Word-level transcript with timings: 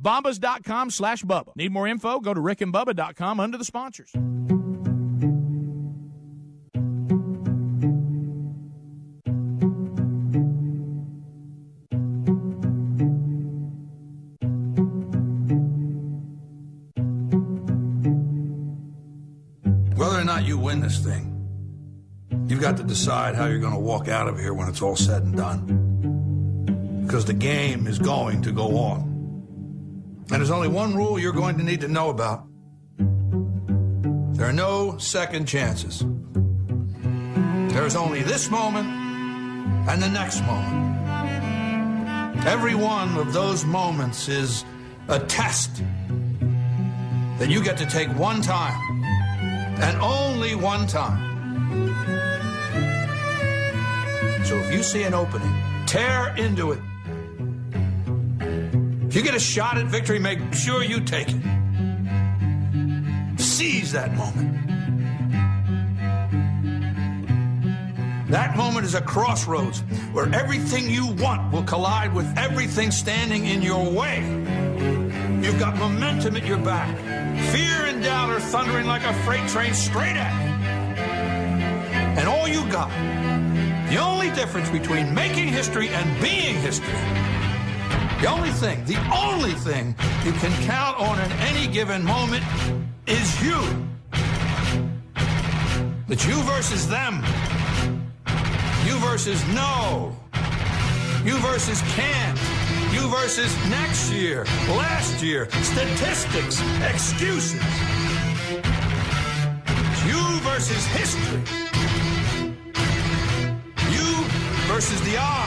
Bombas.com 0.00 0.90
slash 0.90 1.22
Bubba. 1.24 1.54
Need 1.56 1.72
more 1.72 1.86
info? 1.86 2.20
Go 2.20 2.34
to 2.34 2.40
rickandbubba.com 2.40 3.40
under 3.40 3.56
the 3.56 3.64
sponsors. 3.64 4.12
Whether 19.96 20.20
or 20.20 20.24
not 20.24 20.44
you 20.44 20.58
win 20.58 20.80
this 20.80 20.98
thing, 20.98 21.30
you've 22.48 22.60
got 22.60 22.76
to 22.78 22.82
decide 22.82 23.36
how 23.36 23.46
you're 23.46 23.60
going 23.60 23.72
to 23.72 23.78
walk 23.78 24.08
out 24.08 24.28
of 24.28 24.38
here 24.38 24.52
when 24.52 24.68
it's 24.68 24.82
all 24.82 24.96
said 24.96 25.22
and 25.22 25.36
done. 25.36 27.04
Because 27.06 27.24
the 27.24 27.32
game 27.32 27.86
is 27.86 27.98
going 27.98 28.42
to 28.42 28.52
go 28.52 28.76
on. 28.76 29.13
And 30.30 30.40
there's 30.40 30.50
only 30.50 30.68
one 30.68 30.94
rule 30.94 31.18
you're 31.18 31.32
going 31.32 31.58
to 31.58 31.64
need 31.64 31.80
to 31.82 31.88
know 31.88 32.10
about 32.10 32.46
there 34.34 34.48
are 34.48 34.52
no 34.52 34.98
second 34.98 35.46
chances. 35.46 36.04
There's 37.72 37.94
only 37.94 38.22
this 38.22 38.50
moment 38.50 38.88
and 39.88 40.02
the 40.02 40.08
next 40.08 40.40
moment. 40.42 40.98
Every 42.44 42.74
one 42.74 43.16
of 43.16 43.32
those 43.32 43.64
moments 43.64 44.28
is 44.28 44.64
a 45.08 45.20
test 45.20 45.82
that 47.38 47.48
you 47.48 47.62
get 47.62 47.76
to 47.78 47.86
take 47.86 48.08
one 48.18 48.42
time 48.42 49.04
and 49.80 49.96
only 50.00 50.56
one 50.56 50.88
time. 50.88 51.22
So 54.44 54.56
if 54.58 54.74
you 54.74 54.82
see 54.82 55.04
an 55.04 55.14
opening, 55.14 55.54
tear 55.86 56.34
into 56.36 56.72
it. 56.72 56.80
You 59.14 59.22
get 59.22 59.36
a 59.36 59.38
shot 59.38 59.78
at 59.78 59.86
victory, 59.86 60.18
make 60.18 60.40
sure 60.52 60.82
you 60.82 61.00
take 61.00 61.28
it. 61.28 61.40
Seize 63.38 63.92
that 63.92 64.12
moment. 64.16 64.50
That 68.28 68.56
moment 68.56 68.84
is 68.86 68.96
a 68.96 69.00
crossroads 69.00 69.82
where 70.12 70.28
everything 70.34 70.90
you 70.90 71.06
want 71.06 71.52
will 71.52 71.62
collide 71.62 72.12
with 72.12 72.26
everything 72.36 72.90
standing 72.90 73.46
in 73.46 73.62
your 73.62 73.88
way. 73.88 74.18
You've 75.40 75.60
got 75.60 75.76
momentum 75.76 76.34
at 76.36 76.44
your 76.44 76.58
back. 76.58 76.92
Fear 77.52 77.86
and 77.86 78.02
doubt 78.02 78.30
are 78.30 78.40
thundering 78.40 78.88
like 78.88 79.04
a 79.04 79.14
freight 79.22 79.48
train 79.48 79.74
straight 79.74 80.16
at 80.16 80.32
you. 80.42 80.50
And 82.18 82.28
all 82.28 82.48
you 82.48 82.68
got, 82.68 82.90
the 83.90 83.98
only 83.98 84.30
difference 84.30 84.68
between 84.70 85.14
making 85.14 85.46
history 85.46 85.88
and 85.90 86.20
being 86.20 86.56
history, 86.56 86.94
the 88.24 88.30
only 88.30 88.52
thing, 88.52 88.82
the 88.86 88.96
only 89.14 89.52
thing 89.52 89.94
you 90.24 90.32
can 90.32 90.50
count 90.64 90.98
on 90.98 91.20
in 91.20 91.30
any 91.32 91.70
given 91.70 92.02
moment 92.02 92.42
is 93.06 93.44
you. 93.44 93.60
It's 96.08 96.24
you 96.24 96.42
versus 96.44 96.88
them. 96.88 97.22
You 98.86 98.96
versus 99.00 99.46
no. 99.48 100.16
You 101.22 101.36
versus 101.36 101.82
can't. 101.96 102.38
You 102.94 103.06
versus 103.08 103.54
next 103.68 104.10
year, 104.10 104.46
last 104.68 105.22
year, 105.22 105.50
statistics, 105.60 106.62
excuses. 106.80 107.60
You 110.06 110.40
versus 110.40 110.86
history. 110.86 111.42
You 113.92 114.24
versus 114.72 115.02
the 115.02 115.18
odds. 115.18 115.43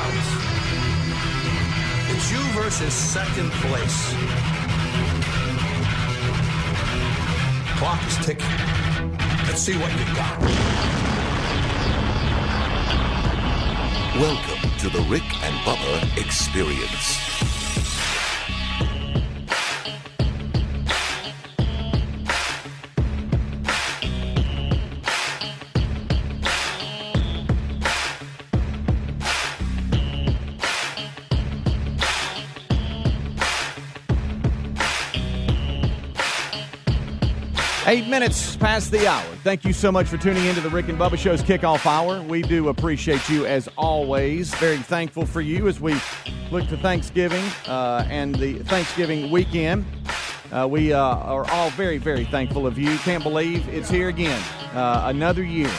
You 2.68 2.72
versus 2.72 2.94
second 2.94 3.50
place. 3.62 4.14
Clock 7.78 8.06
is 8.06 8.26
ticking. 8.26 8.46
Let's 9.48 9.62
see 9.62 9.78
what 9.78 9.90
you 9.98 10.06
got. 10.14 10.42
Welcome 14.20 14.70
to 14.80 14.90
the 14.90 15.02
Rick 15.10 15.24
and 15.44 15.56
Bubba 15.64 16.18
Experience. 16.18 17.37
Eight 37.90 38.10
minutes 38.10 38.58
past 38.58 38.92
the 38.92 39.08
hour. 39.08 39.24
Thank 39.46 39.64
you 39.64 39.72
so 39.72 39.94
much 39.94 40.08
for 40.08 40.18
tuning 40.18 40.44
into 40.44 40.60
the 40.60 40.70
Rick 40.70 40.90
and 40.90 41.00
Bubba 41.00 41.18
Show's 41.18 41.42
kickoff 41.42 41.86
hour. 41.86 42.22
We 42.22 42.42
do 42.42 42.68
appreciate 42.68 43.30
you 43.30 43.46
as 43.46 43.70
always. 43.78 44.54
Very 44.56 44.76
thankful 44.76 45.26
for 45.26 45.40
you 45.40 45.70
as 45.70 45.80
we 45.80 45.96
look 46.52 46.68
to 46.68 46.76
Thanksgiving 46.76 47.46
uh, 47.66 48.06
and 48.10 48.36
the 48.36 48.60
Thanksgiving 48.64 49.32
weekend. 49.32 49.86
Uh, 50.52 50.68
we 50.70 50.92
uh, 50.92 51.00
are 51.00 51.50
all 51.50 51.70
very, 51.70 51.98
very 51.98 52.26
thankful 52.26 52.68
of 52.68 52.78
you. 52.78 52.98
Can't 52.98 53.24
believe 53.24 53.66
it's 53.70 53.90
here 53.90 54.10
again, 54.10 54.44
uh, 54.74 55.04
another 55.06 55.44
year. 55.44 55.72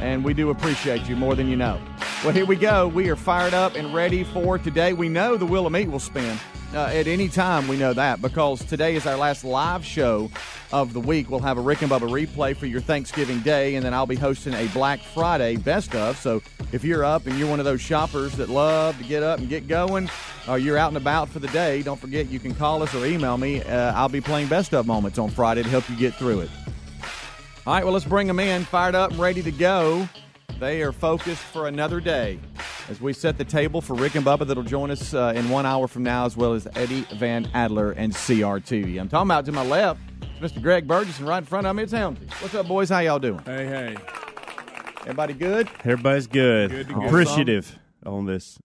And 0.00 0.24
we 0.24 0.34
do 0.34 0.50
appreciate 0.50 1.08
you 1.08 1.14
more 1.14 1.36
than 1.36 1.46
you 1.46 1.54
know. 1.54 1.80
Well, 2.24 2.32
here 2.32 2.44
we 2.44 2.56
go. 2.56 2.88
We 2.88 3.08
are 3.08 3.14
fired 3.14 3.54
up 3.54 3.76
and 3.76 3.94
ready 3.94 4.24
for 4.24 4.58
today. 4.58 4.94
We 4.94 5.08
know 5.08 5.36
the 5.36 5.46
Wheel 5.46 5.64
of 5.64 5.72
Meat 5.72 5.88
will 5.88 6.00
spin 6.00 6.40
uh, 6.76 6.90
at 6.92 7.06
any 7.06 7.28
time. 7.28 7.66
We 7.68 7.76
know 7.76 7.92
that 7.94 8.20
because 8.20 8.64
today 8.64 8.94
is 8.96 9.06
our 9.06 9.16
last 9.16 9.44
live 9.44 9.84
show 9.84 10.30
of 10.72 10.92
the 10.92 11.00
week. 11.00 11.30
We'll 11.30 11.40
have 11.40 11.56
a 11.58 11.60
Rick 11.62 11.82
and 11.82 11.90
Bubba 11.90 12.08
replay 12.08 12.54
for 12.54 12.66
your 12.66 12.80
Thanksgiving 12.80 13.40
Day, 13.40 13.76
and 13.76 13.84
then 13.84 13.94
I'll 13.94 14.06
be 14.06 14.16
hosting 14.16 14.52
a 14.52 14.66
Black 14.68 15.00
Friday 15.00 15.56
best 15.56 15.94
of. 15.94 16.18
So 16.18 16.42
if 16.72 16.84
you're 16.84 17.04
up 17.04 17.26
and 17.26 17.38
you're 17.38 17.48
one 17.48 17.58
of 17.58 17.64
those 17.64 17.80
shoppers 17.80 18.32
that 18.34 18.50
love 18.50 18.98
to 18.98 19.04
get 19.04 19.22
up 19.22 19.38
and 19.38 19.48
get 19.48 19.66
going, 19.66 20.10
or 20.46 20.58
you're 20.58 20.76
out 20.76 20.88
and 20.88 20.98
about 20.98 21.30
for 21.30 21.38
the 21.38 21.48
day, 21.48 21.82
don't 21.82 21.98
forget 21.98 22.28
you 22.28 22.38
can 22.38 22.54
call 22.54 22.82
us 22.82 22.94
or 22.94 23.06
email 23.06 23.38
me. 23.38 23.62
Uh, 23.62 23.92
I'll 23.94 24.08
be 24.08 24.20
playing 24.20 24.48
best 24.48 24.74
of 24.74 24.86
moments 24.86 25.18
on 25.18 25.30
Friday 25.30 25.62
to 25.62 25.68
help 25.68 25.88
you 25.88 25.96
get 25.96 26.14
through 26.14 26.40
it. 26.40 26.50
All 27.66 27.74
right, 27.74 27.84
well, 27.84 27.94
let's 27.94 28.04
bring 28.04 28.26
them 28.26 28.38
in, 28.38 28.64
fired 28.64 28.94
up 28.94 29.10
and 29.10 29.18
ready 29.18 29.42
to 29.42 29.50
go. 29.50 30.08
They 30.58 30.80
are 30.82 30.92
focused 30.92 31.42
for 31.42 31.68
another 31.68 32.00
day 32.00 32.40
as 32.88 32.98
we 32.98 33.12
set 33.12 33.36
the 33.36 33.44
table 33.44 33.82
for 33.82 33.92
Rick 33.92 34.14
and 34.14 34.24
Bubba 34.24 34.46
that'll 34.46 34.62
join 34.62 34.90
us 34.90 35.12
uh, 35.12 35.34
in 35.36 35.50
one 35.50 35.66
hour 35.66 35.86
from 35.86 36.02
now, 36.02 36.24
as 36.24 36.34
well 36.34 36.54
as 36.54 36.66
Eddie 36.74 37.02
Van 37.16 37.46
Adler 37.52 37.90
and 37.92 38.10
CRT. 38.10 38.98
I'm 38.98 39.10
talking 39.10 39.26
about 39.26 39.44
to 39.44 39.52
my 39.52 39.64
left, 39.66 40.00
it's 40.40 40.54
Mr. 40.54 40.62
Greg 40.62 40.88
Burgess, 40.88 41.18
and 41.18 41.28
right 41.28 41.38
in 41.38 41.44
front 41.44 41.66
of 41.66 41.76
me, 41.76 41.82
it's 41.82 41.92
Helmsy. 41.92 42.30
What's 42.40 42.54
up, 42.54 42.66
boys? 42.66 42.88
How 42.88 43.00
y'all 43.00 43.18
doing? 43.18 43.40
Hey, 43.40 43.66
hey. 43.66 43.96
Everybody 45.02 45.34
good? 45.34 45.68
Everybody's 45.80 46.26
good. 46.26 46.70
Good 46.70 46.88
to 46.88 46.94
go. 46.94 47.06
Appreciative 47.06 47.78
on 48.06 48.24
this 48.24 48.58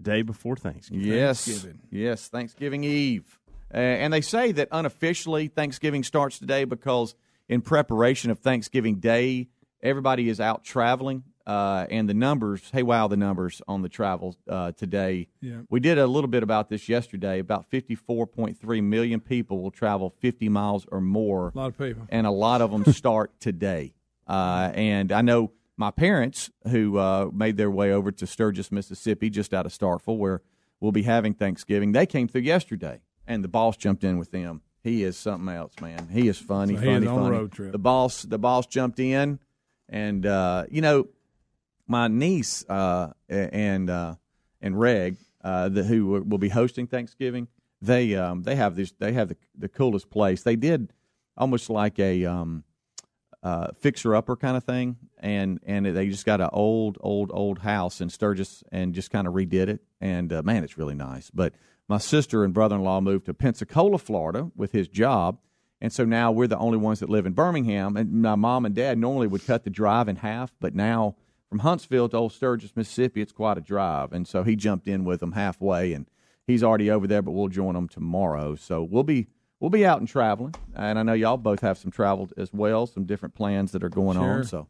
day 0.00 0.22
before 0.22 0.56
Thanksgiving. 0.56 1.06
Yes. 1.06 1.44
Thanksgiving. 1.44 1.80
Yes, 1.90 2.28
Thanksgiving 2.28 2.84
Eve. 2.84 3.38
Uh, 3.72 3.76
and 3.76 4.10
they 4.10 4.22
say 4.22 4.52
that 4.52 4.68
unofficially 4.72 5.48
Thanksgiving 5.48 6.02
starts 6.02 6.38
today 6.38 6.64
because 6.64 7.14
in 7.46 7.60
preparation 7.60 8.30
of 8.30 8.38
Thanksgiving 8.38 8.96
Day, 8.96 9.48
everybody 9.82 10.28
is 10.28 10.40
out 10.40 10.64
traveling. 10.64 11.24
Uh, 11.46 11.86
and 11.90 12.08
the 12.08 12.14
numbers, 12.14 12.62
hey, 12.72 12.82
wow, 12.84 13.08
the 13.08 13.16
numbers 13.16 13.60
on 13.66 13.82
the 13.82 13.88
travel 13.88 14.36
uh, 14.48 14.70
today. 14.72 15.26
Yeah. 15.40 15.62
We 15.68 15.80
did 15.80 15.98
a 15.98 16.06
little 16.06 16.28
bit 16.28 16.42
about 16.44 16.68
this 16.68 16.88
yesterday. 16.88 17.40
About 17.40 17.68
54.3 17.70 18.82
million 18.84 19.20
people 19.20 19.60
will 19.60 19.70
travel 19.72 20.14
50 20.20 20.48
miles 20.48 20.86
or 20.92 21.00
more. 21.00 21.50
A 21.54 21.58
lot 21.58 21.66
of 21.68 21.78
people. 21.78 22.06
And 22.08 22.26
a 22.26 22.30
lot 22.30 22.60
of 22.60 22.70
them 22.70 22.84
start 22.92 23.32
today. 23.40 23.94
Uh, 24.28 24.70
and 24.74 25.10
I 25.10 25.22
know 25.22 25.50
my 25.76 25.90
parents 25.90 26.50
who 26.68 26.98
uh, 26.98 27.30
made 27.32 27.56
their 27.56 27.70
way 27.70 27.90
over 27.92 28.12
to 28.12 28.26
Sturgis, 28.26 28.70
Mississippi, 28.70 29.28
just 29.30 29.52
out 29.52 29.66
of 29.66 29.72
Starkville, 29.72 30.18
where 30.18 30.42
we'll 30.78 30.92
be 30.92 31.02
having 31.02 31.34
Thanksgiving. 31.34 31.92
They 31.92 32.06
came 32.06 32.28
through 32.28 32.42
yesterday, 32.42 33.00
and 33.26 33.42
the 33.42 33.48
boss 33.48 33.76
jumped 33.76 34.04
in 34.04 34.18
with 34.18 34.30
them. 34.30 34.60
He 34.84 35.02
is 35.02 35.16
something 35.16 35.48
else, 35.52 35.72
man. 35.80 36.08
He 36.12 36.28
is 36.28 36.38
funny, 36.38 36.74
So 36.74 36.80
he 36.80 36.86
funny, 36.86 37.06
is 37.06 37.10
on 37.10 37.18
a 37.18 37.22
funny. 37.22 37.36
road 37.36 37.52
trip. 37.52 37.72
The 37.72 37.78
boss, 37.78 38.22
the 38.22 38.38
boss 38.38 38.66
jumped 38.66 39.00
in, 39.00 39.40
and 39.90 40.24
uh, 40.24 40.64
you 40.70 40.80
know, 40.80 41.08
my 41.86 42.08
niece 42.08 42.64
uh, 42.68 43.12
and 43.28 43.90
uh, 43.90 44.14
and 44.62 44.78
Reg, 44.78 45.16
uh, 45.44 45.68
the, 45.68 45.82
who 45.82 46.06
will- 46.06 46.38
be 46.38 46.48
hosting 46.48 46.86
Thanksgiving, 46.86 47.48
they 47.82 48.14
um, 48.14 48.44
they 48.44 48.56
have 48.56 48.76
this 48.76 48.92
they 48.98 49.12
have 49.12 49.28
the 49.28 49.36
the 49.58 49.68
coolest 49.68 50.08
place. 50.08 50.42
They 50.42 50.56
did 50.56 50.92
almost 51.36 51.68
like 51.68 51.98
a 51.98 52.24
um, 52.24 52.64
uh, 53.42 53.68
fixer 53.78 54.14
upper 54.14 54.36
kind 54.36 54.56
of 54.56 54.64
thing, 54.64 54.96
and 55.18 55.58
and 55.66 55.84
they 55.86 56.08
just 56.08 56.24
got 56.24 56.40
an 56.40 56.50
old 56.52 56.96
old 57.00 57.30
old 57.34 57.58
house 57.58 58.00
in 58.00 58.08
Sturgis 58.08 58.62
and 58.70 58.94
just 58.94 59.10
kind 59.10 59.26
of 59.26 59.34
redid 59.34 59.68
it, 59.68 59.80
and 60.00 60.32
uh, 60.32 60.42
man, 60.42 60.62
it's 60.62 60.78
really 60.78 60.94
nice. 60.94 61.30
But 61.30 61.54
my 61.88 61.98
sister 61.98 62.44
and 62.44 62.54
brother 62.54 62.76
in 62.76 62.82
law 62.82 63.00
moved 63.00 63.26
to 63.26 63.34
Pensacola, 63.34 63.98
Florida, 63.98 64.50
with 64.54 64.72
his 64.72 64.86
job. 64.86 65.38
And 65.80 65.92
so 65.92 66.04
now 66.04 66.30
we're 66.30 66.46
the 66.46 66.58
only 66.58 66.78
ones 66.78 67.00
that 67.00 67.08
live 67.08 67.26
in 67.26 67.32
Birmingham. 67.32 67.96
And 67.96 68.22
my 68.22 68.34
mom 68.34 68.66
and 68.66 68.74
dad 68.74 68.98
normally 68.98 69.26
would 69.26 69.46
cut 69.46 69.64
the 69.64 69.70
drive 69.70 70.08
in 70.08 70.16
half, 70.16 70.52
but 70.60 70.74
now 70.74 71.16
from 71.48 71.60
Huntsville 71.60 72.08
to 72.10 72.16
Old 72.16 72.32
Sturgis, 72.32 72.76
Mississippi, 72.76 73.20
it's 73.22 73.32
quite 73.32 73.58
a 73.58 73.60
drive. 73.60 74.12
And 74.12 74.28
so 74.28 74.42
he 74.42 74.56
jumped 74.56 74.86
in 74.86 75.04
with 75.04 75.20
them 75.20 75.32
halfway, 75.32 75.92
and 75.92 76.06
he's 76.46 76.62
already 76.62 76.90
over 76.90 77.06
there, 77.06 77.22
but 77.22 77.32
we'll 77.32 77.48
join 77.48 77.74
him 77.76 77.88
tomorrow. 77.88 78.54
So 78.54 78.82
we'll 78.82 79.02
be 79.04 79.28
we'll 79.58 79.70
be 79.70 79.84
out 79.84 79.98
and 79.98 80.08
traveling, 80.08 80.54
and 80.76 80.98
I 80.98 81.02
know 81.02 81.12
y'all 81.12 81.36
both 81.36 81.60
have 81.60 81.78
some 81.78 81.90
travel 81.90 82.28
as 82.36 82.52
well, 82.52 82.86
some 82.86 83.04
different 83.04 83.34
plans 83.34 83.72
that 83.72 83.82
are 83.82 83.88
going 83.88 84.16
on. 84.16 84.44
So 84.44 84.68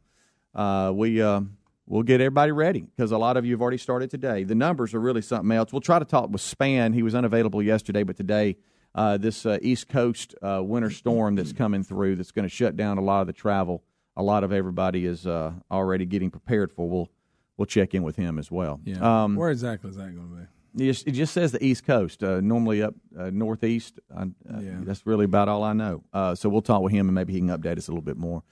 uh, 0.54 0.92
we. 0.94 1.20
Um, 1.22 1.56
We'll 1.86 2.04
get 2.04 2.20
everybody 2.20 2.52
ready 2.52 2.82
because 2.82 3.10
a 3.10 3.18
lot 3.18 3.36
of 3.36 3.44
you 3.44 3.50
have 3.50 3.60
already 3.60 3.76
started 3.76 4.10
today. 4.12 4.44
The 4.44 4.54
numbers 4.54 4.94
are 4.94 5.00
really 5.00 5.22
something 5.22 5.50
else. 5.50 5.72
We'll 5.72 5.80
try 5.80 5.98
to 5.98 6.04
talk 6.04 6.30
with 6.30 6.40
Spann. 6.40 6.94
He 6.94 7.02
was 7.02 7.16
unavailable 7.16 7.60
yesterday, 7.64 8.04
but 8.04 8.16
today, 8.16 8.58
uh, 8.94 9.16
this 9.16 9.46
uh, 9.46 9.58
East 9.62 9.88
Coast 9.88 10.34
uh, 10.42 10.62
winter 10.62 10.90
storm 10.90 11.36
that's 11.36 11.52
coming 11.52 11.82
through 11.84 12.16
that's 12.16 12.32
going 12.32 12.44
to 12.48 12.54
shut 12.54 12.76
down 12.76 12.98
a 12.98 13.02
lot 13.02 13.20
of 13.20 13.26
the 13.26 13.32
travel. 13.32 13.82
A 14.16 14.22
lot 14.22 14.44
of 14.44 14.52
everybody 14.52 15.06
is 15.06 15.26
uh, 15.26 15.52
already 15.70 16.04
getting 16.04 16.30
prepared 16.30 16.72
for. 16.72 16.88
We'll 16.88 17.08
we'll 17.56 17.66
check 17.66 17.94
in 17.94 18.02
with 18.02 18.16
him 18.16 18.38
as 18.38 18.50
well. 18.50 18.80
Yeah. 18.84 19.24
Um, 19.24 19.36
Where 19.36 19.50
exactly 19.50 19.90
is 19.90 19.96
that 19.96 20.14
going 20.14 20.28
to 20.28 20.34
be? 20.36 20.46
it 20.78 20.86
just, 20.92 21.06
it 21.08 21.12
just 21.12 21.34
says 21.34 21.52
the 21.52 21.64
East 21.64 21.84
Coast, 21.84 22.22
uh, 22.22 22.40
normally 22.40 22.82
up 22.82 22.94
uh, 23.18 23.30
northeast. 23.32 23.98
Uh, 24.14 24.26
Yeah. 24.60 24.70
That's 24.82 25.04
really 25.06 25.24
about 25.24 25.48
all 25.48 25.62
I 25.64 25.72
know. 25.72 26.04
Uh, 26.12 26.34
so 26.34 26.48
we'll 26.48 26.62
talk 26.62 26.82
with 26.82 26.92
him 26.92 27.08
and 27.08 27.14
maybe 27.14 27.32
he 27.32 27.40
can 27.40 27.48
update 27.48 27.76
us 27.78 27.88
a 27.88 27.90
little 27.90 28.02
bit 28.02 28.16
more. 28.16 28.42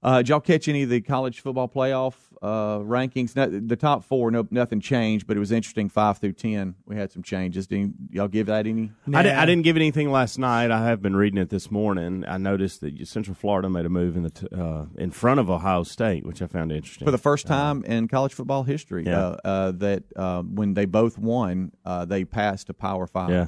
Uh, 0.00 0.18
did 0.18 0.28
y'all 0.28 0.38
catch 0.40 0.68
any 0.68 0.84
of 0.84 0.90
the 0.90 1.00
college 1.00 1.40
football 1.40 1.68
playoff 1.68 2.14
uh, 2.40 2.78
rankings? 2.78 3.34
No, 3.34 3.46
the 3.46 3.74
top 3.74 4.04
four, 4.04 4.30
no, 4.30 4.46
nothing 4.48 4.80
changed, 4.80 5.26
but 5.26 5.36
it 5.36 5.40
was 5.40 5.50
interesting. 5.50 5.88
Five 5.88 6.18
through 6.18 6.34
ten, 6.34 6.76
we 6.86 6.94
had 6.94 7.10
some 7.10 7.24
changes. 7.24 7.66
Did 7.66 7.94
y'all 8.12 8.28
give 8.28 8.46
that 8.46 8.68
any? 8.68 8.92
I, 9.12 9.22
di- 9.24 9.30
I 9.30 9.44
didn't 9.44 9.64
give 9.64 9.74
anything 9.74 10.12
last 10.12 10.38
night. 10.38 10.70
I 10.70 10.84
have 10.86 11.02
been 11.02 11.16
reading 11.16 11.38
it 11.40 11.50
this 11.50 11.68
morning. 11.68 12.24
I 12.28 12.38
noticed 12.38 12.80
that 12.82 13.08
Central 13.08 13.34
Florida 13.34 13.68
made 13.68 13.86
a 13.86 13.88
move 13.88 14.16
in 14.16 14.22
the 14.22 14.30
t- 14.30 14.46
uh, 14.56 14.84
in 14.96 15.10
front 15.10 15.40
of 15.40 15.50
Ohio 15.50 15.82
State, 15.82 16.24
which 16.24 16.42
I 16.42 16.46
found 16.46 16.70
interesting. 16.70 17.04
For 17.04 17.10
the 17.10 17.18
first 17.18 17.48
time 17.48 17.82
in 17.84 18.06
college 18.06 18.34
football 18.34 18.62
history, 18.62 19.04
Yeah. 19.04 19.18
uh, 19.18 19.36
uh, 19.44 19.72
that 19.72 20.04
uh, 20.14 20.42
when 20.42 20.74
they 20.74 20.84
both 20.84 21.18
won, 21.18 21.72
uh, 21.84 22.04
they 22.04 22.24
passed 22.24 22.70
a 22.70 22.74
Power 22.74 23.08
Five 23.08 23.30
yeah. 23.30 23.46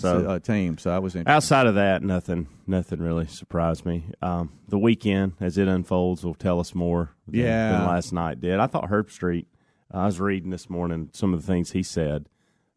So 0.00 0.28
uh, 0.28 0.38
team. 0.38 0.78
So 0.78 0.90
I 0.90 0.98
was 0.98 1.14
interested. 1.14 1.34
outside 1.34 1.66
of 1.66 1.74
that, 1.76 2.02
nothing, 2.02 2.46
nothing 2.66 3.00
really 3.00 3.26
surprised 3.26 3.84
me. 3.84 4.04
Um, 4.22 4.52
the 4.68 4.78
weekend, 4.78 5.32
as 5.40 5.58
it 5.58 5.68
unfolds, 5.68 6.24
will 6.24 6.34
tell 6.34 6.60
us 6.60 6.74
more 6.74 7.10
than, 7.26 7.40
Yeah. 7.40 7.72
than 7.72 7.86
last 7.86 8.12
night 8.12 8.40
did. 8.40 8.58
I 8.60 8.66
thought 8.66 8.88
Herbstreit. 8.90 9.46
I 9.90 10.04
was 10.06 10.20
reading 10.20 10.50
this 10.50 10.68
morning 10.68 11.10
some 11.12 11.32
of 11.32 11.40
the 11.40 11.46
things 11.46 11.70
he 11.72 11.82
said 11.82 12.28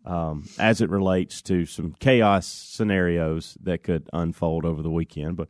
um, 0.05 0.47
as 0.57 0.79
it 0.81 0.89
relates 0.89 1.41
to 1.43 1.65
some 1.65 1.93
chaos 1.99 2.47
scenarios 2.47 3.57
that 3.63 3.83
could 3.83 4.09
unfold 4.13 4.65
over 4.65 4.81
the 4.81 4.89
weekend, 4.89 5.35
but 5.37 5.47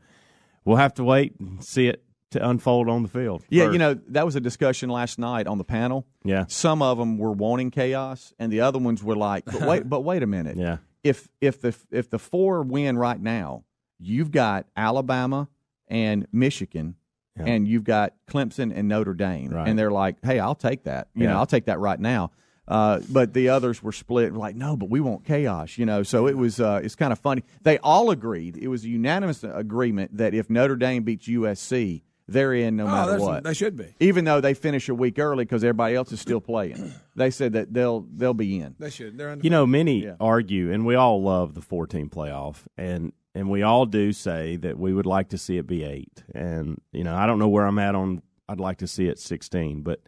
we'll 0.65 0.77
have 0.77 0.93
to 0.95 1.03
wait 1.03 1.35
and 1.39 1.63
see 1.63 1.87
it 1.87 2.03
to 2.31 2.47
unfold 2.49 2.89
on 2.89 3.03
the 3.03 3.09
field. 3.09 3.43
Yeah, 3.49 3.65
first. 3.65 3.73
you 3.73 3.79
know 3.79 3.93
that 4.09 4.25
was 4.25 4.35
a 4.35 4.39
discussion 4.41 4.89
last 4.89 5.19
night 5.19 5.47
on 5.47 5.57
the 5.57 5.63
panel. 5.63 6.05
Yeah. 6.23 6.45
some 6.47 6.81
of 6.81 6.97
them 6.97 7.17
were 7.17 7.31
wanting 7.31 7.71
chaos, 7.71 8.33
and 8.39 8.51
the 8.51 8.61
other 8.61 8.79
ones 8.79 9.03
were 9.03 9.15
like, 9.15 9.45
"But 9.45 9.61
wait, 9.67 9.89
but 9.89 10.01
wait 10.01 10.23
a 10.23 10.27
minute. 10.27 10.57
Yeah. 10.57 10.77
If 11.03 11.27
if 11.39 11.61
the 11.61 11.75
if 11.91 12.09
the 12.09 12.19
four 12.19 12.61
win 12.63 12.97
right 12.97 13.19
now, 13.19 13.63
you've 13.99 14.31
got 14.31 14.67
Alabama 14.77 15.47
and 15.87 16.27
Michigan, 16.31 16.95
Yeah. 17.37 17.45
and 17.45 17.67
you've 17.67 17.83
got 17.83 18.13
Clemson 18.27 18.71
and 18.75 18.87
Notre 18.87 19.13
Dame, 19.13 19.49
Right. 19.49 19.67
and 19.67 19.77
they're 19.79 19.91
like, 19.91 20.17
"Hey, 20.23 20.39
I'll 20.39 20.55
take 20.55 20.83
that. 20.83 21.07
You 21.15 21.27
know, 21.27 21.37
I'll 21.37 21.45
take 21.47 21.65
that 21.65 21.79
right 21.79 21.99
now." 21.99 22.31
Uh, 22.67 23.01
but 23.11 23.33
the 23.33 23.49
others 23.49 23.83
were 23.83 23.91
split, 23.91 24.33
like, 24.33 24.55
no, 24.55 24.77
but 24.77 24.89
we 24.89 25.01
want 25.01 25.25
chaos, 25.25 25.77
you 25.77 25.85
know. 25.85 26.03
So 26.03 26.27
it 26.27 26.37
was, 26.37 26.59
uh, 26.61 26.79
it's 26.81 26.95
kind 26.95 27.11
of 27.11 27.19
funny. 27.19 27.43
They 27.63 27.79
all 27.79 28.11
agreed. 28.11 28.55
It 28.55 28.69
was 28.69 28.85
a 28.85 28.89
unanimous 28.89 29.43
agreement 29.43 30.15
that 30.17 30.33
if 30.33 30.49
Notre 30.49 30.77
Dame 30.77 31.03
beats 31.03 31.27
USC, 31.27 32.01
they're 32.31 32.53
in 32.53 32.75
no 32.77 32.85
Oh, 32.85 32.87
matter 32.91 33.19
what 33.19 33.43
they 33.43 33.53
should 33.53 33.75
be. 33.77 33.93
even 33.99 34.25
though 34.25 34.41
they 34.41 34.53
finish 34.53 34.87
a 34.89 34.95
week 34.95 35.19
early 35.19 35.43
because 35.45 35.63
everybody 35.63 35.95
else 35.95 36.11
is 36.11 36.19
still 36.19 36.41
playing. 36.41 36.93
They 37.15 37.29
said 37.29 37.53
that 37.53 37.73
they'll 37.73 38.07
they'll 38.15 38.33
be 38.33 38.59
in. 38.59 38.75
They 38.79 38.89
should. 38.89 39.17
They're 39.17 39.37
You 39.41 39.49
know, 39.49 39.65
many 39.67 40.03
Yeah. 40.05 40.15
argue, 40.21 40.71
and 40.71 40.85
we 40.85 40.95
all 40.95 41.21
love 41.21 41.53
the 41.55 41.61
four-team 41.61 42.09
playoff, 42.09 42.67
and 42.77 43.11
and 43.35 43.49
we 43.49 43.63
all 43.63 43.85
do 43.85 44.13
say 44.13 44.55
that 44.57 44.79
we 44.79 44.93
would 44.93 45.05
like 45.05 45.27
to 45.29 45.37
see 45.37 45.57
it 45.57 45.67
be 45.67 45.83
eight. 45.83 46.23
And 46.33 46.79
you 46.93 47.03
know, 47.03 47.13
I 47.15 47.25
don't 47.25 47.37
know 47.37 47.49
where 47.49 47.65
I'm 47.65 47.79
at 47.79 47.95
on. 47.95 48.21
I'd 48.47 48.59
like 48.61 48.77
to 48.77 48.87
see 48.87 49.07
it 49.07 49.19
sixteen, 49.19 49.81
but 49.81 49.99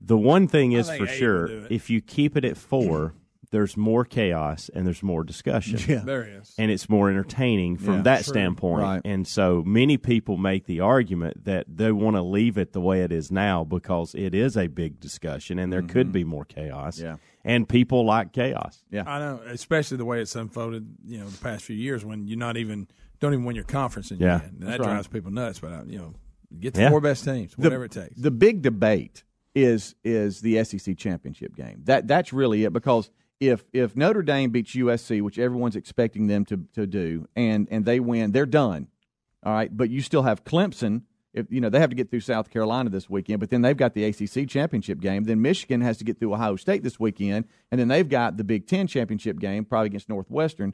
the 0.00 0.16
one 0.16 0.46
thing 0.48 0.72
is 0.72 0.88
for 0.90 1.06
sure, 1.06 1.42
would 1.42 1.48
do 1.48 1.64
it. 1.64 1.72
if 1.72 1.90
you 1.90 2.00
keep 2.00 2.36
it 2.36 2.44
at 2.44 2.56
four, 2.56 3.14
there's 3.54 3.76
more 3.76 4.04
chaos 4.04 4.68
and 4.74 4.84
there's 4.84 5.02
more 5.02 5.22
discussion. 5.22 5.78
Yeah, 5.88 6.02
there 6.04 6.24
is. 6.40 6.52
And 6.58 6.72
it's 6.72 6.88
more 6.88 7.08
entertaining 7.08 7.76
from 7.76 7.98
Yeah, 7.98 8.02
that 8.02 8.24
true. 8.24 8.32
standpoint. 8.32 8.82
Right. 8.82 9.00
And 9.04 9.28
so 9.28 9.62
many 9.64 9.96
people 9.96 10.36
make 10.36 10.66
the 10.66 10.80
argument 10.80 11.44
that 11.44 11.66
they 11.68 11.92
want 11.92 12.16
to 12.16 12.22
leave 12.22 12.58
it 12.58 12.72
the 12.72 12.80
way 12.80 13.02
it 13.02 13.12
is 13.12 13.30
now 13.30 13.62
because 13.62 14.12
it 14.16 14.34
is 14.34 14.56
a 14.56 14.66
big 14.66 14.98
discussion 14.98 15.60
and 15.60 15.72
there 15.72 15.82
could 15.82 16.10
be 16.10 16.24
more 16.24 16.44
chaos. 16.44 16.96
Mm-hmm. 16.96 17.06
Yeah. 17.06 17.16
And 17.44 17.68
people 17.68 18.04
like 18.04 18.32
chaos. 18.32 18.82
Yeah. 18.90 19.04
I 19.06 19.20
know, 19.20 19.40
especially 19.46 19.98
the 19.98 20.04
way 20.04 20.20
it's 20.20 20.34
unfolded. 20.34 20.84
You 21.06 21.18
know, 21.20 21.28
the 21.28 21.38
past 21.38 21.64
few 21.64 21.76
years 21.76 22.04
when 22.04 22.26
you're 22.26 22.36
not 22.38 22.56
even 22.56 22.88
don't 23.20 23.32
even 23.34 23.44
win 23.44 23.54
your 23.54 23.64
conference 23.66 24.10
in 24.10 24.18
Yeah. 24.18 24.40
your. 24.40 24.48
And 24.48 24.60
that 24.62 24.80
right. 24.80 24.88
drives 24.88 25.06
people 25.06 25.30
nuts. 25.30 25.60
But 25.60 25.72
uh, 25.72 25.82
you 25.86 25.98
know, 25.98 26.14
get 26.58 26.74
the 26.74 26.80
Yeah. 26.80 26.90
four 26.90 27.00
best 27.00 27.24
teams, 27.24 27.56
whatever 27.56 27.84
it 27.84 27.92
takes. 27.92 28.16
The 28.20 28.32
big 28.32 28.62
debate 28.62 29.22
is 29.54 29.94
is 30.02 30.40
the 30.40 30.64
SEC 30.64 30.96
championship 30.98 31.54
game. 31.54 31.82
That 31.84 32.08
that's 32.08 32.32
really 32.32 32.64
it 32.64 32.72
because 32.72 33.10
if 33.48 33.64
if 33.72 33.96
Notre 33.96 34.22
Dame 34.22 34.50
beats 34.50 34.72
USC, 34.74 35.20
which 35.22 35.38
everyone's 35.38 35.76
expecting 35.76 36.26
them 36.26 36.44
to 36.46 36.60
to 36.74 36.86
do, 36.86 37.26
and 37.36 37.68
and 37.70 37.84
they 37.84 38.00
win, 38.00 38.32
they're 38.32 38.46
done. 38.46 38.88
All 39.42 39.52
right, 39.52 39.74
but 39.76 39.90
you 39.90 40.00
still 40.00 40.22
have 40.22 40.44
Clemson. 40.44 41.02
If 41.32 41.46
you 41.50 41.60
know 41.60 41.68
they 41.68 41.80
have 41.80 41.90
to 41.90 41.96
get 41.96 42.10
through 42.10 42.20
South 42.20 42.48
Carolina 42.50 42.90
this 42.90 43.10
weekend, 43.10 43.40
but 43.40 43.50
then 43.50 43.62
they've 43.62 43.76
got 43.76 43.94
the 43.94 44.04
ACC 44.04 44.48
championship 44.48 45.00
game. 45.00 45.24
Then 45.24 45.42
Michigan 45.42 45.80
has 45.80 45.98
to 45.98 46.04
get 46.04 46.18
through 46.20 46.32
Ohio 46.32 46.56
State 46.56 46.82
this 46.84 47.00
weekend, 47.00 47.46
and 47.72 47.80
then 47.80 47.88
they've 47.88 48.08
got 48.08 48.36
the 48.36 48.44
Big 48.44 48.66
Ten 48.68 48.86
championship 48.86 49.38
game, 49.40 49.64
probably 49.64 49.86
against 49.86 50.08
Northwestern, 50.08 50.72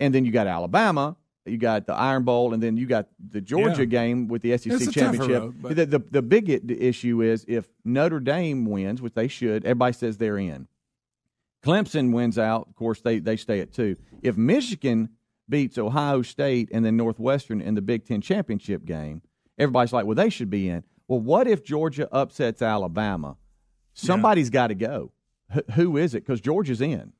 and 0.00 0.12
then 0.14 0.24
you 0.24 0.32
got 0.32 0.48
Alabama, 0.48 1.16
you 1.46 1.56
got 1.58 1.86
the 1.86 1.94
Iron 1.94 2.24
Bowl, 2.24 2.52
and 2.52 2.60
then 2.60 2.76
you 2.76 2.86
got 2.86 3.06
the 3.30 3.40
Georgia 3.40 3.82
Yeah. 3.82 3.84
game 3.84 4.26
with 4.26 4.42
the 4.42 4.58
SEC 4.58 4.90
championship. 4.90 5.42
road, 5.62 5.62
the, 5.76 5.86
the 5.86 5.98
the 6.00 6.22
big 6.22 6.50
issue 6.68 7.22
is 7.22 7.44
if 7.46 7.68
Notre 7.84 8.18
Dame 8.20 8.64
wins, 8.64 9.00
which 9.00 9.14
they 9.14 9.28
should, 9.28 9.64
everybody 9.64 9.92
says 9.92 10.16
they're 10.18 10.38
in. 10.38 10.66
Clemson 11.64 12.12
wins 12.12 12.38
out, 12.38 12.66
of 12.68 12.74
course 12.74 13.00
they 13.00 13.18
they 13.18 13.36
stay 13.36 13.60
at 13.60 13.72
two. 13.72 13.96
If 14.22 14.36
Michigan 14.36 15.10
beats 15.48 15.78
Ohio 15.78 16.22
State 16.22 16.70
and 16.72 16.84
then 16.84 16.96
Northwestern 16.96 17.60
in 17.60 17.74
the 17.74 17.82
Big 17.82 18.06
Ten 18.06 18.20
championship 18.20 18.84
game, 18.84 19.22
everybody's 19.58 19.92
like, 19.92 20.06
well, 20.06 20.14
they 20.14 20.30
should 20.30 20.50
be 20.50 20.68
in. 20.68 20.84
Well, 21.08 21.20
what 21.20 21.46
if 21.46 21.64
Georgia 21.64 22.08
upsets 22.12 22.62
Alabama? 22.62 23.36
Somebody's 23.94 24.48
got 24.50 24.68
to 24.68 24.74
go. 24.74 25.12
Wh- 25.52 25.72
who 25.74 25.96
is 25.96 26.14
it? 26.14 26.24
Because 26.24 26.40
Georgia's 26.40 26.80
in. 26.80 27.12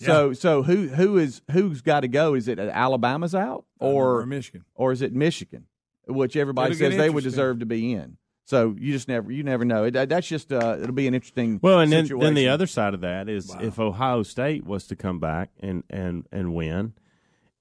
So 0.00 0.32
so 0.32 0.64
who 0.64 0.88
who 0.88 1.16
is 1.16 1.42
who's 1.52 1.80
got 1.80 2.00
to 2.00 2.08
go? 2.08 2.34
Is 2.34 2.48
it 2.48 2.58
Alabama's 2.58 3.34
out 3.36 3.66
or 3.78 4.22
or 4.22 4.26
Michigan. 4.26 4.64
or 4.74 4.90
is 4.90 5.00
it 5.00 5.12
Michigan, 5.12 5.66
which 6.08 6.34
everybody 6.34 6.74
It'll 6.74 6.90
says 6.90 6.98
they 6.98 7.08
would 7.08 7.22
deserve 7.22 7.60
to 7.60 7.66
be 7.66 7.92
in? 7.92 8.16
So 8.52 8.76
you 8.78 8.92
just 8.92 9.08
never 9.08 9.32
you 9.32 9.42
never 9.42 9.64
know. 9.64 9.84
It, 9.84 9.92
that's 9.92 10.28
just 10.28 10.52
uh, 10.52 10.76
it'll 10.78 10.92
be 10.92 11.06
an 11.06 11.14
interesting. 11.14 11.58
Well, 11.62 11.80
and 11.80 11.90
then, 11.90 12.04
situation. 12.04 12.22
then 12.22 12.34
the 12.34 12.48
other 12.48 12.66
side 12.66 12.92
of 12.92 13.00
that 13.00 13.26
is 13.26 13.50
if 13.62 13.78
Ohio 13.78 14.22
State 14.22 14.66
was 14.66 14.86
to 14.88 14.94
come 14.94 15.18
back 15.18 15.48
and, 15.60 15.84
and, 15.88 16.26
and 16.30 16.54
win, 16.54 16.92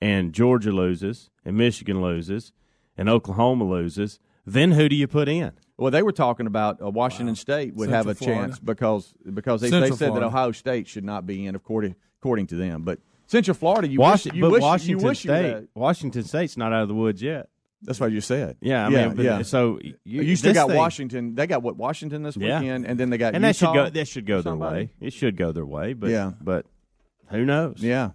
and 0.02 0.34
Georgia 0.34 0.74
loses, 0.74 1.30
and 1.46 1.56
Michigan 1.56 2.02
loses, 2.02 2.52
and 2.98 3.08
Oklahoma 3.08 3.64
loses, 3.64 4.20
then 4.46 4.74
who 4.74 4.90
do 4.90 4.98
you 4.98 5.08
put 5.08 5.30
in? 5.30 5.54
Well, 5.78 5.92
they 5.92 6.04
were 6.04 6.12
talking 6.12 6.46
about 6.46 6.82
uh, 6.82 6.90
Washington 6.90 7.38
State 7.38 7.74
would 7.76 7.88
have 7.88 8.08
a 8.08 8.14
Florida. 8.14 8.48
chance 8.48 8.60
because 8.60 9.14
because 9.34 9.62
they, 9.62 9.70
they 9.70 9.80
Central 9.80 9.98
said 9.98 10.14
that 10.16 10.24
Ohio 10.24 10.52
State 10.52 10.90
should 10.90 11.06
not 11.06 11.26
be 11.26 11.46
in 11.46 11.56
according 11.56 11.96
according 12.20 12.48
to 12.48 12.56
them. 12.56 12.84
But 12.84 13.00
Central 13.28 13.56
Florida, 13.56 13.88
you 13.88 14.00
Washi- 14.00 14.26
wish 14.26 14.36
you 14.36 14.42
but 14.42 14.52
wish 14.52 14.62
Washington 14.62 15.00
you 15.00 15.08
wish 15.08 15.20
State, 15.20 15.68
Washington 15.74 16.24
State's 16.26 16.58
not 16.58 16.74
out 16.74 16.82
of 16.82 16.90
the 16.90 16.96
woods 16.96 17.22
yet. 17.22 17.48
That's 17.84 18.00
what 18.00 18.12
you 18.12 18.22
said. 18.22 18.58
Yeah, 18.62 18.86
I 18.88 18.90
yeah, 18.90 19.08
mean, 19.10 19.26
yeah. 19.26 19.42
so 19.42 19.80
you, 19.82 20.22
you 20.22 20.36
still 20.36 20.54
got 20.54 20.68
thing- 20.68 20.78
Washington. 20.78 21.36
They 21.36 21.48
got 21.48 21.64
what 21.64 21.78
Washington 21.78 22.22
this 22.24 22.38
Yeah. 22.38 22.60
weekend, 22.60 22.86
and 22.86 23.00
then 23.00 23.10
they 23.10 23.18
got 23.18 23.34
and 23.36 23.44
that 23.44 23.56
should 23.56 23.74
go. 23.74 23.90
That 23.90 24.08
should 24.08 24.26
go 24.28 24.42
their 24.42 24.56
way. 24.56 24.90
It 25.00 25.14
should 25.14 25.36
go 25.36 25.52
their 25.52 25.66
way. 25.66 25.94
But 25.94 26.10
Yeah. 26.12 26.32
but 26.42 26.66
who 27.30 27.44
knows? 27.46 27.78
Yeah. 27.80 28.12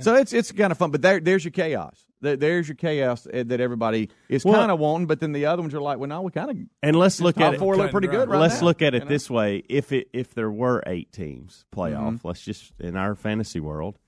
So 0.00 0.14
it's 0.14 0.32
it's 0.32 0.52
kind 0.52 0.70
of 0.70 0.78
fun, 0.78 0.90
but 0.92 1.02
there 1.02 1.18
there's 1.20 1.44
your 1.44 1.52
chaos. 1.52 2.00
There, 2.20 2.36
there's 2.36 2.66
your 2.68 2.74
chaos 2.76 3.26
uh, 3.26 3.44
that 3.46 3.60
everybody 3.60 4.08
is 4.28 4.44
Well- 4.44 4.54
kind 4.54 4.70
of 4.70 4.78
wanting, 4.78 5.06
but 5.06 5.20
then 5.20 5.32
the 5.32 5.46
other 5.46 5.62
ones 5.62 5.74
are 5.74 5.80
like, 5.80 5.98
well, 5.98 6.08
no, 6.08 6.22
we 6.22 6.30
kind 6.30 6.50
of 6.50 6.56
And 6.82 6.96
let's 6.96 7.20
look 7.20 7.34
top 7.36 7.44
at 7.44 7.54
it. 7.54 7.58
four 7.58 7.76
look 7.76 7.90
pretty 7.90 8.08
good 8.08 8.28
right 8.28 8.40
let's 8.40 8.60
now, 8.60 8.66
look 8.68 8.82
at 8.82 8.94
you 8.94 8.98
it 8.98 9.02
know? 9.04 9.08
this 9.08 9.28
way: 9.28 9.62
if 9.68 9.92
it 9.92 10.08
if 10.12 10.32
there 10.34 10.50
were 10.50 10.82
eight 10.86 11.12
teams 11.12 11.64
playoff, 11.74 12.14
Mm-hmm. 12.18 12.26
let's 12.28 12.40
just 12.42 12.72
in 12.80 12.96
our 12.96 13.14
fantasy 13.14 13.60
world, 13.60 13.98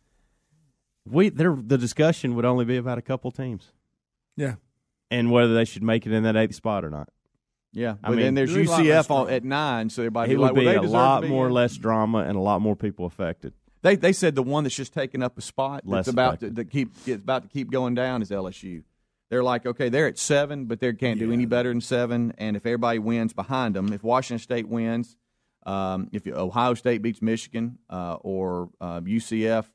we 1.06 1.28
there 1.28 1.56
the 1.60 1.78
discussion 1.78 2.34
would 2.34 2.44
only 2.44 2.64
be 2.64 2.76
about 2.76 2.98
a 2.98 3.02
couple 3.02 3.30
teams 3.30 3.70
Yeah. 4.36 4.54
And 5.10 5.30
whether 5.30 5.54
they 5.54 5.64
should 5.64 5.82
make 5.82 6.06
it 6.06 6.12
in 6.12 6.22
that 6.24 6.36
eighth 6.36 6.54
spot 6.54 6.84
or 6.84 6.90
not. 6.90 7.08
Yeah, 7.72 7.96
I 8.02 8.08
but 8.08 8.16
mean, 8.16 8.20
then 8.26 8.34
there's 8.34 8.52
there's 8.54 8.66
a 8.68 8.70
lot 8.70 8.84
less 8.84 9.06
UCF 9.06 9.10
on, 9.10 9.30
at 9.30 9.44
nine, 9.44 9.90
so 9.90 10.02
everybody 10.02 10.32
It 10.32 10.34
be 10.34 10.38
would 10.38 10.44
like, 10.46 10.54
be 10.54 10.64
well, 10.64 10.80
they 10.82 10.86
a 10.88 10.90
lot 10.90 11.22
be 11.22 11.28
more 11.28 11.48
in. 11.48 11.52
less 11.52 11.76
drama 11.76 12.18
and 12.20 12.36
a 12.36 12.40
lot 12.40 12.60
more 12.62 12.74
people 12.76 13.04
affected. 13.06 13.52
They 13.82 13.94
they 13.96 14.12
said 14.12 14.34
the 14.34 14.42
one 14.42 14.64
that's 14.64 14.74
just 14.74 14.94
taking 14.94 15.22
up 15.22 15.36
a 15.38 15.42
spot 15.42 15.86
Less 15.86 16.06
that's 16.06 16.08
about 16.12 16.40
to, 16.40 16.46
affected. 16.46 16.56
that 16.56 16.70
keep 16.70 16.92
it's 17.06 17.22
about 17.22 17.42
to 17.42 17.48
keep 17.48 17.70
going 17.70 17.94
down 17.94 18.22
is 18.22 18.30
LSU. 18.30 18.82
They're 19.30 19.44
like, 19.44 19.66
okay, 19.66 19.90
they're 19.90 20.06
at 20.08 20.18
seven, 20.18 20.64
but 20.64 20.80
they 20.80 20.90
can't 20.94 21.18
do 21.18 21.30
any 21.30 21.44
better 21.44 21.68
than 21.68 21.82
seven. 21.82 22.32
And 22.38 22.56
if 22.56 22.64
everybody 22.64 22.98
wins 22.98 23.34
behind 23.34 23.74
them, 23.76 23.92
if 23.92 24.02
Washington 24.02 24.42
State 24.42 24.66
wins, 24.68 25.16
Um, 25.66 26.08
if 26.12 26.26
Ohio 26.26 26.72
State 26.74 27.02
beats 27.02 27.20
Michigan 27.20 27.78
uh, 27.90 28.16
or 28.22 28.70
uh, 28.80 29.00
UCF 29.00 29.66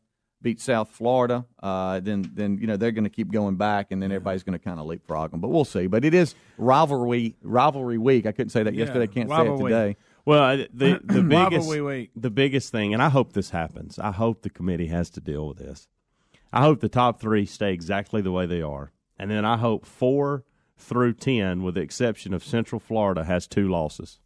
beats 0.44 0.64
South 0.64 0.90
Florida, 0.90 1.46
uh, 1.64 2.00
then 2.02 2.30
then 2.34 2.58
you 2.60 2.68
know 2.68 2.78
they're 2.78 2.92
going 2.92 3.06
to 3.06 3.10
keep 3.10 3.32
going 3.32 3.56
back, 3.56 3.92
and 3.92 4.02
then 4.02 4.12
everybody's 4.12 4.44
going 4.44 4.58
to 4.58 4.64
kind 4.64 4.80
of 4.80 4.86
leapfrog 4.86 5.32
them. 5.32 5.40
But 5.40 5.48
we'll 5.48 5.66
see. 5.66 5.88
But 5.88 6.06
it 6.06 6.14
is 6.14 6.36
rivalry 6.58 7.36
rivalry 7.42 7.98
week. 7.98 8.26
I 8.26 8.32
couldn't 8.32 8.52
say 8.52 8.64
that 8.64 8.74
Yeah, 8.74 8.86
yesterday. 8.86 9.04
I 9.04 9.08
can't 9.08 9.30
say 9.30 9.48
it 9.48 9.58
today. 9.58 9.98
Well, 10.26 10.58
the 10.74 11.00
the 11.04 11.24
biggest 11.24 11.70
week. 11.70 12.12
the 12.16 12.30
biggest 12.30 12.72
thing, 12.72 12.94
and 12.94 13.02
I 13.02 13.10
hope 13.10 13.34
this 13.34 13.50
happens. 13.50 13.98
I 13.98 14.12
hope 14.12 14.42
the 14.44 14.50
committee 14.50 14.88
has 14.88 15.10
to 15.12 15.22
deal 15.22 15.48
with 15.48 15.58
this. 15.58 15.88
I 16.52 16.62
hope 16.62 16.82
the 16.82 16.90
top 16.90 17.20
three 17.20 17.46
stay 17.46 17.74
exactly 17.74 18.22
the 18.22 18.32
way 18.32 18.46
they 18.46 18.62
are, 18.62 18.92
and 19.18 19.32
then 19.32 19.46
I 19.46 19.58
hope 19.58 19.86
four 19.86 20.44
through 20.78 21.14
ten, 21.14 21.64
with 21.64 21.76
the 21.76 21.82
exception 21.82 22.34
of 22.34 22.44
Central 22.44 22.80
Florida, 22.80 23.24
has 23.24 23.48
two 23.48 23.68
losses. 23.70 24.20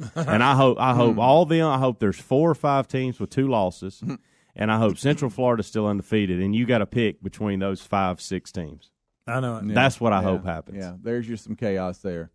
and 0.14 0.42
I 0.44 0.54
hope 0.54 0.78
I 0.78 0.94
hope 0.94 1.18
all 1.18 1.44
them. 1.44 1.66
I 1.66 1.78
hope 1.78 1.98
there's 1.98 2.20
four 2.20 2.50
or 2.50 2.54
five 2.54 2.86
teams 2.86 3.18
with 3.18 3.30
two 3.30 3.48
losses, 3.48 4.02
and 4.58 4.70
I 4.70 4.76
hope 4.78 4.98
Central 4.98 5.30
Florida's 5.30 5.66
still 5.66 5.86
undefeated. 5.86 6.40
And 6.40 6.54
you 6.54 6.66
got 6.66 6.78
to 6.78 6.86
pick 6.86 7.22
between 7.22 7.60
those 7.60 7.80
five 7.80 8.20
six 8.20 8.52
teams. 8.52 8.90
I 9.26 9.40
know. 9.40 9.56
it. 9.58 9.68
That's 9.74 10.00
what 10.00 10.12
I 10.12 10.16
Yeah, 10.18 10.22
hope 10.22 10.44
happens. 10.44 10.78
Yeah, 10.78 10.94
there's 11.00 11.26
just 11.26 11.44
some 11.44 11.56
chaos 11.56 11.98
there. 11.98 12.30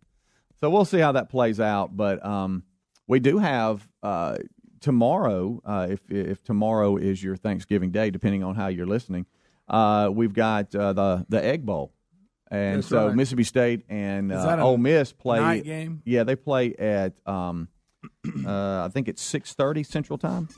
So 0.60 0.70
we'll 0.70 0.84
see 0.84 0.98
how 0.98 1.12
that 1.12 1.28
plays 1.28 1.60
out. 1.60 1.96
But 1.96 2.24
um, 2.24 2.62
we 3.06 3.20
do 3.20 3.38
have 3.38 3.86
uh, 4.02 4.38
tomorrow. 4.80 5.60
Uh, 5.64 5.88
if 5.90 6.00
if 6.10 6.42
tomorrow 6.42 6.96
is 6.96 7.22
your 7.22 7.36
Thanksgiving 7.36 7.90
day, 7.90 8.10
depending 8.10 8.42
on 8.42 8.54
how 8.54 8.68
you're 8.68 8.86
listening, 8.86 9.26
uh, 9.68 10.08
we've 10.12 10.32
got 10.32 10.74
uh, 10.74 10.92
the 10.92 11.26
the 11.28 11.44
Egg 11.44 11.66
Bowl, 11.66 11.92
and 12.50 12.78
That's 12.78 12.88
so 12.88 13.08
right. 13.08 13.16
Mississippi 13.16 13.44
State 13.44 13.84
and 13.88 14.30
Is 14.32 14.38
uh, 14.38 14.46
that 14.46 14.58
a 14.60 14.62
Ole 14.62 14.78
Miss 14.78 15.12
play. 15.12 15.40
night 15.40 15.64
game? 15.64 16.00
Yeah, 16.04 16.22
they 16.24 16.36
play 16.36 16.74
at 16.76 17.14
um, 17.26 17.68
uh, 18.46 18.84
I 18.84 18.88
think 18.92 19.08
it's 19.08 19.20
six 19.20 19.52
thirty 19.52 19.82
Central 19.82 20.16
Time, 20.18 20.48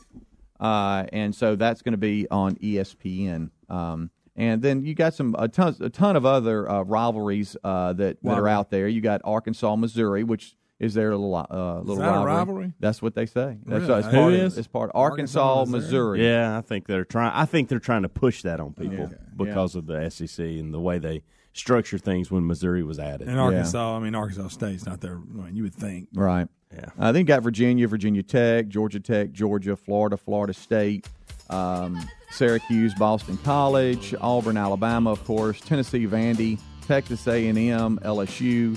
uh, 0.61 1.05
and 1.13 1.35
so 1.35 1.57
that's 1.57 1.83
going 1.83 1.93
to 1.93 1.99
be 1.99 2.27
on 2.31 2.57
ESPN. 2.57 3.51
Um, 3.69 4.11
and 4.37 4.61
then 4.61 4.85
you 4.85 4.95
got 4.95 5.15
some 5.15 5.35
a 5.39 5.49
ton 5.49 5.75
a 5.81 5.89
ton 5.89 6.15
of 6.15 6.27
other 6.27 6.69
uh, 6.71 6.83
rivalries 6.83 7.57
uh, 7.65 7.95
that 7.95 8.23
that 8.23 8.39
are 8.39 8.49
out 8.49 8.71
there. 8.71 8.87
You 8.87 9.01
got 9.01 9.23
Arkansas, 9.25 9.77
Missouri, 9.77 10.25
which 10.25 10.57
is 10.79 10.95
their 10.95 11.11
little 11.17 11.35
uh, 11.35 11.79
little 11.81 11.97
that 11.97 12.03
a 12.09 12.11
rivalry. 12.13 12.27
rivalry? 12.27 12.73
That's 12.81 13.01
what 13.01 13.15
they 13.15 13.27
say. 13.27 13.57
That's 13.65 13.85
Really? 13.87 13.99
it's 14.01 14.09
part 14.09 14.33
is? 14.35 14.53
Of, 14.55 14.59
it's 14.59 14.69
part 14.69 14.91
of 14.91 14.97
Arkansas, 14.97 15.41
Arkansas, 15.41 15.71
Missouri. 15.71 16.19
Missouri? 16.19 16.27
Yeah, 16.27 16.59
I 16.59 16.61
think 16.61 16.87
they're 16.87 17.05
trying. 17.05 17.33
I 17.35 17.45
think 17.47 17.69
they're 17.69 17.79
trying 17.79 18.03
to 18.03 18.09
push 18.09 18.43
that 18.43 18.61
on 18.61 18.73
people 18.75 19.05
Okay. 19.07 19.15
because 19.37 19.75
of 19.75 19.87
the 19.87 20.09
SEC 20.11 20.45
and 20.45 20.75
the 20.75 20.81
way 20.81 20.99
they 20.99 21.23
structure 21.55 21.97
things 21.97 22.31
when 22.31 22.47
Missouri 22.47 22.83
was 22.83 22.99
added. 22.99 23.29
And 23.29 23.41
Arkansas, 23.41 23.97
I 23.97 24.01
mean 24.01 24.15
Arkansas 24.15 24.49
State's 24.49 24.85
not 24.85 25.01
there. 25.01 25.17
I 25.17 25.45
mean, 25.45 25.57
you 25.57 25.63
would 25.63 25.75
think. 25.75 26.09
Right. 26.13 26.47
Yeah. 26.75 26.87
Uh, 26.99 27.13
then 27.13 27.21
you 27.21 27.25
got 27.27 27.43
Virginia, 27.43 27.89
Virginia 27.89 28.23
Tech, 28.23 28.69
Georgia 28.69 29.01
Tech, 29.01 29.33
Georgia, 29.33 29.77
Florida, 29.77 30.17
Florida 30.19 30.53
State, 30.53 31.09
um, 31.49 31.99
Syracuse, 32.33 32.93
Boston 32.95 33.39
College, 33.39 34.15
Auburn, 34.21 34.57
Alabama, 34.59 35.11
of 35.13 35.25
course, 35.25 35.61
Tennessee, 35.61 36.07
Vandy, 36.07 36.61
Texas 36.87 37.27
A&M, 37.27 37.99
LSU, 38.01 38.77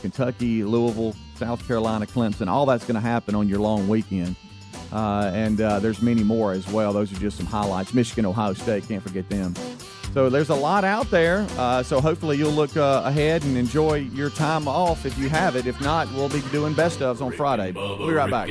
Kentucky, 0.00 0.64
Louisville, 0.64 1.14
South 1.36 1.66
Carolina, 1.66 2.06
Clemson. 2.06 2.48
All 2.48 2.66
that's 2.66 2.84
going 2.84 2.94
to 2.94 3.00
happen 3.00 3.34
on 3.34 3.48
your 3.48 3.58
long 3.58 3.88
weekend. 3.88 4.36
Uh, 4.92 5.30
and 5.34 5.60
uh, 5.60 5.80
there's 5.80 6.00
many 6.00 6.22
more 6.22 6.52
as 6.52 6.66
well. 6.68 6.92
Those 6.92 7.12
are 7.12 7.16
just 7.16 7.36
some 7.36 7.46
highlights. 7.46 7.94
Michigan, 7.94 8.26
Ohio 8.26 8.52
State, 8.52 8.86
can't 8.86 9.02
forget 9.02 9.28
them. 9.28 9.54
So 10.12 10.30
there's 10.30 10.50
a 10.50 10.54
lot 10.54 10.84
out 10.84 11.10
there. 11.10 11.44
Uh, 11.58 11.82
so 11.82 12.00
hopefully 12.00 12.38
you'll 12.38 12.52
look 12.52 12.76
uh, 12.76 13.02
ahead 13.04 13.42
and 13.42 13.56
enjoy 13.56 13.96
your 13.96 14.30
time 14.30 14.68
off 14.68 15.04
if 15.04 15.18
you 15.18 15.28
have 15.28 15.56
it. 15.56 15.66
If 15.66 15.80
not, 15.80 16.12
we'll 16.12 16.28
be 16.28 16.40
doing 16.52 16.72
best 16.74 17.00
ofs 17.00 17.20
on 17.20 17.32
Friday. 17.32 17.72
We'll 17.72 18.06
be 18.06 18.12
right 18.12 18.30
back. 18.30 18.48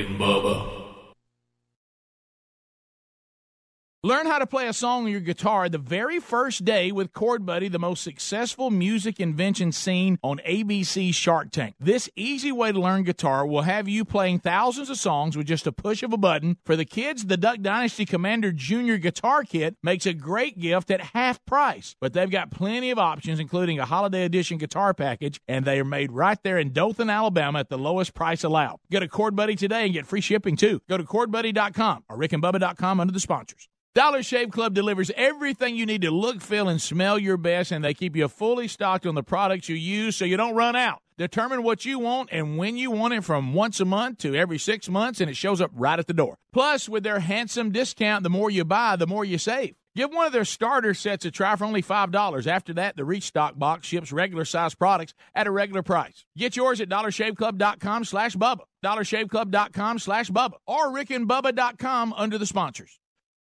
Learn 4.04 4.26
how 4.26 4.38
to 4.38 4.46
play 4.46 4.68
a 4.68 4.74
song 4.74 5.06
on 5.06 5.10
your 5.10 5.20
guitar 5.20 5.66
the 5.70 5.78
very 5.78 6.20
first 6.20 6.62
day 6.62 6.92
with 6.92 7.14
Chord 7.14 7.46
Buddy, 7.46 7.68
the 7.68 7.78
most 7.78 8.04
successful 8.04 8.70
music 8.70 9.18
invention 9.18 9.72
seen 9.72 10.18
on 10.22 10.42
ABC 10.46 11.14
Shark 11.14 11.50
Tank. 11.50 11.74
This 11.80 12.10
easy 12.14 12.52
way 12.52 12.70
to 12.70 12.78
learn 12.78 13.04
guitar 13.04 13.46
will 13.46 13.62
have 13.62 13.88
you 13.88 14.04
playing 14.04 14.40
thousands 14.40 14.90
of 14.90 14.98
songs 14.98 15.38
with 15.38 15.46
just 15.46 15.66
a 15.66 15.72
push 15.72 16.02
of 16.02 16.12
a 16.12 16.18
button. 16.18 16.58
For 16.66 16.76
the 16.76 16.84
kids, 16.84 17.24
the 17.24 17.38
Duck 17.38 17.62
Dynasty 17.62 18.04
Commander 18.04 18.52
Junior 18.52 18.98
Guitar 18.98 19.42
Kit 19.42 19.78
makes 19.82 20.04
a 20.04 20.12
great 20.12 20.58
gift 20.58 20.90
at 20.90 21.00
half 21.00 21.42
price. 21.46 21.96
But 21.98 22.12
they've 22.12 22.30
got 22.30 22.50
plenty 22.50 22.90
of 22.90 22.98
options, 22.98 23.40
including 23.40 23.78
a 23.78 23.86
holiday 23.86 24.26
edition 24.26 24.58
guitar 24.58 24.92
package, 24.92 25.40
and 25.48 25.64
they 25.64 25.80
are 25.80 25.82
made 25.82 26.12
right 26.12 26.38
there 26.42 26.58
in 26.58 26.74
Dothan, 26.74 27.08
Alabama 27.08 27.60
at 27.60 27.70
the 27.70 27.78
lowest 27.78 28.12
price 28.12 28.44
allowed. 28.44 28.80
Go 28.92 29.00
to 29.00 29.08
Chord 29.08 29.34
Buddy 29.34 29.56
today 29.56 29.84
and 29.86 29.94
get 29.94 30.06
free 30.06 30.20
shipping 30.20 30.56
too. 30.56 30.82
Go 30.90 30.98
to 30.98 31.04
chordbuddy.com 31.04 32.04
or 32.10 32.18
rickandbubba.com 32.18 33.00
under 33.00 33.14
the 33.14 33.18
sponsors. 33.18 33.66
Dollar 33.94 34.24
Shave 34.24 34.50
Club 34.50 34.74
delivers 34.74 35.12
everything 35.14 35.76
you 35.76 35.86
need 35.86 36.02
to 36.02 36.10
look, 36.10 36.40
feel, 36.40 36.68
and 36.68 36.82
smell 36.82 37.16
your 37.16 37.36
best, 37.36 37.70
and 37.70 37.84
they 37.84 37.94
keep 37.94 38.16
you 38.16 38.26
fully 38.26 38.66
stocked 38.66 39.06
on 39.06 39.14
the 39.14 39.22
products 39.22 39.68
you 39.68 39.76
use 39.76 40.16
so 40.16 40.24
you 40.24 40.36
don't 40.36 40.56
run 40.56 40.74
out. 40.74 40.98
Determine 41.16 41.62
what 41.62 41.84
you 41.84 42.00
want 42.00 42.28
and 42.32 42.58
when 42.58 42.76
you 42.76 42.90
want 42.90 43.14
it 43.14 43.22
from 43.22 43.54
once 43.54 43.78
a 43.78 43.84
month 43.84 44.18
to 44.18 44.34
every 44.34 44.58
six 44.58 44.88
months, 44.88 45.20
and 45.20 45.30
it 45.30 45.36
shows 45.36 45.60
up 45.60 45.70
right 45.74 46.00
at 46.00 46.08
the 46.08 46.12
door. 46.12 46.38
Plus, 46.52 46.88
with 46.88 47.04
their 47.04 47.20
handsome 47.20 47.70
discount, 47.70 48.24
the 48.24 48.30
more 48.30 48.50
you 48.50 48.64
buy, 48.64 48.96
the 48.96 49.06
more 49.06 49.24
you 49.24 49.38
save. 49.38 49.76
Give 49.94 50.12
one 50.12 50.26
of 50.26 50.32
their 50.32 50.44
starter 50.44 50.92
sets 50.92 51.24
a 51.24 51.30
try 51.30 51.54
for 51.54 51.64
only 51.64 51.80
$5. 51.80 52.46
After 52.48 52.74
that, 52.74 52.96
the 52.96 53.04
Restock 53.04 53.56
box 53.56 53.86
ships 53.86 54.10
regular 54.10 54.44
size 54.44 54.74
products 54.74 55.14
at 55.36 55.46
a 55.46 55.52
regular 55.52 55.84
price. 55.84 56.24
Get 56.36 56.56
yours 56.56 56.80
at 56.80 56.88
dollarshaveclub.com 56.88 58.06
slash 58.06 58.34
Bubba, 58.34 58.62
dollarshaveclub.com 58.84 60.00
slash 60.00 60.30
Bubba, 60.30 60.54
or 60.66 60.88
rickandbubba.com 60.88 62.12
under 62.14 62.38
the 62.38 62.46
sponsors. 62.46 62.98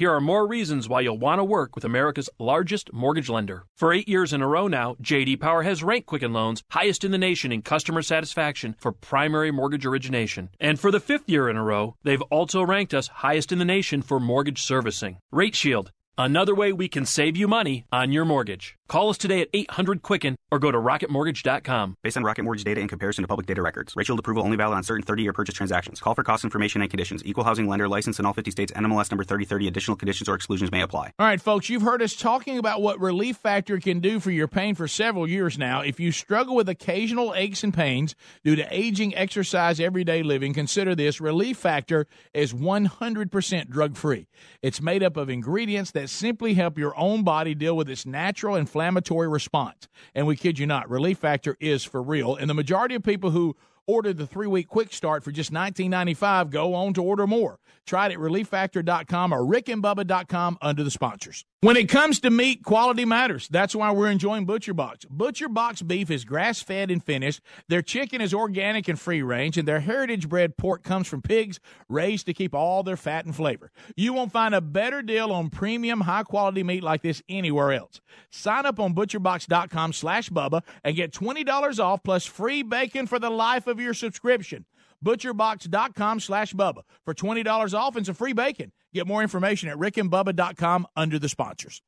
Here 0.00 0.14
are 0.14 0.20
more 0.22 0.46
reasons 0.46 0.88
why 0.88 1.02
you'll 1.02 1.18
want 1.18 1.40
to 1.40 1.44
work 1.44 1.74
with 1.74 1.84
America's 1.84 2.30
largest 2.38 2.90
mortgage 2.90 3.28
lender. 3.28 3.66
For 3.76 3.92
eight 3.92 4.08
years 4.08 4.32
in 4.32 4.40
a 4.40 4.48
row 4.48 4.66
now, 4.66 4.96
JD 5.02 5.40
Power 5.40 5.62
has 5.62 5.82
ranked 5.82 6.06
Quicken 6.06 6.32
Loans 6.32 6.62
highest 6.70 7.04
in 7.04 7.10
the 7.10 7.18
nation 7.18 7.52
in 7.52 7.60
customer 7.60 8.00
satisfaction 8.00 8.74
for 8.78 8.92
primary 8.92 9.50
mortgage 9.50 9.84
origination. 9.84 10.48
And 10.58 10.80
for 10.80 10.90
the 10.90 11.00
fifth 11.00 11.28
year 11.28 11.50
in 11.50 11.58
a 11.58 11.62
row, 11.62 11.96
they've 12.02 12.22
also 12.30 12.62
ranked 12.62 12.94
us 12.94 13.08
highest 13.08 13.52
in 13.52 13.58
the 13.58 13.66
nation 13.66 14.00
for 14.00 14.18
mortgage 14.18 14.62
servicing. 14.62 15.18
Rate 15.30 15.54
Shield. 15.54 15.92
Another 16.16 16.54
way 16.54 16.72
we 16.72 16.88
can 16.88 17.04
save 17.04 17.36
you 17.36 17.46
money 17.46 17.84
on 17.92 18.10
your 18.10 18.24
mortgage. 18.24 18.78
Call 18.90 19.08
us 19.08 19.18
today 19.18 19.40
at 19.40 19.48
800 19.54 20.02
Quicken 20.02 20.34
or 20.50 20.58
go 20.58 20.72
to 20.72 20.76
rocketmortgage.com. 20.76 21.96
Based 22.02 22.16
on 22.16 22.24
Rocket 22.24 22.42
Mortgage 22.42 22.64
data 22.64 22.80
in 22.80 22.88
comparison 22.88 23.22
to 23.22 23.28
public 23.28 23.46
data 23.46 23.62
records. 23.62 23.94
Rate 23.94 24.04
Shield 24.08 24.18
approval 24.18 24.42
only 24.42 24.56
valid 24.56 24.76
on 24.76 24.82
certain 24.82 25.04
30-year 25.04 25.32
purchase 25.32 25.54
transactions. 25.54 26.00
Call 26.00 26.16
for 26.16 26.24
cost 26.24 26.42
information 26.42 26.82
and 26.82 26.90
conditions. 26.90 27.22
Equal 27.24 27.44
housing 27.44 27.68
lender 27.68 27.88
license 27.88 28.18
in 28.18 28.26
all 28.26 28.32
50 28.32 28.50
states. 28.50 28.72
NMLS 28.72 29.12
number 29.12 29.22
3030. 29.22 29.68
Additional 29.68 29.96
conditions 29.96 30.28
or 30.28 30.34
exclusions 30.34 30.72
may 30.72 30.80
apply. 30.80 31.12
All 31.20 31.26
right, 31.26 31.40
folks, 31.40 31.68
you've 31.68 31.82
heard 31.82 32.02
us 32.02 32.16
talking 32.16 32.58
about 32.58 32.82
what 32.82 32.98
Relief 32.98 33.36
Factor 33.36 33.78
can 33.78 34.00
do 34.00 34.18
for 34.18 34.32
your 34.32 34.48
pain 34.48 34.74
for 34.74 34.88
several 34.88 35.28
years 35.28 35.56
now. 35.56 35.82
If 35.82 36.00
you 36.00 36.10
struggle 36.10 36.56
with 36.56 36.68
occasional 36.68 37.32
aches 37.36 37.62
and 37.62 37.72
pains 37.72 38.16
due 38.42 38.56
to 38.56 38.66
aging, 38.76 39.14
exercise, 39.14 39.78
everyday 39.78 40.24
living, 40.24 40.52
consider 40.52 40.96
this. 40.96 41.20
Relief 41.20 41.58
Factor 41.58 42.08
is 42.34 42.52
100% 42.52 43.70
drug 43.70 43.96
free. 43.96 44.26
It's 44.62 44.82
made 44.82 45.04
up 45.04 45.16
of 45.16 45.30
ingredients 45.30 45.92
that 45.92 46.10
simply 46.10 46.54
help 46.54 46.76
your 46.76 46.98
own 46.98 47.22
body 47.22 47.54
deal 47.54 47.76
with 47.76 47.88
its 47.88 48.04
natural 48.04 48.56
inflammatory 48.80 49.28
response. 49.28 49.88
And 50.14 50.26
we 50.26 50.36
kid 50.36 50.58
you 50.58 50.66
not, 50.66 50.88
Relief 50.88 51.18
Factor 51.18 51.54
is 51.60 51.84
for 51.84 52.02
real. 52.02 52.34
And 52.36 52.48
the 52.48 52.54
majority 52.54 52.94
of 52.94 53.02
people 53.02 53.30
who 53.30 53.54
Order 53.90 54.12
the 54.12 54.24
three 54.24 54.46
week 54.46 54.68
quick 54.68 54.92
start 54.92 55.24
for 55.24 55.32
just 55.32 55.52
$19.95. 55.52 56.50
Go 56.50 56.74
on 56.74 56.94
to 56.94 57.02
order 57.02 57.26
more. 57.26 57.58
Try 57.86 58.06
it 58.06 58.12
at 58.12 58.18
relieffactor.com 58.18 59.32
or 59.32 59.40
rickandbubba.com 59.40 60.58
under 60.62 60.84
the 60.84 60.92
sponsors. 60.92 61.44
When 61.62 61.76
it 61.76 61.88
comes 61.88 62.20
to 62.20 62.30
meat, 62.30 62.62
quality 62.62 63.04
matters. 63.04 63.48
That's 63.48 63.74
why 63.74 63.90
we're 63.90 64.10
enjoying 64.10 64.46
Butcher 64.46 64.72
Box. 64.72 65.04
Butcher 65.10 65.48
Box 65.48 65.82
beef 65.82 66.10
is 66.10 66.24
grass 66.24 66.62
fed 66.62 66.90
and 66.90 67.04
finished. 67.04 67.40
Their 67.68 67.82
chicken 67.82 68.20
is 68.20 68.32
organic 68.32 68.88
and 68.88 68.98
free 68.98 69.22
range, 69.22 69.58
and 69.58 69.66
their 69.66 69.80
heritage 69.80 70.28
bred 70.28 70.56
pork 70.56 70.82
comes 70.84 71.08
from 71.08 71.20
pigs 71.20 71.58
raised 71.88 72.26
to 72.26 72.32
keep 72.32 72.54
all 72.54 72.82
their 72.82 72.96
fat 72.96 73.26
and 73.26 73.34
flavor. 73.34 73.72
You 73.96 74.12
won't 74.12 74.32
find 74.32 74.54
a 74.54 74.60
better 74.60 75.02
deal 75.02 75.32
on 75.32 75.50
premium, 75.50 76.02
high 76.02 76.22
quality 76.22 76.62
meat 76.62 76.84
like 76.84 77.02
this 77.02 77.22
anywhere 77.28 77.72
else. 77.72 78.00
Sign 78.30 78.66
up 78.66 78.78
on 78.78 78.94
butcherbox.com 78.94 79.92
slash 79.92 80.30
Bubba 80.30 80.62
and 80.84 80.96
get 80.96 81.12
$20 81.12 81.78
off 81.78 82.02
plus 82.02 82.24
free 82.24 82.62
bacon 82.62 83.06
for 83.06 83.18
the 83.18 83.30
life 83.30 83.66
of 83.66 83.79
your 83.80 83.94
subscription. 83.94 84.66
Butcherbox.com 85.04 86.20
slash 86.20 86.52
Bubba 86.54 86.82
for 87.04 87.14
$20 87.14 87.74
off 87.74 87.96
and 87.96 88.04
some 88.06 88.14
free 88.14 88.34
bacon. 88.34 88.72
Get 88.92 89.06
more 89.06 89.22
information 89.22 89.68
at 89.68 89.76
rickandbubba.com 89.78 90.86
under 90.96 91.18
the 91.18 91.28
sponsors. 91.28 91.82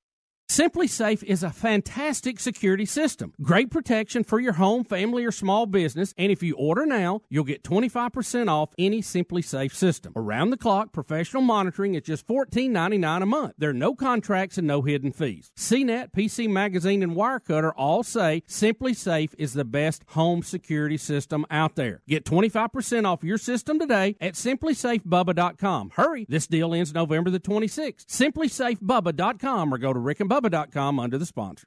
SimpliSafe 0.53 1.23
is 1.23 1.43
a 1.43 1.49
fantastic 1.49 2.39
security 2.39 2.85
system. 2.85 3.33
Great 3.41 3.71
protection 3.71 4.23
for 4.23 4.39
your 4.39 4.53
home, 4.53 4.85
family, 4.85 5.25
or 5.25 5.33
small 5.33 5.65
business. 5.65 6.13
And 6.19 6.31
if 6.31 6.43
you 6.43 6.55
order 6.57 6.85
now, 6.85 7.23
you'll 7.31 7.45
get 7.45 7.63
25% 7.63 8.49
off 8.51 8.75
any 8.77 9.01
SimpliSafe 9.01 9.73
system. 9.73 10.13
Around 10.15 10.51
the 10.51 10.59
clock, 10.59 10.93
professional 10.93 11.43
monitoring 11.43 11.95
is 11.95 12.03
just 12.03 12.27
$14.99 12.27 13.23
a 13.23 13.25
month. 13.25 13.55
There 13.57 13.71
are 13.71 13.73
no 13.73 13.95
contracts 13.95 14.59
and 14.59 14.67
no 14.67 14.83
hidden 14.83 15.11
fees. 15.11 15.53
CNET, 15.57 16.13
PC 16.15 16.51
Magazine, 16.51 17.03
and 17.03 17.17
Wirecutter 17.17 17.73
all 17.75 18.03
say 18.03 18.43
SimpliSafe 18.47 19.33
is 19.39 19.55
the 19.55 19.65
best 19.65 20.05
home 20.09 20.43
security 20.43 20.99
system 20.99 21.47
out 21.51 21.77
there. 21.77 22.03
Get 22.07 22.27
25% 22.27 23.07
off 23.07 23.25
your 23.25 23.39
system 23.39 23.79
today 23.79 24.17
at 24.21 24.35
simplisafebubba.com. 24.35 25.93
Hurry, 25.95 26.27
this 26.29 26.47
deal 26.47 26.75
ends 26.75 26.93
November 26.93 27.31
the 27.31 27.41
26th. 27.41 28.05
Simplisafebubba.com 28.05 29.73
or 29.73 29.79
go 29.79 29.95
to 29.95 29.99
Rick 29.99 30.21
and 30.21 30.42
Bubba.com 30.43 30.99
under 30.99 31.19
the 31.19 31.27
sponsors. 31.27 31.67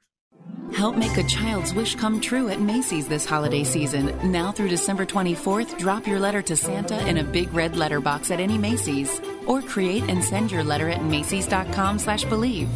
Help 0.74 0.96
make 0.96 1.16
a 1.16 1.22
child's 1.24 1.72
wish 1.72 1.94
come 1.94 2.20
true 2.20 2.48
at 2.48 2.60
Macy's 2.60 3.08
this 3.08 3.24
holiday 3.24 3.64
season. 3.64 4.30
Now 4.30 4.52
through 4.52 4.68
December 4.68 5.06
24th, 5.06 5.78
drop 5.78 6.06
your 6.06 6.18
letter 6.18 6.42
to 6.42 6.56
Santa 6.56 7.06
in 7.06 7.18
a 7.18 7.24
big 7.24 7.52
red 7.54 7.76
letter 7.76 8.00
box 8.00 8.30
at 8.30 8.40
any 8.40 8.58
Macy's. 8.58 9.20
Or 9.46 9.62
create 9.62 10.04
and 10.08 10.22
send 10.22 10.50
your 10.50 10.64
letter 10.64 10.88
at 10.88 11.04
Macy's.com 11.04 11.98
slash 11.98 12.24
believe. 12.24 12.68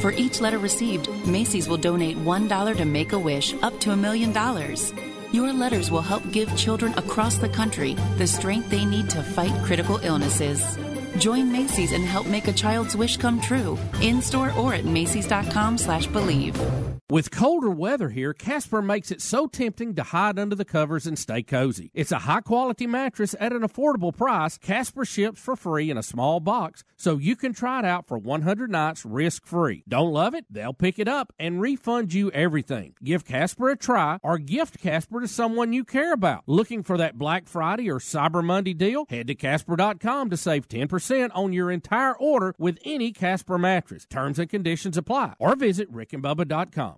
For 0.00 0.12
each 0.12 0.40
letter 0.40 0.58
received, 0.58 1.08
Macy's 1.26 1.68
will 1.68 1.76
donate 1.76 2.16
$1 2.16 2.76
to 2.76 2.84
Make 2.84 3.12
a 3.12 3.18
Wish 3.18 3.54
up 3.62 3.78
to 3.80 3.92
a 3.92 3.96
million 3.96 4.32
dollars. 4.32 4.92
Your 5.32 5.52
letters 5.52 5.90
will 5.90 6.02
help 6.02 6.28
give 6.30 6.54
children 6.56 6.92
across 6.94 7.36
the 7.36 7.48
country 7.48 7.94
the 8.18 8.26
strength 8.26 8.70
they 8.70 8.84
need 8.84 9.10
to 9.10 9.22
fight 9.22 9.52
critical 9.64 9.98
illnesses. 10.02 10.78
Join 11.18 11.50
Macy's 11.50 11.92
and 11.92 12.04
help 12.04 12.26
make 12.26 12.48
a 12.48 12.52
child's 12.52 12.96
wish 12.96 13.16
come 13.16 13.40
true 13.40 13.78
in 14.00 14.22
store 14.22 14.52
or 14.58 14.74
at 14.74 14.84
Macy's.com 14.84 15.78
slash 15.78 16.06
believe. 16.06 16.54
With 17.10 17.30
colder 17.30 17.68
weather 17.68 18.08
here, 18.08 18.32
Casper 18.32 18.80
makes 18.80 19.10
it 19.10 19.20
so 19.20 19.46
tempting 19.46 19.94
to 19.96 20.02
hide 20.02 20.38
under 20.38 20.56
the 20.56 20.64
covers 20.64 21.06
and 21.06 21.18
stay 21.18 21.42
cozy. 21.42 21.90
It's 21.92 22.12
a 22.12 22.20
high 22.20 22.40
quality 22.40 22.86
mattress 22.86 23.36
at 23.38 23.52
an 23.52 23.60
affordable 23.60 24.16
price. 24.16 24.56
Casper 24.56 25.04
ships 25.04 25.38
for 25.38 25.54
free 25.54 25.90
in 25.90 25.98
a 25.98 26.02
small 26.02 26.40
box, 26.40 26.82
so 26.96 27.18
you 27.18 27.36
can 27.36 27.52
try 27.52 27.80
it 27.80 27.84
out 27.84 28.08
for 28.08 28.16
100 28.16 28.70
nights 28.70 29.04
risk 29.04 29.44
free. 29.44 29.84
Don't 29.86 30.14
love 30.14 30.34
it? 30.34 30.46
They'll 30.48 30.72
pick 30.72 30.98
it 30.98 31.06
up 31.06 31.34
and 31.38 31.60
refund 31.60 32.14
you 32.14 32.30
everything. 32.30 32.94
Give 33.04 33.22
Casper 33.22 33.68
a 33.68 33.76
try 33.76 34.18
or 34.22 34.38
gift 34.38 34.80
Casper 34.80 35.20
to 35.20 35.28
someone 35.28 35.74
you 35.74 35.84
care 35.84 36.14
about. 36.14 36.44
Looking 36.46 36.82
for 36.82 36.96
that 36.96 37.18
Black 37.18 37.48
Friday 37.48 37.90
or 37.90 37.98
Cyber 37.98 38.42
Monday 38.42 38.72
deal? 38.72 39.04
Head 39.10 39.26
to 39.26 39.34
Casper.com 39.34 40.30
to 40.30 40.38
save 40.38 40.68
10% 40.68 41.30
on 41.34 41.52
your 41.52 41.70
entire 41.70 42.16
order 42.16 42.54
with 42.56 42.78
any 42.82 43.12
Casper 43.12 43.58
mattress. 43.58 44.06
Terms 44.06 44.38
and 44.38 44.48
conditions 44.48 44.96
apply. 44.96 45.34
Or 45.38 45.54
visit 45.54 45.92
rickandbubba.com. 45.92 46.93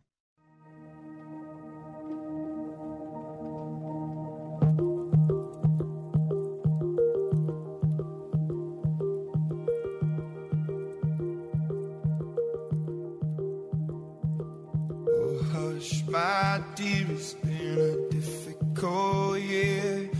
my 16.16 16.62
dear, 16.74 17.06
it's 17.10 17.34
been 17.34 17.78
a 17.78 18.08
difficult 18.10 19.38
year. 19.38 20.10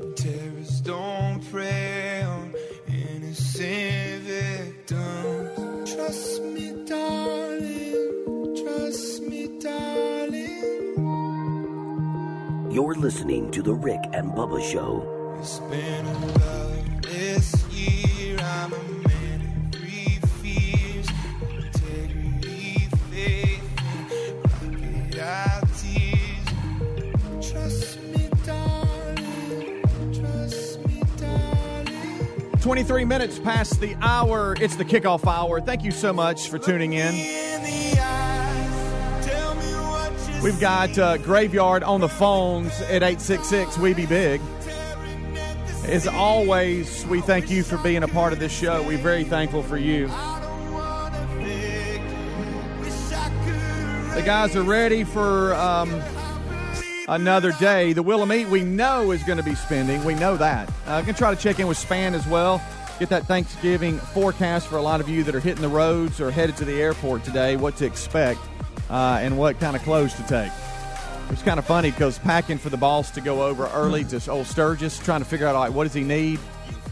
And 0.00 0.16
terrorists 0.16 0.80
don't 0.80 1.40
prey 1.50 2.22
on 2.22 2.52
innocent 2.88 4.22
victims. 4.24 5.94
Trust 5.94 6.42
me, 6.42 6.66
darling. 6.86 8.56
Trust 8.64 9.22
me, 9.22 9.42
darling. 9.60 10.42
You're 12.72 12.96
listening 12.96 13.52
to 13.52 13.62
The 13.62 13.74
Rick 13.74 14.00
and 14.12 14.32
Bubba 14.32 14.60
Show. 14.72 14.92
23 32.64 33.04
minutes 33.04 33.38
past 33.38 33.78
the 33.78 33.94
hour. 34.00 34.56
It's 34.58 34.76
the 34.76 34.86
kickoff 34.86 35.26
hour. 35.26 35.60
Thank 35.60 35.84
you 35.84 35.90
so 35.90 36.14
much 36.14 36.48
for 36.48 36.58
tuning 36.58 36.94
in. 36.94 37.14
In 37.14 37.62
the 37.62 38.00
eyes, 38.00 39.26
tell 39.26 39.54
me 39.56 39.66
what 39.66 40.34
you 40.34 40.42
We've 40.42 40.58
got 40.58 40.98
uh, 40.98 41.18
Graveyard 41.18 41.82
on 41.82 42.00
the 42.00 42.08
phones 42.08 42.80
at 42.80 43.02
866 43.02 43.76
We 43.76 43.92
Be 43.92 44.06
Big. 44.06 44.40
As 45.88 46.06
always, 46.06 47.04
we 47.04 47.20
thank 47.20 47.50
you 47.50 47.62
for 47.64 47.76
being 47.76 48.02
a 48.02 48.08
part 48.08 48.32
of 48.32 48.38
this 48.38 48.50
show. 48.50 48.82
We're 48.82 48.96
very 48.96 49.24
thankful 49.24 49.62
for 49.62 49.76
you. 49.76 50.06
The 54.14 54.22
guys 54.24 54.56
are 54.56 54.62
ready 54.62 55.04
for 55.04 55.54
um, 55.56 55.90
another 57.08 57.52
day. 57.52 57.92
The 57.92 58.02
Meat 58.02 58.48
we 58.48 58.62
know 58.62 59.10
is 59.10 59.22
going 59.22 59.38
to 59.38 59.44
be 59.44 59.54
spending. 59.54 60.04
We 60.04 60.14
know 60.14 60.36
that. 60.36 60.72
Uh, 60.86 61.02
going 61.02 61.14
to 61.14 61.18
try 61.18 61.34
to 61.34 61.40
check 61.40 61.58
in 61.58 61.66
with 61.66 61.78
Spann 61.78 62.12
as 62.12 62.26
well. 62.26 62.62
Get 62.98 63.08
that 63.08 63.26
Thanksgiving 63.26 63.98
forecast 63.98 64.68
for 64.68 64.76
a 64.76 64.82
lot 64.82 65.00
of 65.00 65.08
you 65.08 65.24
that 65.24 65.34
are 65.34 65.40
hitting 65.40 65.62
the 65.62 65.68
roads 65.68 66.20
or 66.20 66.30
headed 66.30 66.56
to 66.58 66.64
the 66.64 66.80
airport 66.80 67.24
today. 67.24 67.56
What 67.56 67.76
to 67.76 67.86
expect 67.86 68.40
uh, 68.88 69.18
and 69.20 69.36
what 69.36 69.58
kind 69.58 69.76
of 69.76 69.82
clothes 69.82 70.14
to 70.14 70.22
take. 70.22 70.52
It's 71.30 71.42
kind 71.42 71.58
of 71.58 71.64
funny 71.64 71.90
because 71.90 72.18
packing 72.18 72.58
for 72.58 72.68
the 72.68 72.76
boss 72.76 73.10
to 73.12 73.20
go 73.20 73.42
over 73.42 73.66
early 73.68 74.04
to 74.04 74.30
old 74.30 74.46
Sturgis, 74.46 74.98
trying 74.98 75.20
to 75.20 75.24
figure 75.24 75.46
out 75.46 75.54
like 75.54 75.72
what 75.72 75.84
does 75.84 75.94
he 75.94 76.04
need. 76.04 76.38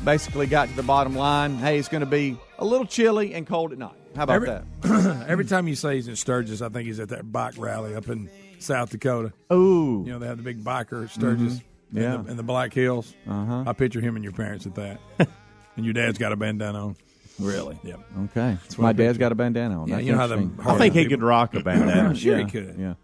Basically, 0.05 0.46
got 0.46 0.68
to 0.68 0.75
the 0.75 0.83
bottom 0.83 1.14
line. 1.14 1.57
Hey, 1.57 1.79
it's 1.79 1.88
going 1.88 2.01
to 2.01 2.07
be 2.07 2.37
a 2.59 2.64
little 2.64 2.87
chilly 2.87 3.35
and 3.35 3.46
cold 3.46 3.72
at 3.72 3.79
night. 3.79 4.02
How 4.16 4.25
about 4.25 4.35
every, 4.37 4.48
that? 4.48 5.25
every 5.29 5.44
time 5.44 5.68
you 5.68 5.75
say 5.75 5.96
he's 5.96 6.09
in 6.09 6.16
Sturgis, 6.16 6.61
I 6.62 6.68
think 6.68 6.87
he's 6.87 7.01
at 7.01 7.09
that 7.11 7.31
bike 7.33 7.55
rally 7.57 7.94
up 7.94 8.09
in 8.09 8.29
South 8.59 8.90
Dakota. 8.90 9.33
Ooh, 9.53 10.03
You 10.07 10.12
know, 10.12 10.18
they 10.18 10.27
have 10.27 10.37
the 10.37 10.42
big 10.42 10.62
biker 10.62 11.05
at 11.05 11.11
Sturgis 11.11 11.55
Mhm. 11.55 11.62
Yeah. 11.92 12.14
in, 12.16 12.25
the, 12.25 12.31
in 12.33 12.37
the 12.37 12.42
Black 12.42 12.72
Hills. 12.72 13.14
Uh-huh. 13.29 13.64
I 13.66 13.72
picture 13.72 14.01
him 14.01 14.16
and 14.16 14.25
your 14.25 14.33
parents 14.33 14.66
at 14.66 14.75
that. 14.77 15.01
and 15.77 15.85
your 15.85 15.94
dad's 15.94 16.18
got 16.18 16.33
a 16.33 16.37
bandana 16.37 16.87
on. 16.87 16.96
Really? 17.40 17.79
Yep. 17.83 18.01
Okay. 18.25 18.57
what 18.77 18.79
I 18.79 18.83
My 18.83 18.92
dad's 18.92 19.09
picture. 19.14 19.18
got 19.20 19.33
a 19.33 19.35
bandana 19.35 19.81
on. 19.83 19.88
Yeah, 19.88 19.96
That's 19.96 20.07
you 20.07 20.12
know 20.12 20.18
how 20.18 20.27
them 20.27 20.40
interesting. 20.42 20.66
I 20.75 20.79
think 20.79 20.94
he 20.94 21.07
could 21.07 21.22
rock 21.22 21.55
a 21.55 21.61
bandana. 21.64 22.14
Sure 22.14 22.38
yeah, 22.38 22.44
he 22.44 22.51
could. 22.51 22.77
Yeah. 22.79 22.94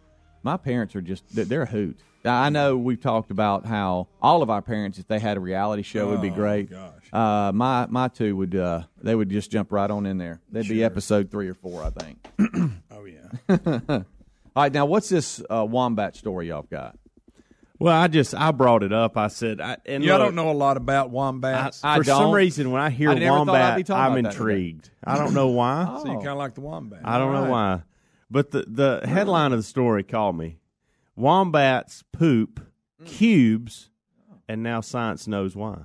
My 0.43 0.57
parents 0.57 0.95
are 0.97 1.01
just, 1.01 1.25
they're- 1.35 1.45
they're 1.45 1.63
a 1.63 1.67
hoot. 1.67 1.99
I 2.25 2.51
know 2.51 2.77
we've 2.77 3.01
talked 3.01 3.31
about 3.31 3.65
how 3.65 4.09
all 4.21 4.43
of 4.43 4.51
our 4.51 4.61
parents, 4.61 4.99
if 4.99 5.07
they 5.07 5.19
had 5.21 5.37
a 5.37 5.41
reality 5.41 5.83
show, 5.83 6.09
would 6.09 6.21
be 6.21 6.31
Oh, 6.31 6.35
great. 6.35 6.69
gosh. 6.69 6.93
Uh, 7.13 7.53
my 7.55 7.87
my 7.89 8.09
two 8.09 8.37
would, 8.37 8.55
uh, 8.57 8.83
they 9.01 9.15
would 9.15 9.31
just 9.31 9.51
jump 9.53 9.71
right 9.73 9.91
on 9.91 10.05
in 10.05 10.19
there. 10.19 10.41
They'd 10.51 10.69
be 10.69 10.83
episode 10.85 11.31
three 11.31 11.49
or 11.49 11.55
four, 11.55 11.83
I 11.85 11.91
think. 11.91 12.19
Oh, 12.91 13.05
yeah. 13.05 13.29
All 14.57 14.65
right, 14.65 14.73
now 14.73 14.85
what's 14.87 15.09
this 15.09 15.41
uh, 15.49 15.65
wombat 15.65 16.17
story 16.17 16.49
y'all 16.49 16.63
got? 16.69 16.99
Well, 17.79 17.95
I 17.97 18.09
just 18.09 18.35
I 18.35 18.51
brought 18.51 18.83
it 18.83 18.93
up. 18.93 19.17
I 19.17 19.29
said, 19.29 19.61
I, 19.61 19.77
and 19.87 20.03
Y'all 20.03 20.19
look, 20.19 20.27
don't 20.27 20.35
know 20.35 20.51
a 20.51 20.53
lot 20.53 20.77
about 20.77 21.07
I, 21.07 21.11
wombats. 21.11 21.81
I 21.85 21.99
for 21.99 22.05
some 22.05 22.23
don't. 22.25 22.35
reason, 22.35 22.73
when 22.73 22.83
I 22.83 22.91
hear 22.91 23.11
I 23.11 23.15
thought 23.15 23.23
I'd 23.23 23.25
be 23.25 23.31
wombat, 23.31 23.87
talking 23.87 23.95
I'm 24.05 24.13
about 24.19 24.33
that 24.33 24.39
today. 24.39 24.53
intrigued. 24.57 24.91
I 25.05 25.17
don't 25.17 25.33
know 25.33 25.49
why. 25.49 25.85
so 26.03 26.09
you 26.09 26.15
kind 26.17 26.29
of 26.29 26.39
like 26.39 26.55
the 26.57 26.61
wombat. 26.63 27.03
I 27.05 27.19
don't 27.19 27.33
All 27.37 27.45
know 27.45 27.51
why. 27.53 27.83
But 28.31 28.51
the 28.51 28.65
the 28.67 29.01
headline 29.09 29.53
of 29.53 29.59
the 29.59 29.65
story 29.65 30.03
called 30.03 30.37
me: 30.37 30.59
Wombats 31.17 32.05
poop 32.13 32.61
mm. 33.03 33.07
cubes, 33.07 33.91
and 34.49 34.63
now 34.63 34.81
science 34.81 35.27
knows 35.27 35.57
why. 35.57 35.85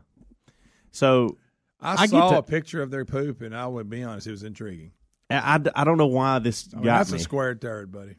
So 0.92 1.38
I, 1.80 2.04
I 2.04 2.06
saw 2.08 2.32
to- 2.32 2.38
a 2.38 2.44
picture 2.44 2.82
of 2.82 2.92
their 2.92 3.06
poop, 3.06 3.42
and 3.42 3.56
I 3.56 3.68
would 3.68 3.90
be 3.90 4.04
honest, 4.04 4.28
it 4.28 4.32
was 4.32 4.44
intriguing. 4.44 4.92
I, 5.30 5.56
I, 5.56 5.82
I 5.82 5.84
don't 5.84 5.98
know 5.98 6.08
why 6.08 6.40
this 6.40 6.70
I 6.74 6.78
mean, 6.78 6.86
got 6.86 6.98
that's 7.00 7.12
me. 7.12 7.18
a 7.18 7.22
square 7.22 7.56
turd, 7.56 7.92
buddy. 7.92 8.16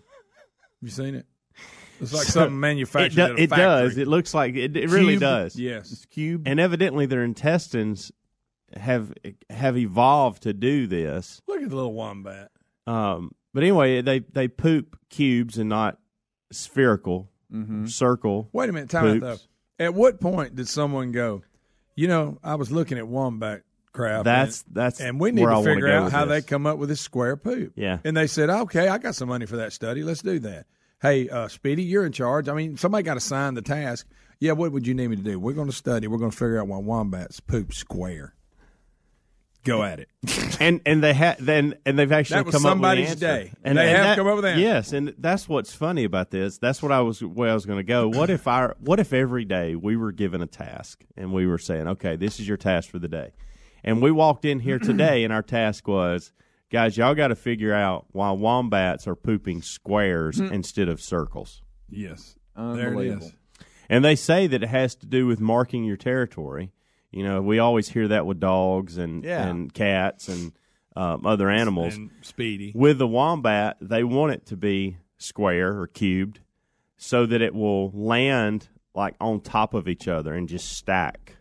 you 0.80 0.88
seen 0.88 1.14
it? 1.14 1.26
It's 2.00 2.12
like 2.12 2.24
So, 2.24 2.40
something 2.40 2.58
manufactured 2.58 3.18
It, 3.18 3.22
at 3.22 3.36
do- 3.36 3.42
it 3.42 3.50
does. 3.50 3.98
It 3.98 4.08
looks 4.08 4.34
like 4.34 4.56
it. 4.56 4.76
It 4.76 4.90
really 4.90 5.16
does. 5.16 5.56
Yes. 5.56 5.92
It's 5.92 6.04
cube. 6.06 6.42
And 6.46 6.58
evidently, 6.58 7.06
their 7.06 7.22
intestines 7.22 8.10
have 8.74 9.12
have 9.50 9.76
evolved 9.76 10.42
to 10.44 10.52
do 10.52 10.86
this. 10.86 11.42
Look 11.46 11.62
at 11.62 11.68
the 11.68 11.76
little 11.76 11.92
wombat. 11.92 12.50
Um, 12.86 13.32
but 13.54 13.62
anyway, 13.62 14.02
they 14.02 14.20
they 14.20 14.48
poop 14.48 14.98
cubes 15.10 15.58
and 15.58 15.68
not 15.68 15.98
spherical, 16.50 17.28
Mm-hmm. 17.52 17.84
circle. 17.86 18.48
Wait 18.52 18.70
a 18.70 18.72
minute, 18.72 18.88
time 18.88 19.16
out 19.16 19.20
though. 19.20 19.36
At 19.84 19.92
what 19.92 20.20
point 20.20 20.56
did 20.56 20.68
someone 20.68 21.12
go? 21.12 21.42
You 21.94 22.08
know, 22.08 22.38
I 22.42 22.54
was 22.54 22.72
looking 22.72 22.96
at 22.96 23.06
wombat 23.06 23.62
crap. 23.92 24.24
That's 24.24 24.62
and, 24.62 24.74
that's 24.74 25.00
and 25.00 25.20
we 25.20 25.32
need 25.32 25.42
where 25.42 25.52
I 25.52 25.58
to 25.58 25.64
figure 25.64 25.88
out 25.92 26.10
how 26.12 26.24
they 26.24 26.40
come 26.40 26.66
up 26.66 26.78
with 26.78 26.88
this 26.88 27.02
square 27.02 27.36
poop. 27.36 27.74
Yeah. 27.76 27.98
And 28.04 28.16
they 28.16 28.26
said, 28.26 28.48
okay, 28.48 28.88
I 28.88 28.96
got 28.96 29.14
some 29.14 29.28
money 29.28 29.44
for 29.44 29.56
that 29.58 29.74
study. 29.74 30.02
Let's 30.02 30.22
do 30.22 30.38
that. 30.38 30.64
Hey, 31.02 31.28
uh, 31.28 31.48
Speedy, 31.48 31.82
you're 31.82 32.06
in 32.06 32.12
charge. 32.12 32.48
I 32.48 32.54
mean, 32.54 32.78
somebody 32.78 33.02
got 33.02 33.14
to 33.14 33.20
sign 33.20 33.52
the 33.52 33.60
task. 33.60 34.06
Yeah, 34.40 34.52
what 34.52 34.72
would 34.72 34.86
you 34.86 34.94
need 34.94 35.08
me 35.08 35.16
to 35.16 35.22
do? 35.22 35.38
We're 35.38 35.52
going 35.52 35.68
to 35.68 35.76
study. 35.76 36.06
We're 36.06 36.18
going 36.18 36.30
to 36.30 36.36
figure 36.36 36.58
out 36.58 36.68
why 36.68 36.78
wombats 36.78 37.40
poop 37.40 37.74
square. 37.74 38.34
Go 39.64 39.82
at 39.84 40.00
it. 40.00 40.08
and 40.60 40.80
and 40.84 41.02
they 41.02 41.14
had 41.14 41.38
then 41.38 41.74
and 41.86 41.96
they've 41.98 42.10
actually 42.10 42.38
That 42.38 42.46
was 42.46 42.54
come 42.56 42.66
up 42.66 42.78
with 42.78 42.98
an 42.98 42.98
answer. 42.98 43.14
day. 43.16 43.52
And 43.62 43.78
They 43.78 43.88
and 43.88 43.96
have 43.96 44.04
that- 44.06 44.16
come 44.16 44.26
up 44.26 44.36
with 44.36 44.44
an 44.44 44.50
answer. 44.52 44.60
Yes, 44.62 44.92
and 44.92 45.14
that's 45.18 45.48
what's 45.48 45.72
funny 45.72 46.04
about 46.04 46.30
this. 46.30 46.58
That's 46.58 46.82
what 46.82 46.90
I 46.90 47.00
was 47.00 47.22
where 47.22 47.50
I 47.50 47.54
was 47.54 47.64
going 47.64 47.78
to 47.78 47.84
go. 47.84 48.08
What 48.08 48.28
if 48.30 48.46
our 48.48 48.76
what 48.80 48.98
if 48.98 49.12
every 49.12 49.44
day 49.44 49.76
we 49.76 49.96
were 49.96 50.10
given 50.12 50.42
a 50.42 50.46
task 50.46 51.04
and 51.16 51.32
we 51.32 51.46
were 51.46 51.58
saying, 51.58 51.86
okay, 51.88 52.16
this 52.16 52.40
is 52.40 52.48
your 52.48 52.56
task 52.56 52.90
for 52.90 52.98
the 52.98 53.08
day, 53.08 53.32
and 53.84 54.02
we 54.02 54.10
walked 54.10 54.44
in 54.44 54.58
here 54.60 54.78
today 54.78 55.24
and 55.24 55.32
our 55.32 55.42
task 55.42 55.86
was. 55.86 56.32
Guys, 56.70 56.96
y'all 56.96 57.14
got 57.14 57.28
to 57.28 57.36
figure 57.36 57.74
out 57.74 58.06
why 58.12 58.30
wombats 58.30 59.06
are 59.06 59.14
pooping 59.14 59.60
squares 59.60 60.38
Hmm. 60.38 60.46
instead 60.54 60.88
of 60.88 61.02
circles. 61.02 61.60
Yes. 61.90 62.34
There 62.56 62.64
it 62.64 62.86
Unbelievable. 62.86 63.32
And 63.90 64.02
they 64.02 64.16
say 64.16 64.46
that 64.46 64.62
it 64.62 64.68
has 64.70 64.94
to 64.94 65.06
do 65.06 65.26
with 65.26 65.38
marking 65.38 65.84
your 65.84 65.98
territory. 65.98 66.72
You 67.12 67.24
know, 67.24 67.42
we 67.42 67.58
always 67.58 67.88
hear 67.90 68.08
that 68.08 68.26
with 68.26 68.40
dogs 68.40 68.96
and 68.98 69.22
Yeah. 69.22 69.46
and 69.46 69.72
cats 69.72 70.28
and 70.28 70.52
um, 70.96 71.24
other 71.26 71.48
animals. 71.50 71.94
And 71.94 72.10
Speedy. 72.22 72.72
With 72.74 72.98
the 72.98 73.06
wombat, 73.06 73.76
they 73.80 74.02
want 74.04 74.32
it 74.32 74.46
to 74.46 74.56
be 74.56 74.96
square 75.18 75.78
or 75.80 75.86
cubed 75.86 76.40
so 76.96 77.26
that 77.26 77.40
it 77.40 77.54
will 77.54 77.90
land 77.92 78.68
like 78.94 79.14
on 79.20 79.40
top 79.40 79.72
of 79.74 79.88
each 79.88 80.08
other 80.08 80.34
and 80.34 80.48
just 80.48 80.72
stack. 80.72 81.36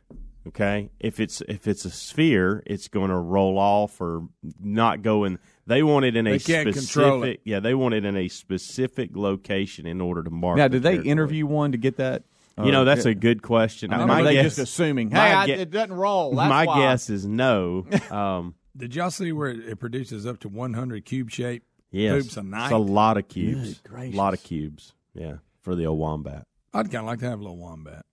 Okay? 0.47 0.89
If 0.99 1.19
it's 1.19 1.41
if 1.47 1.67
it's 1.67 1.85
a 1.85 1.89
sphere, 1.91 2.63
it's 2.65 2.87
going 2.87 3.09
to 3.09 3.17
roll 3.17 3.57
off 3.59 3.99
or 4.01 4.27
not 4.59 5.01
go 5.03 5.23
in 5.23 5.37
they 5.67 5.83
want 5.83 6.03
it 6.05 6.15
in 6.15 6.25
a 6.27 6.31
They 6.31 6.39
can't 6.39 6.73
specific 6.73 7.41
yeah, 7.45 7.59
they 7.59 7.73
want 7.75 7.93
it 7.93 8.03
in 8.05 8.17
a 8.17 8.27
specific 8.27 9.15
location 9.15 9.85
in 9.85 10.01
order 10.01 10.23
to 10.23 10.29
mark 10.31 10.57
Now, 10.57 10.63
the 10.67 10.77
did 10.77 10.83
they 10.83 10.91
territory. 10.93 11.09
interview 11.11 11.45
one 11.45 11.71
to 11.73 11.77
get 11.77 11.97
that? 11.97 12.23
You 12.63 12.71
know, 12.71 12.85
that's 12.85 13.05
a 13.05 13.15
good 13.15 13.41
question. 13.41 13.91
I 13.93 13.97
mean, 13.99 14.07
my 14.07 14.21
are 14.21 14.23
they 14.23 14.33
guess, 14.33 14.43
just 14.55 14.59
assuming? 14.59 15.09
Hey, 15.09 15.15
my 15.17 15.35
I, 15.35 15.45
gue- 15.47 15.55
it 15.55 15.71
doesn't 15.71 15.93
roll. 15.93 16.35
That's 16.35 16.49
my 16.49 16.65
why. 16.65 16.79
guess 16.79 17.09
is 17.09 17.25
no. 17.25 17.85
Um, 18.11 18.55
Did 18.77 18.93
y'all 18.95 19.09
see 19.09 19.31
where 19.31 19.49
it 19.49 19.79
produces 19.79 20.25
up 20.27 20.39
to 20.41 20.49
100 20.49 21.05
cube 21.05 21.31
shape 21.31 21.63
yes, 21.91 22.13
poops 22.23 22.37
a 22.37 22.43
it's 22.53 22.71
a 22.71 22.77
lot 22.77 23.17
of 23.17 23.27
cubes. 23.27 23.79
Good 23.79 23.85
A 23.85 23.89
gracious. 23.95 24.15
lot 24.15 24.33
of 24.33 24.43
cubes. 24.43 24.93
Yeah, 25.13 25.35
for 25.61 25.75
the 25.75 25.85
old 25.85 25.99
wombat. 25.99 26.45
I'd 26.73 26.91
kind 26.91 26.97
of 27.03 27.05
like 27.05 27.19
to 27.19 27.29
have 27.29 27.39
a 27.39 27.41
little 27.43 27.57
wombat. 27.57 28.05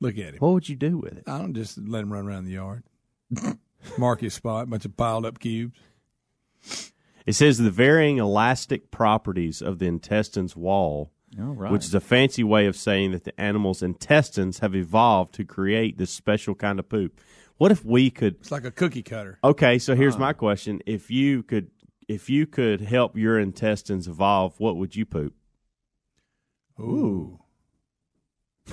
Look 0.00 0.18
at 0.18 0.34
him. 0.34 0.38
What 0.38 0.52
would 0.52 0.68
you 0.68 0.76
do 0.76 0.98
with 0.98 1.16
it? 1.16 1.24
I 1.26 1.38
don't 1.38 1.54
just 1.54 1.78
let 1.78 2.02
him 2.02 2.12
run 2.12 2.26
around 2.26 2.44
the 2.44 2.52
yard. 2.52 2.84
Mark 3.98 4.20
his 4.20 4.34
spot, 4.34 4.68
bunch 4.70 4.84
of 4.84 4.96
piled 4.96 5.26
up 5.26 5.38
cubes. 5.38 5.78
It 7.26 7.34
says 7.34 7.58
the 7.58 7.70
varying 7.70 8.18
elastic 8.18 8.90
properties 8.90 9.62
of 9.62 9.78
the 9.78 9.86
intestines 9.86 10.54
wall, 10.56 11.10
All 11.10 11.10
right. 11.36 11.72
which 11.72 11.84
is 11.84 11.94
a 11.94 12.00
fancy 12.00 12.44
way 12.44 12.66
of 12.66 12.76
saying 12.76 13.12
that 13.12 13.24
the 13.24 13.38
animal's 13.40 13.82
intestines 13.82 14.60
have 14.60 14.74
evolved 14.74 15.34
to 15.34 15.44
create 15.44 15.98
this 15.98 16.10
special 16.10 16.54
kind 16.54 16.78
of 16.78 16.88
poop. 16.88 17.20
What 17.56 17.70
if 17.72 17.84
we 17.84 18.10
could 18.10 18.34
It's 18.40 18.50
like 18.50 18.64
a 18.64 18.70
cookie 18.70 19.02
cutter. 19.02 19.38
Okay, 19.44 19.78
so 19.78 19.94
here's 19.94 20.18
my 20.18 20.32
question. 20.32 20.80
If 20.86 21.10
you 21.10 21.42
could 21.42 21.70
if 22.08 22.28
you 22.28 22.46
could 22.46 22.80
help 22.82 23.16
your 23.16 23.38
intestines 23.38 24.06
evolve, 24.08 24.54
what 24.58 24.76
would 24.76 24.94
you 24.96 25.06
poop? 25.06 25.34
Ooh. 26.80 27.38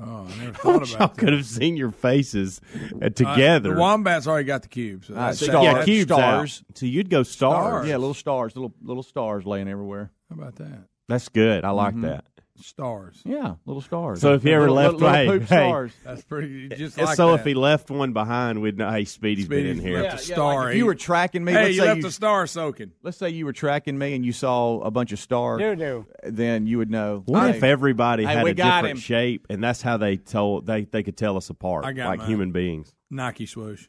I 0.00 0.36
never 0.38 0.50
I 0.50 0.52
thought 0.52 0.80
wish 0.80 0.90
y'all 0.92 0.96
about 1.04 1.16
could 1.16 1.32
have 1.32 1.46
seen 1.46 1.76
your 1.76 1.90
faces 1.92 2.60
uh, 2.74 3.06
Uh, 3.06 3.08
together. 3.10 3.74
the 3.74 3.80
wombat's 3.80 4.26
already 4.26 4.44
got 4.46 4.62
the 4.62 4.68
cubes. 4.68 5.06
So 5.08 5.14
Uh, 5.14 5.32
stars. 5.32 5.64
yeah, 5.64 5.84
cubes 5.84 6.12
stars. 6.12 6.64
out. 6.70 6.78
So 6.78 6.86
you'd 6.86 7.10
go 7.10 7.22
stars. 7.22 7.56
Stars. 7.56 7.88
yeah, 7.88 7.96
little 7.96 8.14
stars, 8.14 8.54
little 8.56 8.74
little 8.82 9.02
stars 9.02 9.46
laying 9.46 9.68
everywhere. 9.68 10.10
How 10.28 10.36
about 10.36 10.56
that? 10.56 10.84
That's 11.08 11.28
good. 11.28 11.64
I 11.64 11.70
like 11.70 11.94
Mhm. 11.94 12.02
that. 12.02 12.24
Stars. 12.60 13.22
Yeah, 13.24 13.54
little 13.66 13.80
stars. 13.80 14.20
So 14.20 14.34
if 14.34 14.42
he 14.42 14.52
ever 14.52 14.68
Little- 14.68 14.74
left, 14.74 14.94
little, 14.94 15.08
hey, 15.14 15.26
poop 15.28 15.42
hey, 15.42 15.46
stars. 15.68 15.92
That's 16.04 16.24
pretty. 16.24 16.68
Just 16.70 16.98
like 16.98 17.14
so 17.16 17.28
that. 17.28 17.34
if 17.40 17.44
he 17.46 17.54
left 17.54 17.88
one 17.88 18.12
behind, 18.12 18.60
we'd 18.60 18.76
know. 18.76 18.90
Hey, 18.90 19.04
Speedy's 19.04 19.46
been 19.46 19.64
in 19.64 19.78
here. 19.78 20.02
left 20.02 20.24
a 20.24 20.28
Yeah, 20.28 20.34
star. 20.34 20.64
like 20.64 20.70
if 20.72 20.76
you 20.78 20.86
were 20.86 20.96
tracking 20.96 21.44
me, 21.44 21.52
hey, 21.52 21.58
let's 21.66 21.74
you 21.76 21.80
say 21.82 21.86
left 21.86 22.00
you, 22.00 22.06
a 22.08 22.10
star 22.10 22.46
soaking. 22.48 22.90
let's 23.04 23.16
say 23.16 23.30
you 23.30 23.44
were 23.46 23.52
tracking 23.52 23.96
me 23.96 24.16
and 24.16 24.26
you 24.26 24.32
saw 24.32 24.80
a 24.80 24.90
bunch 24.90 25.12
of 25.12 25.20
stars, 25.20 25.60
Doo-doo. 25.60 26.06
then 26.24 26.66
you 26.66 26.78
would 26.78 26.90
know. 26.90 27.22
What 27.26 27.48
hey, 27.52 27.56
if 27.58 27.62
everybody 27.62 28.24
Hey, 28.24 28.34
had 28.34 28.44
a 28.48 28.54
different 28.54 28.86
him. 28.88 28.96
shape, 28.96 29.46
and 29.48 29.62
that's 29.62 29.80
how 29.80 29.96
they 29.96 30.16
told 30.16 30.66
they 30.66 30.84
they 30.84 31.04
could 31.04 31.16
tell 31.16 31.36
us 31.36 31.50
apart, 31.50 31.84
I 31.84 31.92
got 31.92 32.08
like 32.08 32.18
mine. 32.18 32.28
human 32.28 32.50
beings? 32.50 32.92
Nike 33.08 33.46
swoosh. 33.46 33.86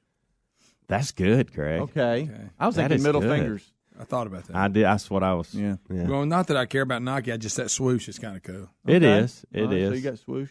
That's 0.87 1.11
good, 1.11 1.51
Craig. 1.53 1.81
Okay. 1.81 2.23
Okay. 2.31 2.31
I 2.59 2.67
was 2.67 2.75
That 2.75 2.89
thinking 2.89 3.03
middle 3.03 3.21
good. 3.21 3.31
fingers. 3.39 3.73
I 3.99 4.05
thought 4.05 4.27
about 4.27 4.45
that. 4.45 4.55
I 4.55 4.67
did. 4.69 4.85
That's 4.85 5.09
what 5.09 5.23
I 5.23 5.33
was. 5.33 5.53
Yeah. 5.53 5.75
yeah. 5.91 6.07
Well, 6.07 6.25
not 6.25 6.47
that 6.47 6.57
I 6.57 6.65
care 6.65 6.81
about 6.83 7.01
Nike. 7.01 7.33
I 7.33 7.37
just 7.37 7.57
that 7.57 7.69
swoosh 7.69 8.07
is 8.07 8.17
kind 8.17 8.37
of 8.37 8.43
cool. 8.43 8.69
It 8.87 9.03
Okay. 9.03 9.19
is. 9.19 9.45
It 9.51 9.61
is. 9.61 9.65
All 9.65 9.71
right, 9.73 9.87
So 9.89 9.93
you 9.93 10.01
got 10.01 10.19
swoosh. 10.19 10.49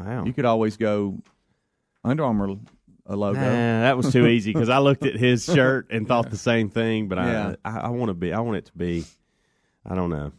wow. 0.00 0.24
You 0.24 0.32
could 0.32 0.44
always 0.46 0.76
go 0.78 1.18
Under 2.02 2.24
Armour 2.24 2.56
a 3.06 3.14
logo. 3.16 3.38
Nah, 3.38 3.46
that 3.82 3.96
was 3.96 4.10
too 4.12 4.26
easy 4.26 4.52
because 4.52 4.68
I 4.70 4.78
looked 4.78 5.04
at 5.04 5.16
his 5.16 5.44
shirt 5.54 5.88
and 5.90 6.08
thought 6.08 6.30
the 6.30 6.36
same 6.38 6.70
thing. 6.70 7.08
But 7.08 7.18
Yeah. 7.18 7.54
I, 7.64 7.70
I, 7.70 7.78
I 7.80 7.88
want 7.90 8.08
to 8.08 8.14
be. 8.14 8.32
I 8.32 8.40
want 8.40 8.56
it 8.56 8.66
to 8.66 8.72
be. 8.72 9.04
I 9.84 9.94
don't 9.94 10.10
know. 10.10 10.32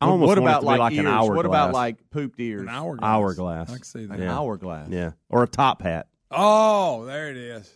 I 0.00 0.04
What- 0.06 0.12
almost 0.12 0.28
what 0.28 0.38
want 0.38 0.48
about 0.50 0.58
it 0.58 0.60
to 0.60 0.66
like, 0.66 0.90
be 0.92 0.96
like 0.96 1.06
an 1.06 1.06
hourglass. 1.12 1.36
What 1.36 1.46
about 1.46 1.72
like 1.72 2.10
pooped 2.10 2.38
ears? 2.40 2.60
An 2.62 2.68
hourglass. 2.68 3.08
hourglass? 3.08 3.70
I 3.70 3.74
can 3.74 3.82
see 3.84 4.02
An 4.02 4.08
that. 4.10 4.18
Yeah. 4.20 4.36
hourglass. 4.38 4.88
Yeah, 4.90 5.12
or 5.30 5.42
a 5.44 5.48
top 5.48 5.82
hat, 5.82 6.08
Oh, 6.30 7.04
there 7.06 7.30
it 7.30 7.36
is. 7.38 7.74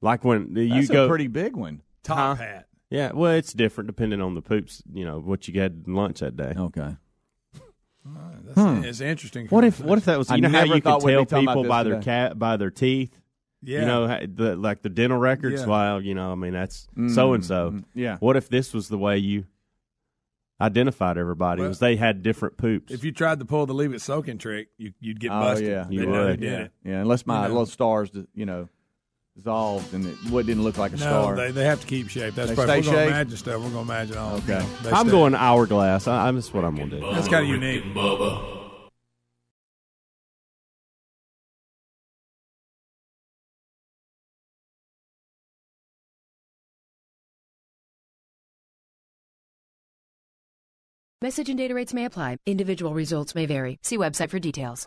like 0.00 0.24
when 0.24 0.56
you 0.56 0.68
That's 0.74 0.88
go. 0.88 1.04
a 1.04 1.08
pretty 1.08 1.28
big 1.28 1.54
one. 1.56 1.80
Top 2.02 2.18
Huh? 2.38 2.44
hat. 2.44 2.66
Yeah, 2.94 3.12
well, 3.12 3.32
it's 3.32 3.52
different 3.52 3.86
depending 3.88 4.20
on 4.20 4.34
the 4.34 4.42
poops. 4.42 4.82
You 4.92 5.04
know 5.04 5.18
what 5.20 5.48
you 5.48 5.60
had 5.60 5.86
lunch 5.88 6.20
that 6.20 6.36
day. 6.36 6.54
Okay. 6.56 6.96
That's, 8.06 8.58
Hmm. 8.60 8.84
It's 8.84 9.00
interesting. 9.00 9.46
What 9.48 9.64
if 9.64 9.80
what 9.80 9.96
if 9.98 10.04
that 10.04 10.18
was? 10.18 10.30
I 10.30 10.36
You 10.36 10.42
know 10.42 10.48
how 10.50 10.60
never 10.64 10.74
you 10.76 10.80
thought 10.82 11.00
could 11.00 11.06
we'd 11.06 11.12
be 11.12 11.16
tell 11.16 11.26
talking 11.26 11.44
about 11.44 11.52
people 11.52 11.62
this 11.62 11.68
by 11.70 11.82
their 11.84 11.94
today. 11.94 12.04
cat 12.04 12.38
by 12.38 12.56
their 12.58 12.70
teeth. 12.70 13.18
Yeah. 13.62 13.80
You 13.80 13.86
know, 13.86 14.06
ha- 14.08 14.20
the, 14.28 14.56
like 14.56 14.82
the 14.82 14.90
dental 14.90 15.18
records. 15.18 15.62
Yeah. 15.62 15.66
Well, 15.66 16.00
you 16.02 16.14
know, 16.14 16.30
I 16.30 16.34
mean, 16.34 16.52
that's 16.52 16.86
so 17.08 17.32
and 17.32 17.42
so. 17.42 17.80
Yeah. 17.94 18.18
What 18.18 18.36
if 18.36 18.50
this 18.50 18.74
was 18.74 18.88
the 18.88 18.98
way 18.98 19.16
you 19.16 19.46
identified 20.60 21.16
everybody? 21.16 21.60
Well, 21.60 21.70
was 21.70 21.78
they 21.78 21.96
had 21.96 22.22
different 22.22 22.58
poops? 22.58 22.92
if 22.92 23.04
you 23.04 23.10
tried 23.12 23.38
to 23.38 23.46
pull 23.46 23.64
the 23.64 23.72
leave 23.72 23.94
it 23.94 24.02
soaking 24.02 24.36
trick, 24.36 24.68
you, 24.76 24.92
you'd 25.00 25.18
get 25.18 25.30
Oh, 25.30 25.40
busted. 25.40 25.66
yeah. 25.68 25.86
You 25.88 26.00
They'd 26.00 26.08
know 26.08 26.22
who 26.24 26.28
would. 26.28 26.40
did 26.40 26.52
yeah. 26.52 26.58
it. 26.58 26.72
Yeah. 26.84 27.00
Unless 27.00 27.24
my 27.26 27.36
You 27.36 27.48
know. 27.48 27.54
little 27.54 27.66
stars, 27.66 28.10
you 28.34 28.44
know, 28.44 28.68
dissolved 29.36 29.92
and 29.94 30.06
it 30.06 30.14
what 30.30 30.46
didn't 30.46 30.62
look 30.62 30.78
like 30.78 30.92
a 30.92 30.96
No, 30.96 31.00
star. 31.00 31.36
they, 31.36 31.50
they 31.50 31.64
have 31.64 31.80
to 31.80 31.86
keep 31.86 32.08
shape. 32.08 32.34
That's 32.34 32.50
They 32.50 32.54
probably 32.54 32.82
stay 32.82 32.90
we're 32.90 32.94
gonna 32.94 33.04
shaped? 33.06 33.10
imagine 33.16 33.36
stuff. 33.36 33.54
We're 33.62 33.68
gonna 33.70 33.80
imagine 33.82 34.16
all. 34.16 34.34
Okay. 34.36 34.46
you 34.46 34.58
know, 34.60 34.66
they 34.82 34.90
I'm 34.90 35.06
stay- 35.06 35.10
going 35.10 35.34
hourglass. 35.34 36.06
I, 36.06 36.28
I'm 36.28 36.36
just 36.36 36.54
what 36.54 36.64
I'm 36.64 36.76
gonna 36.76 36.90
do. 36.90 37.00
That's 37.12 37.28
kind 37.28 37.44
of 37.44 37.48
unique. 37.50 37.84
Message 51.22 51.48
and 51.48 51.56
data 51.58 51.74
rates 51.74 51.94
may 51.94 52.04
apply. 52.04 52.38
Individual 52.46 52.92
results 52.92 53.34
may 53.34 53.46
vary. 53.46 53.78
See 53.82 53.96
website 53.96 54.30
for 54.30 54.38
details. 54.38 54.86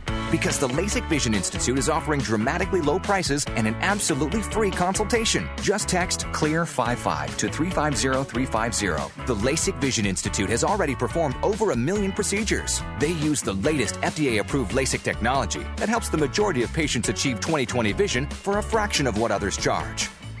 Because 0.31 0.57
the 0.57 0.69
LASIK 0.69 1.09
Vision 1.09 1.33
Institute 1.33 1.77
is 1.77 1.89
offering 1.89 2.21
dramatically 2.21 2.79
low 2.79 2.97
prices 2.97 3.45
and 3.49 3.67
an 3.67 3.75
absolutely 3.81 4.41
free 4.41 4.71
consultation. 4.71 5.49
Just 5.61 5.89
text 5.89 6.21
CLEAR55 6.27 7.35
to 7.35 7.49
350350. 7.49 9.25
The 9.25 9.35
LASIK 9.35 9.81
Vision 9.81 10.05
Institute 10.05 10.49
has 10.49 10.63
already 10.63 10.95
performed 10.95 11.35
over 11.43 11.71
a 11.71 11.75
million 11.75 12.13
procedures. 12.13 12.81
They 12.97 13.11
use 13.11 13.41
the 13.41 13.55
latest 13.55 13.95
FDA 13.95 14.39
approved 14.39 14.71
LASIK 14.71 15.03
technology 15.03 15.65
that 15.75 15.89
helps 15.89 16.07
the 16.07 16.17
majority 16.17 16.63
of 16.63 16.71
patients 16.71 17.09
achieve 17.09 17.41
20/20 17.41 17.93
vision 17.93 18.25
for 18.29 18.59
a 18.59 18.63
fraction 18.63 19.07
of 19.07 19.17
what 19.17 19.31
others 19.31 19.57
charge. 19.57 20.09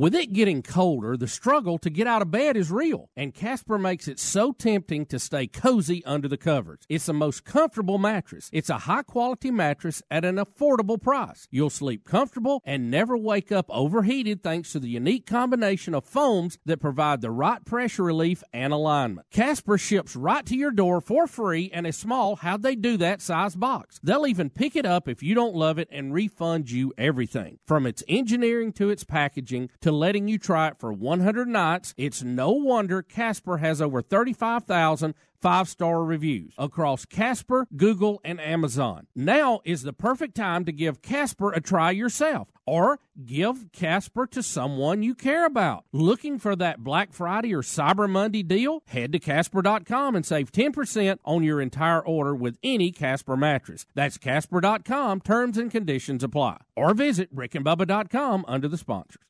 With 0.00 0.14
it 0.14 0.32
getting 0.32 0.62
colder, 0.62 1.14
the 1.14 1.28
struggle 1.28 1.76
to 1.76 1.90
get 1.90 2.06
out 2.06 2.22
of 2.22 2.30
bed 2.30 2.56
is 2.56 2.70
real, 2.70 3.10
and 3.18 3.34
Casper 3.34 3.76
makes 3.76 4.08
it 4.08 4.18
so 4.18 4.50
tempting 4.50 5.04
to 5.04 5.18
stay 5.18 5.46
cozy 5.46 6.02
under 6.06 6.26
the 6.26 6.38
covers. 6.38 6.80
It's 6.88 7.04
the 7.04 7.12
most 7.12 7.44
comfortable 7.44 7.98
mattress. 7.98 8.48
It's 8.50 8.70
a 8.70 8.78
high 8.78 9.02
quality 9.02 9.50
mattress 9.50 10.02
at 10.10 10.24
an 10.24 10.36
affordable 10.36 10.98
price. 10.98 11.46
You'll 11.50 11.68
sleep 11.68 12.06
comfortable 12.06 12.62
and 12.64 12.90
never 12.90 13.14
wake 13.14 13.52
up 13.52 13.66
overheated 13.68 14.42
thanks 14.42 14.72
to 14.72 14.78
the 14.78 14.88
unique 14.88 15.26
combination 15.26 15.94
of 15.94 16.06
foams 16.06 16.56
that 16.64 16.80
provide 16.80 17.20
the 17.20 17.30
right 17.30 17.62
pressure 17.66 18.04
relief 18.04 18.42
and 18.54 18.72
alignment. 18.72 19.26
Casper 19.30 19.76
ships 19.76 20.16
right 20.16 20.46
to 20.46 20.56
your 20.56 20.70
door 20.70 21.02
for 21.02 21.26
free 21.26 21.70
and 21.74 21.86
a 21.86 21.92
small 21.92 22.36
how'd 22.36 22.62
they 22.62 22.74
do 22.74 22.96
that 22.96 23.20
size 23.20 23.54
box. 23.54 24.00
They'll 24.02 24.26
even 24.26 24.48
pick 24.48 24.76
it 24.76 24.86
up 24.86 25.08
if 25.08 25.22
you 25.22 25.34
don't 25.34 25.54
love 25.54 25.78
it 25.78 25.88
and 25.92 26.14
refund 26.14 26.70
you 26.70 26.94
everything. 26.96 27.58
From 27.66 27.84
its 27.84 28.02
engineering 28.08 28.72
to 28.72 28.88
its 28.88 29.04
packaging 29.04 29.68
to 29.82 29.89
letting 29.90 30.28
you 30.28 30.38
try 30.38 30.68
it 30.68 30.78
for 30.78 30.92
100 30.92 31.48
nights. 31.48 31.94
It's 31.96 32.22
no 32.22 32.50
wonder 32.50 33.02
Casper 33.02 33.58
has 33.58 33.80
over 33.80 34.02
35,000 34.02 35.14
five 35.40 35.68
star 35.68 36.04
reviews 36.04 36.52
across 36.58 37.04
Casper, 37.04 37.66
Google, 37.76 38.20
and 38.24 38.40
Amazon. 38.40 39.06
Now 39.14 39.60
is 39.64 39.82
the 39.82 39.92
perfect 39.92 40.36
time 40.36 40.64
to 40.64 40.72
give 40.72 41.02
Casper 41.02 41.52
a 41.52 41.60
try 41.60 41.90
yourself 41.90 42.48
or 42.66 43.00
give 43.24 43.72
Casper 43.72 44.26
to 44.28 44.42
someone 44.42 45.02
you 45.02 45.14
care 45.14 45.46
about. 45.46 45.84
Looking 45.92 46.38
for 46.38 46.54
that 46.56 46.84
Black 46.84 47.12
Friday 47.12 47.54
or 47.54 47.62
Cyber 47.62 48.08
Monday 48.08 48.42
deal? 48.42 48.82
Head 48.86 49.12
to 49.12 49.18
Casper.com 49.18 50.14
and 50.14 50.24
save 50.24 50.52
10% 50.52 51.18
on 51.24 51.42
your 51.42 51.60
entire 51.60 52.00
order 52.00 52.34
with 52.34 52.58
any 52.62 52.92
Casper 52.92 53.36
mattress. 53.36 53.86
That's 53.94 54.18
Casper.com. 54.18 55.20
Terms 55.22 55.58
and 55.58 55.70
conditions 55.70 56.22
apply. 56.22 56.58
Or 56.76 56.94
visit 56.94 57.34
RickandBubba.com 57.34 58.44
under 58.46 58.68
the 58.68 58.78
sponsors. 58.78 59.29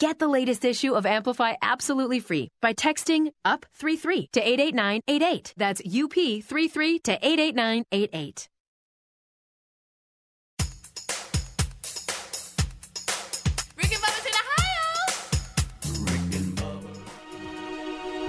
Get 0.00 0.18
the 0.18 0.28
latest 0.28 0.64
issue 0.64 0.94
of 0.94 1.06
Amplify 1.06 1.54
absolutely 1.62 2.20
free 2.20 2.50
by 2.60 2.74
texting 2.74 3.30
UP33 3.46 4.30
to 4.32 4.40
88988. 4.40 5.54
That's 5.56 5.80
UP33 5.82 7.02
to 7.04 7.12
88988. 7.12 8.48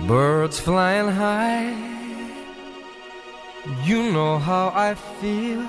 Birds 0.07 0.59
flying 0.59 1.09
high, 1.09 1.73
you 3.85 4.11
know 4.11 4.37
how 4.37 4.71
I 4.75 4.93
feel. 4.93 5.65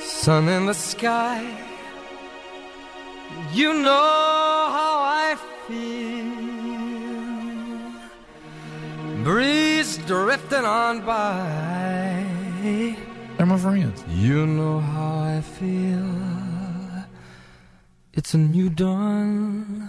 Sun 0.00 0.48
in 0.48 0.66
the 0.66 0.74
sky, 0.74 1.69
you 3.52 3.72
know 3.74 4.68
how 4.76 4.94
I 5.02 5.36
feel. 5.66 6.30
Breeze 9.24 9.98
drifting 10.06 10.64
on 10.64 11.00
by, 11.04 12.24
They're 13.36 13.46
my 13.46 13.58
friends. 13.58 14.02
you 14.08 14.46
know 14.46 14.78
how 14.80 15.18
I 15.36 15.40
feel. 15.40 16.14
It's 18.14 18.34
a 18.34 18.38
new 18.38 18.68
dawn. 18.70 19.88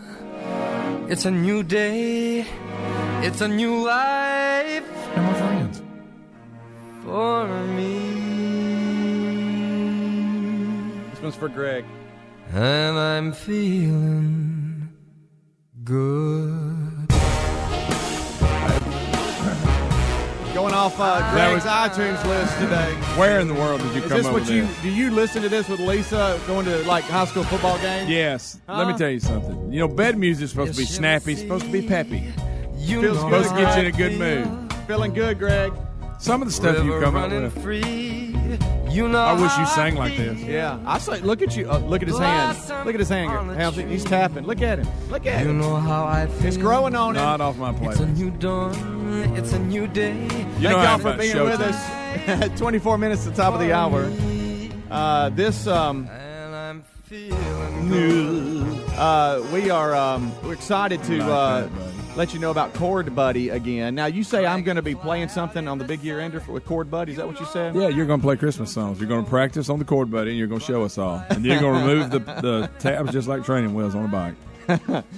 It's 1.09 1.25
a 1.25 1.31
new 1.31 1.63
day. 1.63 2.45
It's 3.23 3.41
a 3.41 3.47
new 3.47 3.83
life 3.85 4.85
And 5.15 5.25
my 5.25 5.33
friends. 5.33 5.81
for 7.03 7.47
me. 7.77 7.99
This 11.11 11.21
one's 11.21 11.35
for 11.35 11.49
Greg. 11.49 11.83
And 12.53 12.97
I'm 12.97 13.31
feeling 13.31 14.89
good. 15.83 17.07
Going 20.53 20.73
off 20.73 20.99
uh, 20.99 21.19
That 21.19 21.33
Greg's 21.33 21.63
was- 21.63 21.73
iTunes 21.73 22.23
list 22.27 22.57
today. 22.59 22.91
Where 23.17 23.39
in 23.39 23.47
the 23.47 23.53
world 23.53 23.81
did 23.81 23.93
you 23.95 24.01
Is 24.03 24.07
come 24.09 24.17
this 24.17 24.25
up 24.27 24.33
what 24.33 24.41
with 24.41 24.51
you 24.51 24.63
that? 24.63 24.81
do? 24.83 24.89
You 24.89 25.11
listen 25.11 25.41
to 25.43 25.49
this 25.49 25.69
with 25.69 25.79
Lisa 25.79 26.39
going 26.45 26.65
to 26.65 26.79
like 26.83 27.05
high 27.05 27.25
school 27.25 27.43
football 27.43 27.77
games? 27.79 28.09
Yes. 28.09 28.59
Let 28.67 28.85
me 28.87 28.91
Huh? 28.93 28.97
tell 28.97 29.09
you 29.09 29.19
something. 29.21 29.71
You 29.71 29.79
know, 29.79 29.87
bed 29.87 30.17
music 30.17 30.43
is 30.45 30.49
supposed 30.51 30.73
to 30.73 30.77
be 30.77 30.85
snappy, 30.85 31.35
supposed 31.35 31.65
to 31.65 31.71
be 31.71 31.87
peppy. 31.87 32.33
You 32.75 33.01
Feels 33.01 33.17
know 33.17 33.23
supposed 33.43 33.49
to 33.49 33.55
get 33.55 33.75
you 33.75 33.81
in 33.81 33.87
a 33.87 33.91
good 33.97 34.19
mood. 34.19 34.73
Feeling 34.87 35.13
good, 35.13 35.39
Greg. 35.39 35.71
Some 36.19 36.41
of 36.41 36.47
the 36.49 36.53
stuff 36.53 36.83
you 36.83 36.99
come 36.99 37.15
up 37.15 37.23
running 37.31 37.43
with. 37.43 37.63
free. 37.63 38.30
You 38.91 39.07
know 39.07 39.19
I 39.19 39.33
wish 39.33 39.57
you 39.57 39.65
sang 39.67 39.95
like 39.95 40.17
this. 40.17 40.41
Yeah, 40.41 40.77
I 40.85 40.97
say, 40.99 41.19
look 41.21 41.41
at 41.41 41.55
you. 41.55 41.71
Uh, 41.71 41.79
look 41.79 42.01
at 42.01 42.07
his 42.07 42.17
hand. 42.19 42.57
Look 42.85 42.93
at 42.93 42.99
his 42.99 43.09
hand. 43.09 43.31
How 43.59 43.71
he's 43.71 44.03
tapping. 44.03 44.45
Look 44.45 44.61
at 44.61 44.79
him. 44.79 44.87
Look 45.09 45.25
at 45.25 45.43
You 45.43 45.51
him. 45.51 45.59
know 45.59 45.75
how 45.77 46.05
I 46.05 46.27
feel. 46.27 46.47
It's 46.47 46.57
growing 46.57 46.95
on 46.95 47.15
him. 47.15 47.21
Not 47.21 47.39
off 47.41 47.57
my 47.57 47.73
It's 47.89 47.99
a 47.99 48.05
new 48.07 48.31
dawn. 48.31 48.73
It's 49.37 49.53
a 49.53 49.59
new 49.59 49.87
day. 49.87 50.21
You 50.23 50.29
Thank 50.29 50.63
y'all 50.63 50.97
for 50.97 51.13
being 51.17 51.41
with 51.43 51.59
time. 51.59 51.73
us. 51.73 52.59
24 52.59 52.97
minutes 52.97 53.23
to 53.23 53.29
the 53.29 53.35
top 53.35 53.53
of 53.53 53.59
the 53.59 53.71
hour. 53.71 54.11
Uh, 54.89 55.29
this 55.29 55.67
um, 55.67 56.07
And 56.09 56.55
I'm 56.55 56.83
feeling 57.03 58.81
uh, 58.97 59.41
we 59.53 59.69
are 59.69 59.95
um, 59.95 60.31
we're 60.43 60.53
excited 60.53 61.01
to 61.03 61.19
Like 62.15 62.17
uh, 62.17 62.17
that, 62.17 62.17
buddy. 62.17 62.17
let 62.17 62.33
you 62.33 62.39
know 62.39 62.51
about 62.51 62.73
Chord 62.73 63.15
Buddy 63.15 63.49
again. 63.49 63.95
Now 63.95 64.05
you 64.05 64.23
say 64.23 64.45
I'm 64.45 64.63
going 64.63 64.75
to 64.75 64.81
be 64.81 64.95
playing 64.95 65.29
something 65.29 65.67
on 65.67 65.77
the 65.77 65.85
Big 65.85 66.01
Year 66.03 66.19
Ender 66.19 66.39
for, 66.39 66.51
with 66.51 66.65
Chord 66.65 66.91
Buddy. 66.91 67.13
Is 67.13 67.17
that 67.17 67.27
what 67.27 67.39
you 67.39 67.45
said? 67.47 67.75
Yeah, 67.75 67.87
you're 67.87 68.05
going 68.05 68.19
to 68.19 68.25
play 68.25 68.35
Christmas 68.37 68.71
songs. 68.71 68.99
You're 68.99 69.09
going 69.09 69.23
to 69.23 69.29
practice 69.29 69.69
on 69.69 69.79
the 69.79 69.85
chord, 69.85 70.11
buddy, 70.11 70.31
and 70.31 70.37
you're 70.39 70.47
going 70.47 70.59
to 70.59 70.65
show 70.65 70.83
us 70.83 70.97
all. 70.97 71.23
And 71.29 71.45
you're 71.45 71.59
going 71.59 71.81
to 71.81 71.87
remove 71.87 72.11
the, 72.11 72.19
the 72.19 72.71
tabs 72.79 73.11
just 73.11 73.27
like 73.27 73.45
training 73.45 73.73
wheels 73.73 73.95
on 73.95 74.05
a 74.05 74.07
bike. 74.07 74.35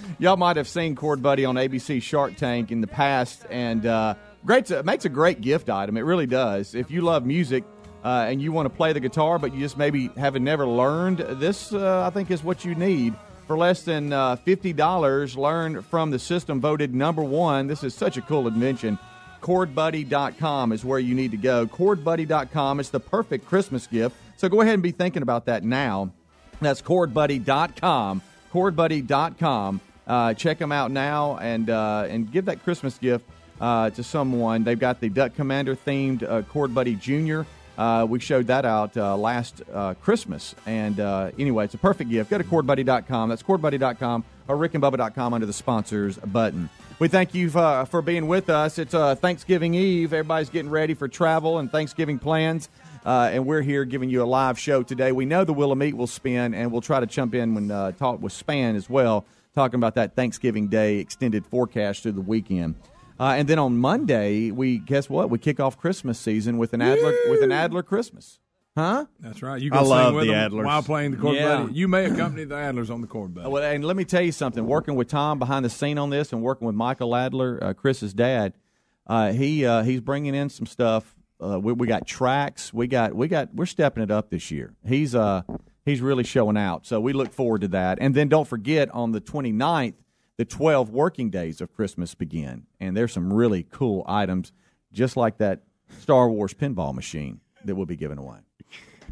Y'all 0.20 0.38
might 0.38 0.58
have 0.58 0.68
seen 0.68 0.96
Chord 0.96 1.22
Buddy 1.22 1.46
on 1.46 1.56
ABC 1.56 2.02
Shark 2.02 2.36
Tank 2.38 2.72
in 2.72 2.82
the 2.82 2.88
past, 2.88 3.46
and 3.50 3.86
uh, 3.86 4.16
great. 4.46 4.70
It 4.72 4.86
makes 4.86 5.06
a 5.06 5.10
great 5.10 5.42
gift 5.42 5.70
item. 5.70 5.98
It 5.98 6.02
really 6.02 6.28
does. 6.28 6.76
If 6.76 6.92
you 6.92 7.02
love 7.02 7.26
music 7.26 7.64
uh, 8.04 8.26
and 8.28 8.42
you 8.42 8.52
want 8.52 8.66
to 8.68 8.76
play 8.76 8.94
the 8.94 9.00
guitar, 9.00 9.40
but 9.40 9.54
you 9.54 9.60
just 9.60 9.78
maybe 9.78 10.10
haven't 10.18 10.44
never 10.44 10.68
learned, 10.68 11.20
this 11.20 11.74
uh, 11.74 12.06
I 12.06 12.10
think 12.10 12.32
is 12.32 12.44
what 12.44 12.66
you 12.66 12.76
need. 12.76 13.14
For 13.48 13.58
less 13.58 13.84
than 13.84 14.14
uh, 14.14 14.38
fifty 14.38 14.74
dollars, 14.74 15.36
learn 15.36 15.82
from 15.82 16.12
the 16.12 16.20
system 16.20 16.62
voted 16.62 16.94
number 16.94 17.24
one. 17.24 17.68
This 17.68 17.84
is 17.84 17.94
such 17.94 18.18
a 18.18 18.22
cool 18.22 18.48
invention. 18.48 18.98
ChordBuddy.com 19.42 20.72
is 20.72 20.86
where 20.86 21.00
you 21.00 21.14
need 21.14 21.32
to 21.32 21.38
go. 21.38 21.68
ChordBuddy.com 21.68 22.80
is 22.80 22.90
the 22.90 23.02
perfect 23.02 23.46
Christmas 23.46 23.88
gift. 23.88 24.16
So 24.38 24.48
go 24.48 24.62
ahead 24.62 24.76
and 24.76 24.84
be 24.84 24.92
thinking 24.92 25.22
about 25.22 25.46
that 25.48 25.66
now. 25.66 26.14
That's 26.62 26.82
ChordBuddy.com. 26.82 28.22
ChordBuddy.com. 28.54 29.82
Uh, 30.08 30.34
check 30.34 30.60
them 30.60 30.72
out 30.72 30.92
now 30.92 31.38
and 31.38 31.70
uh, 31.70 32.08
and 32.10 32.32
give 32.32 32.46
that 32.46 32.64
Christmas 32.64 32.98
gift 32.98 33.26
uh, 33.60 33.90
to 33.92 34.04
someone. 34.04 34.64
They've 34.64 34.80
got 34.80 35.00
the 35.00 35.10
Duck 35.10 35.36
Commander 35.36 35.76
themed 35.76 36.24
uh, 36.24 36.42
Chord 36.44 36.74
Buddy 36.74 36.96
Junior. 36.96 37.46
Uh, 37.78 38.06
we 38.08 38.20
showed 38.20 38.48
that 38.48 38.66
out 38.66 38.96
uh, 38.96 39.18
last 39.18 39.62
uh, 39.74 39.94
Christmas. 39.96 40.54
And 40.66 41.00
uh, 41.00 41.32
anyway, 41.40 41.66
it's 41.66 41.74
a 41.74 41.80
perfect 41.80 42.10
gift. 42.10 42.30
Go 42.30 42.38
to 42.38 42.44
ChordBuddy.com. 42.44 43.30
That's 43.30 43.44
ChordBuddy.com 43.44 44.24
or 44.48 44.58
RickandBubba.com 44.58 45.34
under 45.34 45.46
the 45.46 45.54
sponsors 45.54 46.18
button. 46.18 46.70
We 47.00 47.08
thank 47.08 47.34
you 47.34 47.50
uh, 47.50 47.86
for 47.86 48.02
being 48.02 48.28
with 48.28 48.50
us. 48.50 48.78
It's 48.78 48.94
uh, 48.94 49.16
Thanksgiving 49.16 49.74
Eve. 49.74 50.14
Everybody's 50.14 50.50
getting 50.50 50.70
ready 50.70 50.94
for 50.94 51.08
travel 51.08 51.58
and 51.58 51.72
Thanksgiving 51.72 52.20
plans. 52.20 52.70
And 53.04 53.46
we're 53.46 53.62
here 53.62 53.84
giving 53.86 54.10
you 54.10 54.24
a 54.24 54.26
live 54.26 54.60
show 54.60 54.84
today. 54.84 55.12
We 55.12 55.26
know 55.26 55.44
the 55.44 55.54
Meat 55.54 55.96
will 55.96 56.08
spin, 56.08 56.54
and 56.54 56.72
we'll 56.72 56.82
try 56.82 57.00
to 57.00 57.06
jump 57.06 57.34
in 57.34 57.56
when 57.56 57.68
talk 57.98 58.22
with 58.22 58.34
Spann 58.34 58.76
as 58.76 58.90
well, 58.90 59.26
talking 59.56 59.76
about 59.76 59.96
that 59.96 60.16
Thanksgiving 60.16 60.68
Day 60.68 61.00
extended 61.00 61.46
forecast 61.46 62.04
through 62.04 62.14
the 62.14 62.22
weekend. 62.22 62.76
Uh, 63.20 63.36
and 63.38 63.48
then 63.48 63.60
on 63.60 63.78
Monday, 63.78 64.52
we 64.52 64.78
guess 64.80 65.10
what? 65.10 65.30
We 65.30 65.38
kick 65.38 65.60
off 65.60 65.78
Christmas 65.78 66.18
season 66.20 66.58
with 66.58 66.74
an 66.74 66.82
Adler 66.82 67.14
with 67.30 67.42
an 67.44 67.52
Adler 67.52 67.84
Christmas, 67.84 68.40
huh? 68.76 69.06
That's 69.20 69.42
right. 69.44 69.62
You 69.62 69.70
I 69.74 69.78
can 69.78 69.88
love 69.88 70.08
sing 70.08 70.16
with 70.16 70.28
the 70.28 70.34
Adlers. 70.34 70.66
while 70.66 70.82
playing 70.84 71.12
the 71.12 71.18
chord, 71.18 71.36
Yeah. 71.36 71.64
buddy. 71.64 71.74
You 71.74 71.88
may 71.88 72.06
accompany 72.06 72.44
the 72.46 72.56
Adlers 72.56 72.90
on 72.90 73.02
the 73.02 73.08
chord, 73.08 73.34
buddy. 73.34 73.50
Well, 73.50 73.64
and 73.64 73.86
let 73.86 73.96
me 73.96 74.04
tell 74.06 74.22
you 74.24 74.32
something. 74.32 74.66
Working 74.66 74.96
with 74.96 75.08
Tom 75.10 75.38
behind 75.40 75.64
the 75.64 75.70
scene 75.70 75.98
on 75.98 76.10
this, 76.10 76.34
and 76.34 76.42
working 76.42 76.66
with 76.66 76.76
Michael 76.76 77.16
Adler, 77.16 77.60
uh, 77.62 77.74
Chris's 77.74 78.14
dad, 78.14 78.54
uh, 79.08 79.32
he 79.32 79.66
uh, 79.66 79.84
he's 79.84 80.02
bringing 80.02 80.34
in 80.36 80.50
some 80.50 80.66
stuff. 80.66 81.16
Uh, 81.40 81.60
we, 81.60 81.74
we 81.74 81.88
got 81.88 82.08
tracks. 82.08 82.74
We 82.74 82.88
got 82.88 83.14
we 83.14 83.28
got 83.28 83.54
we're 83.54 83.66
stepping 83.66 84.02
it 84.02 84.10
up 84.12 84.30
this 84.30 84.50
year. 84.50 84.74
He's 84.88 85.14
uh 85.14 85.42
he's 85.86 86.00
really 86.02 86.24
showing 86.24 86.56
out. 86.58 86.86
So 86.86 87.00
we 87.02 87.12
look 87.14 87.32
forward 87.34 87.62
to 87.62 87.68
that. 87.70 87.98
And 88.02 88.16
then 88.16 88.30
don't 88.30 88.48
forget 88.48 88.90
on 88.94 89.12
the 89.12 89.20
29th, 89.20 89.96
the 90.38 90.46
12 90.46 90.90
working 90.90 91.30
days 91.30 91.62
of 91.62 91.74
Christmas 91.74 92.16
begin, 92.16 92.66
and 92.80 92.96
there's 92.98 93.12
some 93.14 93.32
really 93.32 93.64
cool 93.70 94.04
items, 94.08 94.52
just 94.92 95.16
like 95.18 95.38
that 95.38 95.64
Star 96.00 96.30
Wars 96.30 96.54
pinball 96.54 96.94
machine 96.94 97.40
that 97.66 97.76
we'll 97.76 97.86
be 97.86 97.96
given 97.96 98.18
away. 98.18 98.38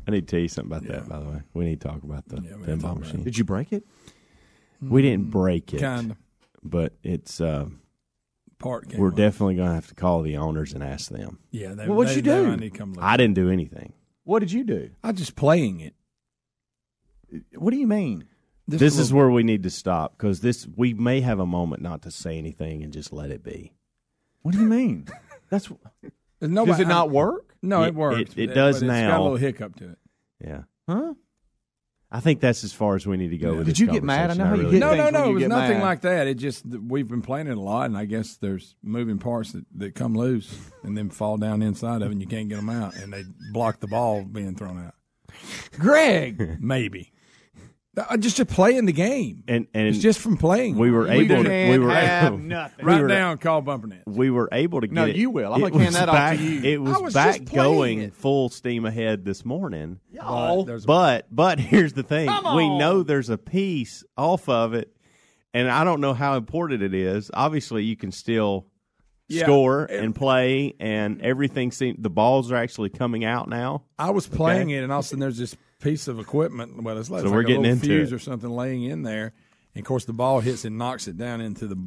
I 0.08 0.12
need 0.12 0.28
to 0.28 0.32
tell 0.32 0.40
you 0.42 0.48
something 0.48 0.76
about 0.76 0.88
that, 0.92 1.08
by 1.08 1.20
the 1.20 1.26
way. 1.30 1.42
We 1.54 1.66
need 1.66 1.80
to 1.82 1.88
talk 1.88 2.02
about 2.04 2.28
the 2.28 2.38
pinball 2.38 3.00
machine. 3.00 3.24
Did 3.24 3.38
you 3.38 3.44
break 3.44 3.72
it? 3.72 3.84
We 4.82 5.04
didn't 5.04 5.30
break 5.30 5.74
it, 5.76 5.80
Kinda. 5.80 6.18
but 6.64 6.94
it's. 7.04 7.40
Uh, 7.40 7.68
Part 8.58 8.90
came 8.90 9.00
we're 9.00 9.10
off. 9.10 9.16
definitely 9.16 9.56
going 9.56 9.70
to 9.70 9.74
have 9.76 9.88
to 9.88 9.96
call 9.96 10.22
the 10.24 10.38
owners 10.38 10.74
and 10.74 10.84
ask 10.84 11.10
them. 11.12 11.40
Yeah, 11.52 11.74
they, 11.74 11.88
Well, 11.88 11.98
what'd 11.98 12.12
they- 12.12 12.16
you 12.18 12.22
do? 12.22 12.58
might 12.58 12.74
come. 12.76 12.96
I 13.00 13.18
didn't 13.18 13.34
do 13.36 13.50
anything. 13.50 13.94
What 14.24 14.40
did 14.40 14.52
you 14.52 14.64
do? 14.64 14.90
I 15.04 15.12
was 15.12 15.20
just 15.20 15.36
playing 15.36 15.80
it. 15.82 15.96
What 17.58 17.72
do 17.72 17.78
you 17.78 17.88
mean? 17.88 18.26
Just 18.72 18.80
this 18.80 18.98
a 18.98 19.02
is 19.02 19.12
little- 19.12 19.18
where 19.28 19.30
we 19.36 19.44
need 19.44 19.64
to 19.64 19.70
stop 19.70 20.18
because 20.18 20.42
this 20.42 20.68
we 20.76 20.94
may 20.94 21.22
have 21.22 21.40
a 21.40 21.46
moment 21.46 21.82
not 21.82 22.02
to 22.04 22.12
say 22.12 22.38
anything 22.38 22.84
and 22.84 22.92
just 22.94 23.12
let 23.14 23.32
it 23.32 23.44
be. 23.44 23.74
What 24.42 24.54
do 24.54 24.60
you 24.62 24.68
mean? 24.68 25.08
That's 25.50 25.70
There's 26.40 26.52
nobody- 26.52 26.72
does 26.72 26.80
it 26.82 26.88
not 26.88 27.10
work? 27.12 27.56
No, 27.62 27.84
it, 27.84 27.90
It- 27.90 27.96
works. 27.96 28.20
it- 28.32 28.38
it 28.38 28.48
but 28.48 28.56
does 28.56 28.76
it's 28.78 28.82
Got 28.82 28.88
now. 28.94 29.22
a 29.22 29.24
little 29.24 29.38
hiccup 29.38 29.76
to 29.78 29.90
it. 29.92 29.98
Yeah, 30.44 30.64
Huh? 30.90 31.14
I 32.14 32.20
think 32.20 32.42
that's 32.42 32.66
as 32.66 32.74
far 32.74 32.96
as 32.96 33.08
we 33.08 33.16
need 33.16 33.30
to 33.30 33.38
go. 33.38 33.56
with 33.56 33.68
this. 33.68 33.68
Did 33.68 33.72
this 33.76 33.80
you 33.80 33.88
get 34.00 34.04
mad? 34.04 34.32
I 34.32 34.34
know 34.34 34.44
conversation. 34.44 34.48
how 34.48 34.56
you 34.56 34.64
really 34.64 34.80
get 34.80 35.12
No, 35.14 35.20
no, 35.20 35.26
no. 35.26 35.30
It 35.30 35.34
was 35.34 35.48
nothing 35.48 35.78
mad. 35.78 35.84
like 35.84 36.02
that. 36.02 36.28
It 36.28 36.34
just 36.34 36.66
we've 36.66 37.08
been 37.08 37.22
playing 37.22 37.48
it 37.48 37.56
a 37.56 37.62
lot, 37.62 37.86
and 37.86 37.98
I 37.98 38.04
guess 38.04 38.36
there's 38.36 38.76
moving 38.84 39.18
parts 39.18 39.54
that, 39.54 39.64
that 39.76 39.96
come 39.96 40.14
loose 40.16 40.54
and 40.84 40.98
then 40.98 41.10
fall 41.10 41.38
down 41.38 41.62
inside 41.62 42.02
of 42.02 42.10
it, 42.10 42.12
and 42.12 42.20
you 42.22 42.28
can't 42.28 42.50
get 42.50 42.58
them 42.58 42.70
out, 42.70 42.96
and 42.98 43.14
they 43.14 43.24
block 43.54 43.80
the 43.80 43.88
ball 43.88 44.26
being 44.26 44.56
thrown 44.56 44.78
out. 44.86 44.94
Greg, 45.80 46.58
Maybe. 46.62 47.12
Uh, 47.98 48.16
Just 48.16 48.38
to 48.38 48.46
playing 48.46 48.86
the 48.86 48.94
game. 48.94 49.44
And 49.50 49.68
and 49.74 49.88
It's 49.90 49.98
just 49.98 50.20
from 50.20 50.38
playing. 50.38 50.78
we 50.78 50.92
were 50.92 51.04
We 51.04 51.10
able 51.26 51.44
to. 51.44 51.50
can't 51.50 51.72
We 51.72 51.78
were 51.86 51.92
have 51.94 52.28
able, 52.28 52.38
nothing. 52.40 52.86
Write 52.86 52.96
we 52.96 53.02
were- 53.02 53.08
down, 53.10 53.38
call 53.38 53.62
Bumpernet. 53.62 54.04
We 54.06 54.30
were 54.30 54.48
able 54.54 54.80
to 54.80 54.88
get. 54.88 54.94
No, 54.94 55.06
it- 55.08 55.18
you 55.18 55.30
will. 55.30 55.54
I'm 55.54 55.62
it 55.62 55.72
gonna 55.72 55.84
hand 55.84 55.96
was 55.96 55.96
that 56.00 56.08
off 56.10 56.16
to 56.16 56.20
back- 56.22 56.40
you. 56.40 56.62
It 56.64 56.82
was, 56.82 57.02
was 57.02 57.14
back 57.14 57.44
going 57.46 58.00
it. 58.00 58.14
full 58.16 58.48
steam 58.48 58.86
ahead 58.86 59.26
this 59.26 59.44
morning. 59.44 60.00
Y'all. 60.10 60.64
There's 60.64 60.86
But 60.86 61.28
but 61.30 61.60
here's 61.60 61.92
the 61.92 62.04
thing: 62.04 62.28
Come 62.30 62.56
we 62.56 62.70
know 62.78 63.04
there's 63.04 63.30
a 63.30 63.38
piece 63.38 64.06
off 64.18 64.48
of 64.48 64.74
it, 64.74 64.96
and 65.54 65.70
I 65.70 65.84
don't 65.84 66.00
know 66.00 66.14
how 66.14 66.38
important 66.38 66.82
it 66.84 66.94
is. 66.94 67.30
Obviously, 67.34 67.84
you 67.84 67.98
can 67.98 68.14
still 68.14 68.68
Yeah. 69.32 69.44
score 69.46 69.86
It- 69.86 70.04
and 70.04 70.14
play, 70.16 70.76
and 70.80 71.22
everything. 71.22 71.72
Seem, 71.72 71.96
the 72.00 72.10
balls 72.10 72.52
are 72.52 72.56
actually 72.58 72.90
coming 72.90 73.24
out 73.26 73.50
now. 73.50 73.84
I 73.98 74.10
was 74.12 74.28
playing 74.28 74.70
it, 74.72 74.84
and 74.84 74.92
all 74.92 75.00
of 75.00 75.06
a 75.06 75.08
sudden 75.08 75.20
there's 75.20 75.38
this 75.38 75.56
piece 75.82 76.08
of 76.08 76.20
equipment. 76.20 76.82
Well, 76.84 76.98
it's 76.98 77.10
like, 77.10 77.22
So 77.22 77.28
it's 77.28 77.32
we're 77.32 77.40
like 77.40 77.48
getting 77.48 77.66
a 77.66 77.70
little 77.70 77.74
into 77.76 77.86
fuse 77.88 78.12
it. 78.12 78.16
or 78.16 78.20
something 78.20 78.50
laying 78.50 78.84
in 78.84 79.04
there. 79.04 79.34
And 79.74 79.84
of 79.84 79.88
course, 79.88 80.06
the 80.06 80.14
ball 80.14 80.40
hits 80.42 80.66
and 80.66 80.78
knocks 80.78 81.08
it 81.08 81.18
down 81.18 81.42
into 81.42 81.66
the 81.68 81.78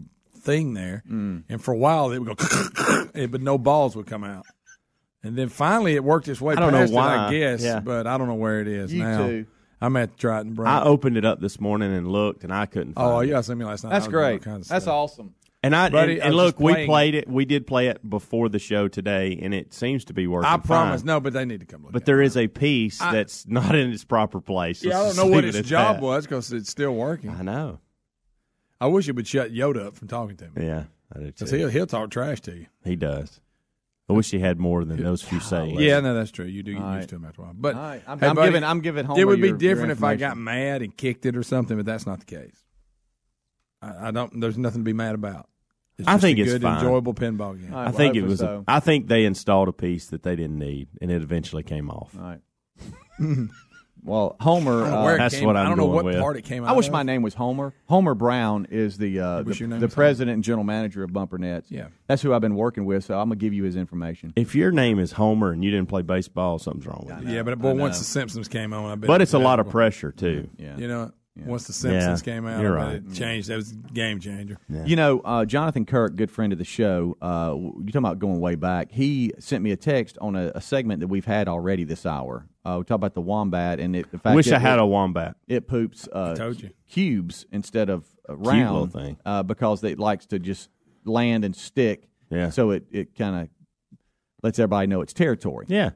thing 0.40 0.74
there. 0.74 1.02
Mm. 1.10 1.44
And 1.48 1.62
for 1.62 1.72
a 1.72 1.76
while, 1.76 2.10
it 2.12 2.18
would 2.18 2.36
go, 2.36 3.06
but 3.28 3.40
no 3.42 3.58
balls 3.58 3.94
would 3.96 4.06
come 4.06 4.24
out. 4.24 4.46
And 5.22 5.36
then 5.36 5.48
finally, 5.48 5.94
it 5.94 6.04
worked 6.04 6.28
its 6.28 6.40
way 6.40 6.54
I 6.54 6.60
don't 6.60 6.72
know 6.72 6.80
past 6.80 6.92
it, 6.92 6.96
why. 6.96 7.16
I 7.28 7.30
guess. 7.32 7.62
Yeah. 7.62 7.80
But 7.80 8.06
I 8.06 8.18
don't 8.18 8.26
know 8.28 8.34
where 8.34 8.60
it 8.60 8.68
is 8.68 8.92
You 8.92 9.02
now. 9.02 9.26
too. 9.26 9.46
I'm 9.80 9.96
at 9.96 10.16
try 10.16 10.38
it 10.38 10.46
and. 10.46 10.58
I 10.60 10.82
opened 10.82 11.16
it 11.18 11.24
up 11.26 11.40
this 11.40 11.60
morning 11.60 11.92
and 11.94 12.08
looked, 12.08 12.42
and 12.44 12.52
I 12.54 12.64
couldn't. 12.66 12.94
Find 12.94 13.06
oh, 13.12 13.20
it. 13.20 13.26
you 13.26 13.32
got 13.32 13.44
sent 13.44 13.58
me 13.58 13.64
last 13.66 13.84
night. 13.84 13.90
That's 13.90 14.04
I 14.06 14.08
was 14.08 14.12
doing 14.12 14.24
all 14.24 14.30
great. 14.30 14.42
kinds 14.42 14.66
of 14.66 14.70
That's 14.70 14.84
stuff. 14.84 14.94
awesome. 14.94 15.34
And 15.64 15.74
I 15.74 15.88
Buddy, 15.88 16.14
and, 16.14 16.22
and 16.24 16.34
was 16.34 16.44
look, 16.46 16.60
we 16.60 16.84
played 16.84 17.14
it. 17.14 17.26
We 17.26 17.46
did 17.46 17.66
play 17.66 17.86
it 17.88 18.08
before 18.08 18.50
the 18.50 18.58
show 18.58 18.86
today, 18.86 19.38
and 19.40 19.54
it 19.54 19.72
seems 19.72 20.04
to 20.04 20.12
be 20.12 20.26
working. 20.26 20.46
I 20.50 20.58
promise. 20.58 21.00
fine. 21.00 21.06
No, 21.06 21.20
but 21.20 21.32
they 21.32 21.46
need 21.46 21.60
to 21.60 21.66
come 21.66 21.84
look. 21.84 21.92
But 21.92 22.02
at 22.02 22.06
there 22.06 22.20
it. 22.20 22.26
is 22.26 22.36
a 22.36 22.48
piece 22.48 23.00
I- 23.00 23.12
that's 23.12 23.46
not 23.48 23.74
in 23.74 23.90
its 23.90 24.04
proper 24.04 24.42
place. 24.42 24.84
Yeah, 24.84 24.98
I 24.98 25.02
Let's 25.04 25.16
don't 25.16 25.26
know 25.30 25.34
what 25.34 25.44
leave 25.44 25.56
its 25.56 25.66
job 25.66 25.96
that. 25.96 26.02
was 26.02 26.26
because 26.26 26.52
it's 26.52 26.68
still 26.68 26.94
working. 26.94 27.30
I 27.30 27.40
know. 27.42 27.78
I 28.80 28.88
wish 28.88 29.08
it 29.08 29.16
would 29.16 29.26
shut 29.26 29.52
Yoda 29.52 29.86
up 29.86 29.96
from 29.96 30.08
talking 30.08 30.36
to 30.36 30.44
me. 30.54 30.66
Yeah, 30.66 30.84
I 31.14 31.20
do 31.20 31.26
Because 31.26 31.48
too. 31.50 31.56
he'll, 31.56 31.68
he'll 31.70 31.86
talk 31.86 32.10
trash 32.10 32.42
to 32.42 32.54
you. 32.54 32.66
He 32.84 32.94
does. 32.96 33.40
I 34.10 34.12
wish 34.12 34.30
he 34.30 34.40
had 34.40 34.58
more 34.60 34.84
than 34.84 35.02
those 35.02 35.22
few 35.22 35.40
sayings. 35.40 35.80
Yeah, 35.80 35.98
no, 36.00 36.12
that's 36.12 36.30
true. 36.30 36.44
You 36.44 36.62
do 36.62 36.74
get 36.74 36.82
All 36.82 36.88
used 36.96 37.00
right. 37.04 37.08
to 37.08 37.14
him 37.16 37.24
after 37.24 37.40
a 37.40 37.44
while. 37.46 37.54
But 37.56 37.74
All 37.74 37.80
right. 37.80 38.02
I'm- 38.06 38.18
hey, 38.18 38.26
I'm 38.28 38.34
buddy, 38.36 38.48
giving- 38.48 38.64
I'm 38.64 38.80
giving 38.82 39.06
Homer 39.06 39.18
It 39.18 39.24
would 39.24 39.36
be 39.40 39.48
your- 39.48 39.56
your 39.56 39.58
different 39.58 39.92
if 39.92 40.04
I 40.04 40.16
got 40.16 40.36
mad 40.36 40.82
and 40.82 40.94
kicked 40.94 41.24
it 41.24 41.38
or 41.38 41.42
something, 41.42 41.78
but 41.78 41.86
that's 41.86 42.04
not 42.06 42.18
the 42.20 42.26
case. 42.26 42.62
I, 43.80 44.08
I 44.08 44.10
don't. 44.10 44.38
There's 44.42 44.58
nothing 44.58 44.80
to 44.82 44.84
be 44.84 44.92
mad 44.92 45.14
about. 45.14 45.48
It's 45.98 46.08
I 46.08 46.12
just 46.14 46.22
think 46.22 46.38
a 46.38 46.42
it's 46.42 46.52
good, 46.52 46.62
fine. 46.62 46.76
enjoyable 46.78 47.14
pinball 47.14 47.60
game. 47.60 47.74
I 47.74 47.92
think 47.92 48.16
it 48.16 48.22
was. 48.22 48.40
A, 48.42 48.64
I 48.66 48.80
think 48.80 49.06
they 49.08 49.24
installed 49.24 49.68
a 49.68 49.72
piece 49.72 50.06
that 50.06 50.22
they 50.24 50.34
didn't 50.34 50.58
need, 50.58 50.88
and 51.00 51.10
it 51.10 51.22
eventually 51.22 51.62
came 51.62 51.88
off. 51.90 52.16
All 52.18 52.22
right. 52.24 52.40
Well, 54.06 54.36
Homer. 54.38 54.82
I 54.84 54.84
don't 54.84 54.90
know 54.90 54.98
uh, 54.98 55.04
where 55.04 55.16
That's 55.18 55.34
came- 55.34 55.46
what 55.46 55.56
I 55.56 55.62
I'm 55.62 55.68
don't 55.70 55.78
know 55.78 55.86
what 55.86 56.04
with. 56.04 56.20
part 56.20 56.36
it 56.36 56.42
came 56.42 56.62
out. 56.62 56.68
I 56.68 56.72
wish 56.72 56.88
of. 56.88 56.92
my 56.92 57.02
name 57.02 57.22
was 57.22 57.32
Homer. 57.32 57.72
Homer 57.86 58.14
Brown 58.14 58.66
is 58.70 58.98
the 58.98 59.18
uh, 59.18 59.42
the, 59.42 59.54
the 59.80 59.88
president 59.88 60.34
and 60.34 60.44
general 60.44 60.62
manager 60.64 61.02
of 61.04 61.12
Bumper 61.14 61.38
Nets. 61.38 61.70
Yeah. 61.70 61.86
that's 62.06 62.20
who 62.20 62.34
I've 62.34 62.42
been 62.42 62.54
working 62.54 62.84
with. 62.84 63.04
So 63.04 63.14
I'm 63.18 63.28
gonna 63.28 63.36
give 63.36 63.54
you 63.54 63.64
his 63.64 63.76
information. 63.76 64.34
If 64.36 64.54
your 64.54 64.70
name 64.72 64.98
is 64.98 65.12
Homer 65.12 65.52
and 65.52 65.64
you 65.64 65.70
didn't 65.70 65.88
play 65.88 66.02
baseball, 66.02 66.58
something's 66.58 66.86
wrong 66.86 67.06
with 67.08 67.26
you. 67.26 67.34
Yeah, 67.34 67.44
but 67.44 67.58
boy, 67.58 67.72
once 67.74 67.98
the 67.98 68.04
Simpsons 68.04 68.46
came 68.46 68.74
on, 68.74 68.90
I 68.90 68.94
bet. 68.96 69.06
But 69.08 69.22
it 69.22 69.24
it's 69.24 69.32
a 69.32 69.38
lot 69.38 69.58
of 69.58 69.70
pressure 69.70 70.12
too. 70.12 70.50
Yeah. 70.58 70.76
You 70.76 70.86
know, 70.88 71.10
once 71.36 71.64
the 71.66 71.72
Simpsons 71.72 72.20
Yeah, 72.26 72.32
came 72.34 72.46
out, 72.46 72.60
you're 72.60 72.72
right. 72.74 72.94
it 72.96 73.12
changed. 73.12 73.48
That 73.48 73.56
was 73.56 73.72
a 73.72 73.74
game 73.74 74.20
changer. 74.20 74.58
You 74.68 74.94
know, 74.96 75.20
uh, 75.20 75.44
Jonathan 75.44 75.84
Kirk, 75.84 76.14
good 76.16 76.30
friend 76.30 76.52
of 76.52 76.58
the 76.58 76.64
show. 76.64 77.16
Uh, 77.20 77.54
you 77.56 77.86
talking 77.86 77.98
about 77.98 78.18
going 78.20 78.38
way 78.40 78.54
back? 78.54 78.92
He 78.92 79.32
sent 79.38 79.62
me 79.64 79.72
a 79.72 79.76
text 79.76 80.16
on 80.20 80.36
a, 80.36 80.52
a 80.54 80.60
segment 80.60 81.00
that 81.00 81.08
we've 81.08 81.24
had 81.24 81.48
already 81.48 81.84
this 81.84 82.06
hour. 82.06 82.46
Uh, 82.64 82.76
we 82.78 82.84
talk 82.84 82.96
about 82.96 83.14
the 83.14 83.20
wombat 83.20 83.80
and 83.80 83.94
it, 83.96 84.10
the 84.10 84.18
fact 84.18 84.36
Wish 84.36 84.46
it, 84.46 84.54
I 84.54 84.58
had 84.58 84.78
it- 84.78 84.82
a 84.82 84.86
wombat. 84.86 85.36
It 85.48 85.66
poops. 85.66 86.08
Uh, 86.12 86.34
told 86.36 86.62
you. 86.62 86.70
cubes 86.88 87.46
instead 87.52 87.90
of 87.90 88.06
uh, 88.28 88.34
Cute 88.36 88.46
round 88.46 88.92
thing. 88.92 89.16
Uh, 89.26 89.42
because 89.42 89.82
it 89.84 89.98
likes 89.98 90.26
to 90.26 90.38
just 90.38 90.70
land 91.04 91.44
and 91.44 91.54
stick. 91.56 92.08
Yeah. 92.30 92.50
So 92.50 92.70
it 92.70 92.84
it 92.90 93.14
kind 93.16 93.36
of 93.42 93.48
lets 94.42 94.58
everybody 94.58 94.86
know 94.86 95.00
its 95.02 95.12
territory. 95.12 95.66
Yeah. 95.68 95.90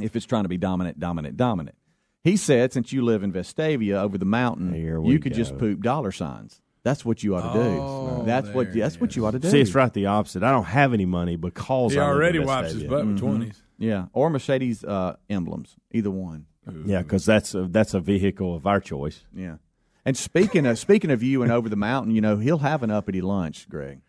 If 0.00 0.16
it's 0.16 0.26
trying 0.26 0.42
to 0.42 0.48
be 0.48 0.56
dominant, 0.58 0.98
dominant, 0.98 1.36
dominant. 1.36 1.76
He 2.24 2.36
said, 2.36 2.72
since 2.72 2.92
you 2.92 3.02
live 3.04 3.22
in 3.22 3.32
Vestavia 3.32 4.00
over 4.00 4.16
the 4.16 4.24
mountain, 4.24 4.74
you 4.74 5.18
could 5.18 5.34
just 5.34 5.58
poop 5.58 5.80
dollar 5.82 6.12
signs. 6.12 6.60
That's 6.84 7.04
what 7.04 7.22
you 7.22 7.36
ought 7.36 7.52
to 7.52 7.58
Oh, 7.60 8.18
do. 8.20 8.26
That's 8.26 8.48
what 8.50 8.72
there 8.72 8.82
that's 8.82 9.00
what 9.00 9.14
you 9.14 9.24
ought 9.26 9.32
to 9.32 9.38
do. 9.38 9.48
See, 9.48 9.60
it's 9.60 9.74
right 9.74 9.92
the 9.92 10.06
opposite. 10.06 10.42
I 10.42 10.50
don't 10.50 10.64
have 10.64 10.92
any 10.92 11.04
money 11.06 11.36
because 11.36 11.92
He 11.92 11.98
I 11.98 12.02
live 12.02 12.10
in 12.10 12.16
already 12.16 12.38
wipes 12.40 12.72
his 12.72 12.82
Vestavia. 12.82 12.88
butt 12.88 12.98
with 13.06 13.16
Mm-hmm. 13.16 13.26
twenties. 13.26 13.62
Yeah, 13.78 14.06
or 14.12 14.30
Mercedes 14.30 14.84
uh, 14.84 15.16
emblems, 15.30 15.76
either 15.92 16.10
one. 16.10 16.46
Yeah, 16.84 17.02
because 17.02 17.24
that's 17.24 17.54
a, 17.56 17.64
that's 17.64 17.94
a 17.94 18.00
vehicle 18.00 18.54
of 18.54 18.66
our 18.66 18.78
choice. 18.80 19.24
Yeah. 19.34 19.56
And 20.04 20.16
speaking 20.16 20.66
of 20.66 20.78
speaking 20.78 21.10
of 21.10 21.22
you 21.22 21.42
and 21.42 21.50
over 21.52 21.68
the 21.68 21.76
mountain, 21.76 22.14
you 22.14 22.20
know 22.20 22.36
he'll 22.36 22.58
have 22.58 22.82
an 22.84 22.90
uppity 22.92 23.20
lunch, 23.20 23.68
Greg. 23.68 24.00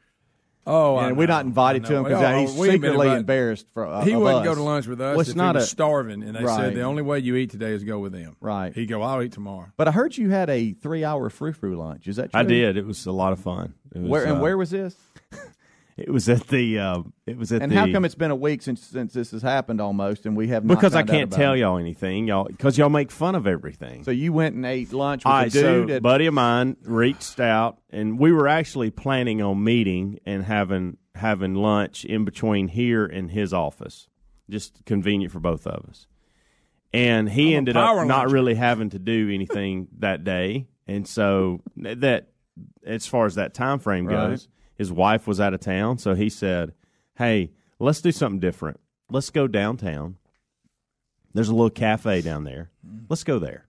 Oh, 0.65 0.95
I 0.95 1.07
and 1.09 1.17
we're 1.17 1.27
not 1.27 1.45
invited 1.45 1.85
to 1.85 1.95
him 1.97 2.03
because 2.03 2.21
Oh, 2.23 2.39
he's 2.39 2.53
we 2.57 2.69
ain't 2.69 2.81
been 2.81 2.91
secretly 2.91 3.07
invited. 3.07 3.19
embarrassed 3.19 3.67
for 3.73 3.85
uh, 3.85 4.03
he 4.05 4.13
of 4.13 4.21
wouldn't 4.21 4.39
us. 4.39 4.45
go 4.45 4.55
to 4.55 4.61
lunch 4.63 4.87
with 4.87 5.01
us 5.01 5.11
Well, 5.11 5.19
it's 5.21 5.29
if 5.31 5.35
not 5.35 5.55
he 5.55 5.59
was 5.59 5.63
a- 5.65 5.67
starving, 5.69 6.23
and 6.23 6.35
they 6.35 6.43
Right. 6.43 6.55
said 6.57 6.75
the 6.75 6.81
only 6.83 7.01
way 7.01 7.19
you 7.19 7.35
eat 7.35 7.49
today 7.51 7.71
is 7.71 7.83
go 7.83 7.99
with 7.99 8.13
them. 8.13 8.35
Right. 8.39 8.73
He'd 8.73 8.85
go, 8.87 9.01
I'll 9.01 9.21
eat 9.21 9.33
tomorrow. 9.33 9.67
But 9.75 9.87
I 9.87 9.91
heard 9.91 10.17
you 10.17 10.29
had 10.29 10.49
a 10.49 10.71
three-hour 10.73 11.29
frou-frou 11.29 11.75
lunch. 11.75 12.07
Is 12.07 12.15
that 12.15 12.31
true? 12.31 12.39
I 12.39 12.43
did. 12.43 12.77
It 12.77 12.85
was 12.85 13.05
a 13.05 13.11
lot 13.11 13.33
of 13.33 13.39
fun. 13.39 13.73
It 13.93 13.99
was, 14.01 14.09
Where 14.09 14.23
and 14.23 14.37
uh, 14.37 14.41
where 14.41 14.57
was 14.57 14.69
this? 14.71 14.95
It 15.95 16.09
was 16.09 16.27
at 16.27 16.47
the. 16.47 16.79
Uh, 16.79 17.03
it 17.27 17.37
was 17.37 17.51
at 17.51 17.61
And 17.61 17.71
the. 17.71 17.75
how 17.75 17.91
come 17.91 18.03
it's 18.05 18.15
been 18.15 18.31
a 18.31 18.35
week 18.35 18.61
since 18.63 18.81
since 18.81 19.13
this 19.13 19.29
has 19.31 19.41
happened 19.43 19.79
almost, 19.79 20.25
and 20.25 20.35
we 20.35 20.47
have 20.47 20.65
not 20.65 20.75
Because 20.75 20.93
I 20.95 20.99
found 20.99 21.09
out 21.09 21.13
can't 21.13 21.27
about 21.29 21.37
tell 21.37 21.53
it? 21.53 21.59
y'all 21.59 21.77
anything, 21.77 22.27
y'all, 22.27 22.45
because 22.45 22.77
y'all 22.77 22.89
make 22.89 23.11
fun 23.11 23.35
of 23.35 23.45
everything. 23.45 24.03
So 24.03 24.11
you 24.11 24.33
went 24.33 24.55
and 24.55 24.65
ate 24.65 24.91
lunch 24.91 25.23
with 25.23 25.31
All 25.31 25.39
a 25.39 25.43
right, 25.43 25.51
dude. 25.51 25.89
so 25.89 25.95
at, 25.95 26.01
buddy 26.01 26.25
of 26.25 26.33
mine 26.33 26.77
reached 26.83 27.39
out, 27.39 27.79
and 27.91 28.17
we 28.17 28.31
were 28.31 28.47
actually 28.47 28.89
planning 28.89 29.41
on 29.41 29.63
meeting 29.63 30.19
and 30.25 30.43
having 30.45 30.97
having 31.15 31.53
lunch 31.53 32.05
in 32.05 32.25
between 32.25 32.69
here 32.69 33.05
and 33.05 33.29
his 33.29 33.53
office, 33.53 34.07
just 34.49 34.83
convenient 34.85 35.31
for 35.31 35.39
both 35.39 35.67
of 35.67 35.85
us. 35.87 36.07
And 36.91 37.29
he 37.29 37.53
I'm 37.53 37.57
ended 37.59 37.75
power 37.75 38.01
up 38.01 38.07
not 38.07 38.31
really 38.31 38.55
having 38.55 38.89
to 38.91 38.99
do 38.99 39.29
anything 39.31 39.87
that 39.99 40.23
day, 40.23 40.67
and 40.87 41.07
so 41.07 41.61
that 41.77 42.29
as 42.85 43.05
far 43.07 43.25
as 43.25 43.35
that 43.35 43.53
time 43.53 43.79
frame 43.79 44.05
Right. 44.07 44.47
Goes, 44.77 44.87
his 44.89 44.91
wife 44.91 45.27
was 45.27 45.39
out 45.39 45.53
of 45.53 45.59
town, 45.59 45.97
so 45.97 46.13
he 46.15 46.29
said, 46.29 46.73
"Hey, 47.15 47.51
let's 47.79 48.01
do 48.01 48.11
something 48.11 48.39
different. 48.39 48.79
Let's 49.09 49.29
go 49.29 49.47
downtown. 49.47 50.17
There's 51.33 51.49
a 51.49 51.53
little 51.55 51.69
cafe 51.69 52.21
down 52.21 52.43
there. 52.43 52.69
Let's 53.09 53.23
go 53.23 53.39
there." 53.39 53.67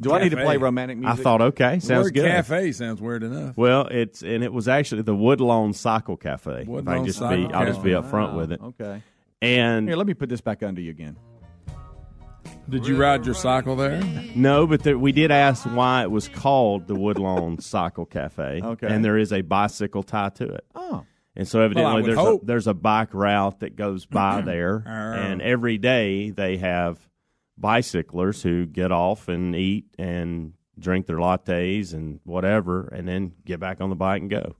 do 0.00 0.12
I 0.12 0.22
need 0.22 0.30
to 0.30 0.36
play 0.36 0.56
romantic 0.56 0.98
music? 0.98 1.20
I 1.20 1.22
thought, 1.22 1.40
okay, 1.40 1.78
sounds 1.78 2.10
good. 2.10 2.26
cafe 2.30 2.72
sounds 2.72 3.00
weird 3.00 3.22
enough. 3.22 3.56
Well, 3.56 3.86
it's 3.86 4.22
and 4.22 4.44
it 4.44 4.52
was 4.52 4.68
actually 4.68 5.02
the 5.02 5.14
Woodlawn 5.14 5.72
Cycle 5.72 6.16
Cafe. 6.16 6.66
if 6.68 6.88
I 6.88 7.04
just 7.04 7.18
Cycle. 7.18 7.48
be, 7.48 7.54
I'll 7.54 7.66
just 7.66 7.82
be 7.82 7.94
up 7.94 8.10
front 8.10 8.32
Wow, 8.32 8.38
with 8.38 8.52
it. 8.52 8.60
Okay. 8.62 9.02
And 9.42 9.88
Here, 9.88 9.96
let 9.96 10.06
me 10.06 10.14
put 10.14 10.28
this 10.28 10.40
back 10.40 10.62
under 10.62 10.80
you 10.80 10.90
again. 10.90 11.16
Did 12.68 12.86
you 12.86 12.96
ride 12.96 13.24
your 13.24 13.34
cycle 13.34 13.76
there? 13.76 14.02
no, 14.34 14.66
but 14.66 14.82
there, 14.82 14.98
we 14.98 15.12
did 15.12 15.30
ask 15.30 15.64
why 15.64 16.02
it 16.02 16.10
was 16.10 16.28
called 16.28 16.86
the 16.86 16.94
Woodlawn 16.94 17.58
Cycle 17.60 18.06
Cafe. 18.06 18.60
Okay. 18.62 18.86
and 18.86 19.04
there 19.04 19.16
is 19.16 19.32
a 19.32 19.42
bicycle 19.42 20.02
tie 20.02 20.30
to 20.30 20.44
it. 20.44 20.64
Oh, 20.74 21.04
And 21.36 21.46
so 21.46 21.60
evidently 21.60 22.02
would 22.02 22.04
there's 22.06 22.18
a, 22.18 22.38
there's 22.42 22.66
a 22.66 22.74
bike 22.74 23.14
route 23.14 23.60
that 23.60 23.76
goes 23.76 24.06
by 24.06 24.40
there, 24.44 24.82
and 24.86 25.40
every 25.42 25.78
day 25.78 26.30
they 26.30 26.56
have 26.56 26.98
bicyclers 27.58 28.42
who 28.42 28.66
get 28.66 28.92
off 28.92 29.28
and 29.28 29.54
eat 29.54 29.86
and 29.98 30.52
drink 30.78 31.06
their 31.06 31.16
lattes 31.16 31.94
and 31.94 32.20
whatever, 32.24 32.88
and 32.88 33.08
then 33.08 33.32
get 33.44 33.60
back 33.60 33.80
on 33.80 33.90
the 33.90 33.96
bike 33.96 34.20
and 34.20 34.30
go. 34.30 34.56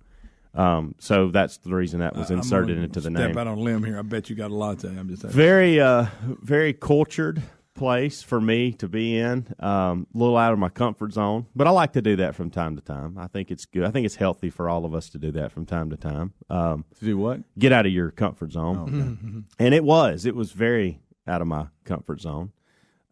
Um, 0.55 0.95
so 0.99 1.29
that's 1.29 1.59
the 1.59 1.75
reason 1.75 2.01
that 2.01 2.17
was 2.17 2.31
inserted 2.31 2.79
into 2.79 3.01
the 3.01 3.11
step 3.11 3.29
name. 3.29 3.37
out 3.37 3.47
on 3.47 3.59
a 3.59 3.61
limb 3.61 3.85
here. 3.85 3.99
I 3.99 4.03
bet 4.03 4.31
you 4.31 4.37
got 4.37 4.51
a 4.51 4.55
latte. 4.55 4.89
I'm 4.89 5.07
just 5.09 5.21
saying. 5.21 5.35
Very, 5.35 5.79
uh, 5.79 6.07
very 6.23 6.73
cultured 6.73 7.43
place 7.77 8.23
for 8.23 8.41
me 8.41 8.73
to 8.73 8.89
be 8.89 9.19
in. 9.19 9.47
Um, 9.61 10.07
a 10.15 10.19
little 10.19 10.37
out 10.37 10.53
of 10.53 10.59
my 10.59 10.69
comfort 10.69 11.13
zone, 11.13 11.47
but 11.55 11.67
I 11.67 11.71
like 11.71 11.93
to 11.93 12.03
do 12.03 12.17
that 12.17 12.35
from 12.35 12.51
time 12.51 12.75
to 12.77 12.83
time. 12.83 13.17
I 13.19 13.27
think 13.27 13.51
it's 13.51 13.65
good. 13.67 13.85
I 13.85 13.91
think 13.91 14.07
it's 14.07 14.17
healthy 14.17 14.51
for 14.51 14.69
all 14.69 14.85
of 14.85 14.95
us 14.95 15.09
to 15.11 15.19
do 15.19 15.31
that 15.33 15.53
from 15.53 15.67
time 15.67 15.91
to 15.91 15.97
time. 15.97 16.33
Um, 16.51 16.85
to 16.99 17.05
do 17.05 17.19
what? 17.19 17.41
get 17.59 17.73
out 17.73 17.87
of 17.87 17.93
your 17.93 18.11
comfort 18.11 18.53
zone. 18.53 19.45
And 19.59 19.75
it 19.75 19.85
was. 19.85 20.27
It 20.27 20.35
was 20.35 20.53
very 20.53 21.01
out 21.27 21.41
of 21.41 21.47
my 21.47 21.67
comfort 21.85 22.21
zone. 22.21 22.53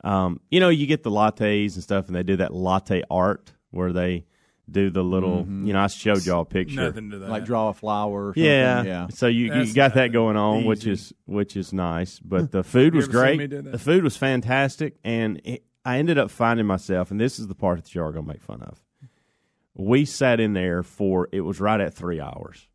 Um, 0.02 0.40
you 0.50 0.60
know, 0.60 0.68
you 0.68 0.86
get 0.86 1.02
the 1.02 1.10
lattes 1.10 1.74
and 1.74 1.82
stuff, 1.82 2.06
and 2.06 2.16
they 2.16 2.22
do 2.22 2.36
that 2.36 2.52
latte 2.52 3.02
art 3.10 3.52
where 3.70 3.92
they 3.92 4.26
do 4.70 4.90
the 4.90 5.02
little. 5.02 5.42
Mm-hmm. 5.42 5.66
You 5.66 5.72
know, 5.72 5.80
I 5.80 5.86
showed 5.88 6.24
y'all 6.24 6.42
a 6.42 6.44
picture. 6.44 6.82
Nothing 6.82 7.10
to 7.10 7.18
that. 7.18 7.28
Like 7.28 7.44
draw 7.44 7.68
a 7.68 7.74
flower. 7.74 8.28
Or 8.28 8.30
something? 8.30 8.44
Yeah, 8.44 8.82
yeah. 8.82 9.06
So 9.08 9.26
you, 9.26 9.54
you 9.54 9.74
got 9.74 9.94
that 9.94 10.12
going 10.12 10.36
on, 10.36 10.64
which 10.64 10.86
is 10.86 11.12
which 11.26 11.56
is 11.56 11.72
nice. 11.72 12.18
But 12.18 12.50
the 12.50 12.62
food 12.62 12.94
was 12.94 13.08
great. 13.08 13.38
me 13.38 13.46
do 13.46 13.62
that? 13.62 13.72
The 13.72 13.78
food 13.78 14.04
was 14.04 14.16
fantastic, 14.16 14.96
and 15.04 15.40
it, 15.44 15.64
I 15.84 15.98
ended 15.98 16.18
up 16.18 16.30
finding 16.30 16.66
myself, 16.66 17.10
and 17.10 17.20
this 17.20 17.38
is 17.38 17.46
the 17.46 17.54
part 17.54 17.82
that 17.82 17.94
you 17.94 18.02
are 18.02 18.12
going 18.12 18.24
to 18.24 18.32
make 18.32 18.42
fun 18.42 18.62
of. 18.62 18.80
We 19.74 20.04
sat 20.04 20.40
in 20.40 20.52
there 20.52 20.82
for 20.82 21.28
it 21.32 21.40
was 21.40 21.60
right 21.60 21.80
at 21.80 21.94
three 21.94 22.20
hours, 22.20 22.68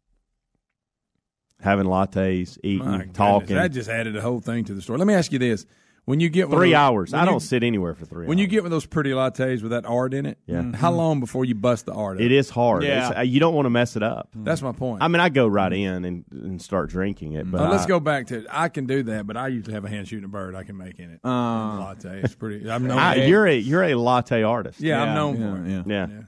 having 1.61 1.85
lattes, 1.85 2.57
eating, 2.63 2.85
My 2.85 2.97
goodness, 2.97 3.17
talking. 3.17 3.55
That 3.55 3.71
just 3.71 3.89
added 3.89 4.15
a 4.15 4.21
whole 4.21 4.41
thing 4.41 4.65
to 4.65 4.73
the 4.73 4.81
story. 4.81 4.99
Let 4.99 5.07
me 5.07 5.13
ask 5.13 5.31
you 5.31 5.39
this: 5.39 5.65
When 6.10 6.20
you 6.20 6.30
get 6.30 6.49
three 6.49 6.70
those- 6.72 6.76
hours. 6.76 7.14
I 7.14 7.20
you- 7.20 7.26
don't 7.28 7.39
sit 7.39 7.62
anywhere 7.62 7.93
for 7.93 8.03
three. 8.05 8.26
When 8.26 8.39
hours. 8.39 8.41
you 8.41 8.47
get 8.47 8.62
one 8.64 8.66
of 8.68 8.72
those 8.72 8.88
pretty 8.88 9.12
lattes 9.12 9.62
with 9.62 9.70
that 9.70 9.86
art 9.86 10.16
in 10.16 10.26
it, 10.26 10.39
Yeah. 10.47 10.76
how 10.76 10.91
long 10.91 11.20
before 11.20 11.45
you 11.45 11.53
bust 11.53 11.86
the 11.86 11.93
art? 11.93 12.18
Up? 12.18 12.22
it 12.24 12.32
is 12.32 12.49
hard. 12.49 12.82
Yeah. 12.82 12.97
It's- 13.10 13.18
uh, 13.20 13.22
you 13.22 13.39
don't 13.39 13.53
want 13.53 13.68
to 13.68 13.70
mess 13.70 13.95
it 13.95 14.01
up. 14.01 14.28
That's 14.34 14.64
my 14.64 14.72
point. 14.72 15.03
I 15.03 15.07
mean, 15.07 15.20
I 15.20 15.30
go 15.30 15.45
right 15.47 15.72
in 15.72 16.03
and, 16.05 16.26
and 16.32 16.60
start 16.60 16.89
drinking 16.89 17.34
it, 17.34 17.49
but 17.51 17.62
Now, 17.62 17.70
let's 17.70 17.84
I- 17.84 17.88
go 17.89 17.99
back 17.99 18.26
to. 18.28 18.39
It. 18.39 18.47
I 18.49 18.70
can 18.70 18.88
do 18.88 19.03
that, 19.03 19.28
but 19.28 19.38
I 19.38 19.49
usually 19.49 19.74
have 19.76 19.86
a 19.86 19.89
hand 19.89 20.07
shooting 20.07 20.26
a 20.26 20.30
bird. 20.30 20.55
I 20.55 20.64
can 20.64 20.78
make 20.78 20.97
in 20.97 21.12
it. 21.12 21.20
Uh, 21.24 21.30
latte. 21.30 22.22
It's 22.24 22.34
pretty. 22.34 22.68
I'm 22.72 22.88
known. 22.88 22.97
I- 22.97 23.28
you're 23.28 23.45
a 23.45 23.55
you're 23.55 23.84
a 23.84 23.93
latte 23.93 24.41
artist. 24.41 24.82
yeah, 24.82 25.03
I'm 25.03 25.14
known 25.14 25.39
yeah, 25.39 25.51
for 25.51 25.64
it. 25.64 25.70
yeah. 25.70 26.07
yeah. 26.10 26.22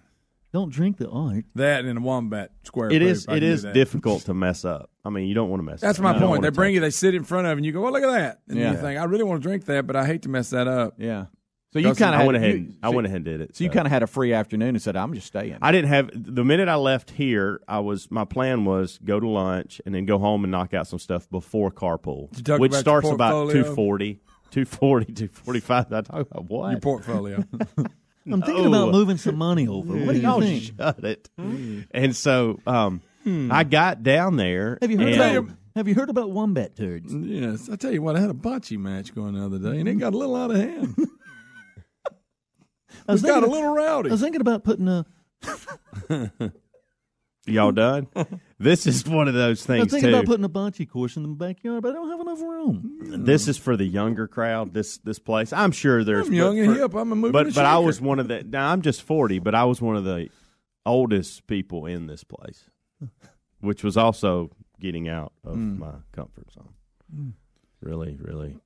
Don't 0.53 0.69
drink 0.71 0.97
the 0.97 1.09
art. 1.09 1.45
That 1.55 1.85
and 1.85 1.97
a 1.97 2.01
wombat 2.01 2.51
square. 2.63 2.87
It 2.91 2.99
proof, 2.99 3.11
is. 3.11 3.27
I 3.27 3.31
It 3.31 3.35
can 3.35 3.39
do 3.47 3.53
is 3.53 3.61
that. 3.63 3.73
difficult 3.73 4.23
to 4.25 4.33
mess 4.33 4.65
up. 4.65 4.89
I 5.05 5.09
mean, 5.09 5.27
you 5.27 5.33
don't 5.33 5.49
want 5.49 5.59
to 5.61 5.63
mess. 5.65 5.79
That's 5.81 5.97
it 5.99 6.01
my 6.01 6.11
up. 6.11 6.19
You 6.19 6.27
point. 6.27 6.41
They 6.43 6.49
bring 6.49 6.71
touch 6.71 6.75
you, 6.75 6.79
they 6.81 6.89
sit 6.89 7.15
in 7.15 7.23
front 7.23 7.47
of, 7.47 7.57
and 7.57 7.65
you 7.65 7.71
go, 7.71 7.87
"Oh, 7.87 7.91
look 7.91 8.03
at 8.03 8.11
that," 8.11 8.39
and 8.49 8.57
Yeah. 8.59 8.71
you 8.71 8.77
think, 8.77 8.99
"I 8.99 9.05
really 9.05 9.23
want 9.23 9.41
to 9.41 9.47
drink 9.47 9.65
that, 9.65 9.87
but 9.87 9.95
I 9.95 10.05
hate 10.05 10.23
to 10.23 10.29
mess 10.29 10.49
that 10.49 10.67
up." 10.67 10.95
Yeah. 10.97 11.25
So 11.73 11.79
you 11.79 11.95
kind 11.95 12.13
it. 12.13 12.17
of 12.17 12.21
I 12.21 12.25
went 12.25 12.35
ahead. 12.35 12.55
and- 12.55 12.75
I 12.83 12.89
went 12.89 13.07
ahead 13.07 13.15
and 13.15 13.25
did 13.25 13.39
it. 13.39 13.55
So 13.55 13.63
you 13.63 13.69
kind 13.69 13.85
of 13.87 13.93
had 13.93 14.03
a 14.03 14.07
free 14.07 14.33
afternoon 14.33 14.69
and 14.75 14.81
said, 14.81 14.97
"I'm 14.97 15.13
just 15.13 15.27
staying." 15.27 15.55
I 15.61 15.71
didn't 15.71 15.87
have 15.87 16.09
the 16.13 16.43
minute 16.43 16.67
I 16.67 16.75
left 16.75 17.11
here. 17.11 17.61
I 17.65 17.79
was 17.79 18.11
my 18.11 18.25
plan 18.25 18.65
was 18.65 18.99
go 19.05 19.21
to 19.21 19.27
lunch 19.29 19.79
and 19.85 19.95
then 19.95 20.05
go 20.05 20.17
home 20.19 20.43
and 20.43 20.51
knock 20.51 20.73
out 20.73 20.85
some 20.85 20.99
stuff 20.99 21.29
before 21.29 21.71
carpool, 21.71 22.27
which 22.59 22.71
about 22.71 22.79
starts 22.81 23.09
about 23.09 23.31
portfolio? 23.45 23.63
240, 23.63 24.19
240, 24.51 25.13
245. 25.13 25.93
I 25.93 26.01
talk 26.01 26.27
about 26.29 26.49
what? 26.49 26.71
Your 26.71 26.79
portfolio. 26.81 27.45
I'm 28.25 28.41
thinking 28.41 28.65
about 28.67 28.91
moving 28.91 29.17
some 29.17 29.35
money 29.35 29.67
over. 29.67 29.93
What 29.95 30.13
do 30.13 30.19
you 30.19 30.27
oh, 30.27 30.39
think? 30.41 30.73
shut 30.77 31.03
it. 31.03 31.29
And 31.37 32.15
so 32.15 32.59
um, 32.67 33.01
I 33.25 33.63
got 33.63 34.03
down 34.03 34.35
there. 34.37 34.77
Have 34.81 34.91
you 34.91 34.97
heard 34.99 35.13
and- 35.13 35.37
about 35.37 35.55
Have 35.75 35.87
you 35.87 35.95
heard 35.95 36.09
about 36.09 36.31
wombat 36.31 36.75
turds? 36.75 37.13
yes, 37.13 37.69
I 37.69 37.75
tell 37.77 37.91
you 37.91 38.01
what, 38.01 38.15
I 38.15 38.19
had 38.19 38.29
a 38.29 38.33
bocce 38.33 38.77
match 38.77 39.15
going 39.15 39.33
the 39.35 39.45
other 39.45 39.57
day, 39.59 39.79
and 39.79 39.87
it 39.89 39.95
got 39.95 40.13
a 40.13 40.17
little 40.17 40.35
out 40.35 40.51
of 40.51 40.57
hand. 40.57 40.95
I 43.07 43.13
was 43.13 43.23
It 43.23 43.27
got 43.27 43.37
a 43.37 43.41
thinking- 43.41 43.51
little 43.51 43.73
rowdy. 43.73 44.09
I 44.09 44.11
was 44.13 44.21
thinking 44.21 44.41
about 44.41 44.63
putting 44.63 44.87
a. 44.87 45.05
Y'all 47.45 47.71
done? 47.73 48.07
this 48.59 48.85
is 48.85 49.07
one 49.07 49.27
of 49.27 49.33
those 49.33 49.63
I 49.65 49.77
things 49.77 49.91
thinking 49.91 50.09
too. 50.11 50.15
about 50.15 50.25
putting 50.27 50.45
a 50.45 50.49
bocce 50.49 50.87
course 50.89 51.15
in 51.17 51.23
the 51.23 51.29
backyard, 51.29 51.81
but 51.81 51.89
I 51.89 51.93
don't 51.93 52.09
have 52.09 52.19
enough 52.19 52.39
room. 52.41 53.23
this 53.25 53.47
is 53.47 53.57
for 53.57 53.75
the 53.75 53.85
younger 53.85 54.27
crowd. 54.27 54.73
This 54.73 54.97
this 54.99 55.17
place. 55.19 55.51
I'm 55.51 55.71
sure 55.71 56.03
there's 56.03 56.27
I'm 56.27 56.33
young 56.33 56.57
but 56.57 56.63
and 56.65 56.73
for- 56.75 56.81
hip. 56.81 56.93
I'm 56.95 57.11
a 57.11 57.15
moving 57.15 57.31
but 57.31 57.53
but 57.55 57.65
I 57.65 57.77
was 57.79 57.99
one 57.99 58.19
of 58.19 58.27
the. 58.27 58.43
Now 58.43 58.71
I'm 58.71 58.81
just 58.81 59.01
forty, 59.01 59.39
but 59.39 59.55
I 59.55 59.63
was 59.65 59.81
one 59.81 59.95
of 59.95 60.03
the 60.03 60.29
oldest 60.85 61.47
people 61.47 61.85
in 61.85 62.07
this 62.07 62.23
place. 62.23 62.65
which 63.59 63.83
was 63.83 63.97
also 63.97 64.49
getting 64.79 65.07
out 65.07 65.33
of 65.43 65.55
Mm. 65.55 65.77
my 65.79 65.91
comfort 66.11 66.51
zone. 66.51 66.69
Mm. 67.15 67.33
Really, 67.81 68.17
really. 68.19 68.57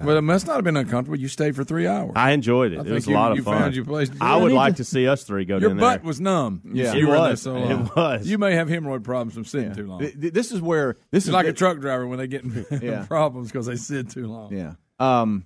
Well, 0.00 0.16
it 0.16 0.22
must 0.22 0.46
not 0.48 0.56
have 0.56 0.64
been 0.64 0.76
uncomfortable. 0.76 1.16
You 1.18 1.28
stayed 1.28 1.54
for 1.54 1.62
three 1.62 1.86
hours. 1.86 2.12
I 2.16 2.32
enjoyed 2.32 2.72
it. 2.72 2.78
I 2.78 2.82
it 2.82 2.90
was 2.90 3.06
a 3.06 3.12
lot 3.12 3.30
of 3.30 3.36
you 3.38 3.44
fun. 3.44 3.58
found 3.60 3.76
your 3.76 3.84
place. 3.84 4.10
I 4.20 4.36
would 4.36 4.50
like 4.50 4.76
to 4.76 4.84
see 4.84 5.06
us 5.06 5.22
three 5.22 5.44
go 5.44 5.58
Your 5.58 5.68
down 5.70 5.78
butt 5.78 6.00
there. 6.00 6.06
was 6.08 6.20
numb. 6.20 6.62
Yeah, 6.72 6.94
you 6.94 7.06
it 7.06 7.08
were 7.10 7.12
there 7.12 7.30
was. 7.30 7.42
so 7.42 7.56
It 7.56 7.94
was. 7.96 8.26
You 8.26 8.36
may 8.38 8.54
have 8.56 8.66
hemorrhoid 8.68 9.04
problems 9.04 9.34
from 9.34 9.44
sitting 9.44 9.72
too 9.72 9.86
long. 9.86 10.00
Th- 10.00 10.20
th- 10.20 10.32
This 10.32 10.50
is 10.50 10.60
where 10.60 10.94
this 11.12 11.18
It's 11.22 11.26
is 11.28 11.32
like 11.32 11.44
the- 11.46 11.50
a 11.50 11.54
truck 11.54 11.78
driver 11.78 12.08
when 12.08 12.18
they 12.18 12.26
get 12.26 12.42
in 12.42 12.66
Yeah. 12.82 13.04
problems 13.06 13.52
because 13.52 13.66
they 13.66 13.76
sit 13.76 14.10
too 14.10 14.26
long. 14.26 14.52
Yeah. 14.52 14.72
Um. 14.98 15.44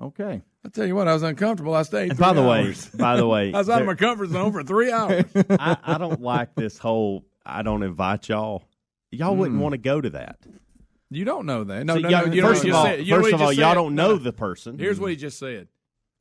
Okay. 0.00 0.42
I 0.64 0.68
tell 0.68 0.86
you 0.86 0.94
what, 0.94 1.06
I 1.08 1.12
was 1.12 1.22
uncomfortable. 1.22 1.74
I 1.74 1.82
stayed. 1.82 2.10
And 2.10 2.18
by 2.18 2.32
the 2.32 2.42
way, 2.42 2.60
hours. 2.66 2.86
by 2.88 3.16
the 3.16 3.26
way, 3.26 3.52
I 3.54 3.58
was 3.58 3.68
out 3.68 3.82
of 3.82 3.86
there- 3.86 3.94
my 3.94 3.94
comfort 3.98 4.30
zone 4.30 4.52
for 4.52 4.62
three 4.62 4.90
hours. 4.92 5.24
I, 5.50 5.76
I 5.82 5.98
don't 5.98 6.22
like 6.22 6.54
this 6.54 6.78
whole. 6.78 7.26
I 7.44 7.62
don't 7.62 7.82
invite 7.82 8.28
y'all. 8.30 8.64
Y'all 9.10 9.36
wouldn't 9.36 9.58
Mm. 9.58 9.62
want 9.62 9.72
to 9.74 9.78
go 9.78 10.00
to 10.00 10.08
that. 10.10 10.38
You 11.14 11.24
don't 11.24 11.46
know 11.46 11.64
that. 11.64 11.84
No, 11.86 11.96
See, 11.96 12.02
no, 12.02 12.08
y'all- 12.08 12.26
no. 12.26 12.32
You 12.32 12.42
know 12.42 12.48
first 12.48 12.64
of 12.64 12.74
all- 12.74 12.84
said. 12.84 13.06
you 13.06 13.14
first 13.14 13.32
of 13.34 13.40
all, 13.42 13.52
y'all 13.52 13.70
said? 13.70 13.74
don't 13.74 13.94
know 13.94 14.08
no. 14.12 14.18
the 14.18 14.32
person. 14.32 14.78
Here's 14.78 14.98
what 15.00 15.10
he 15.10 15.16
just 15.16 15.38
said. 15.38 15.68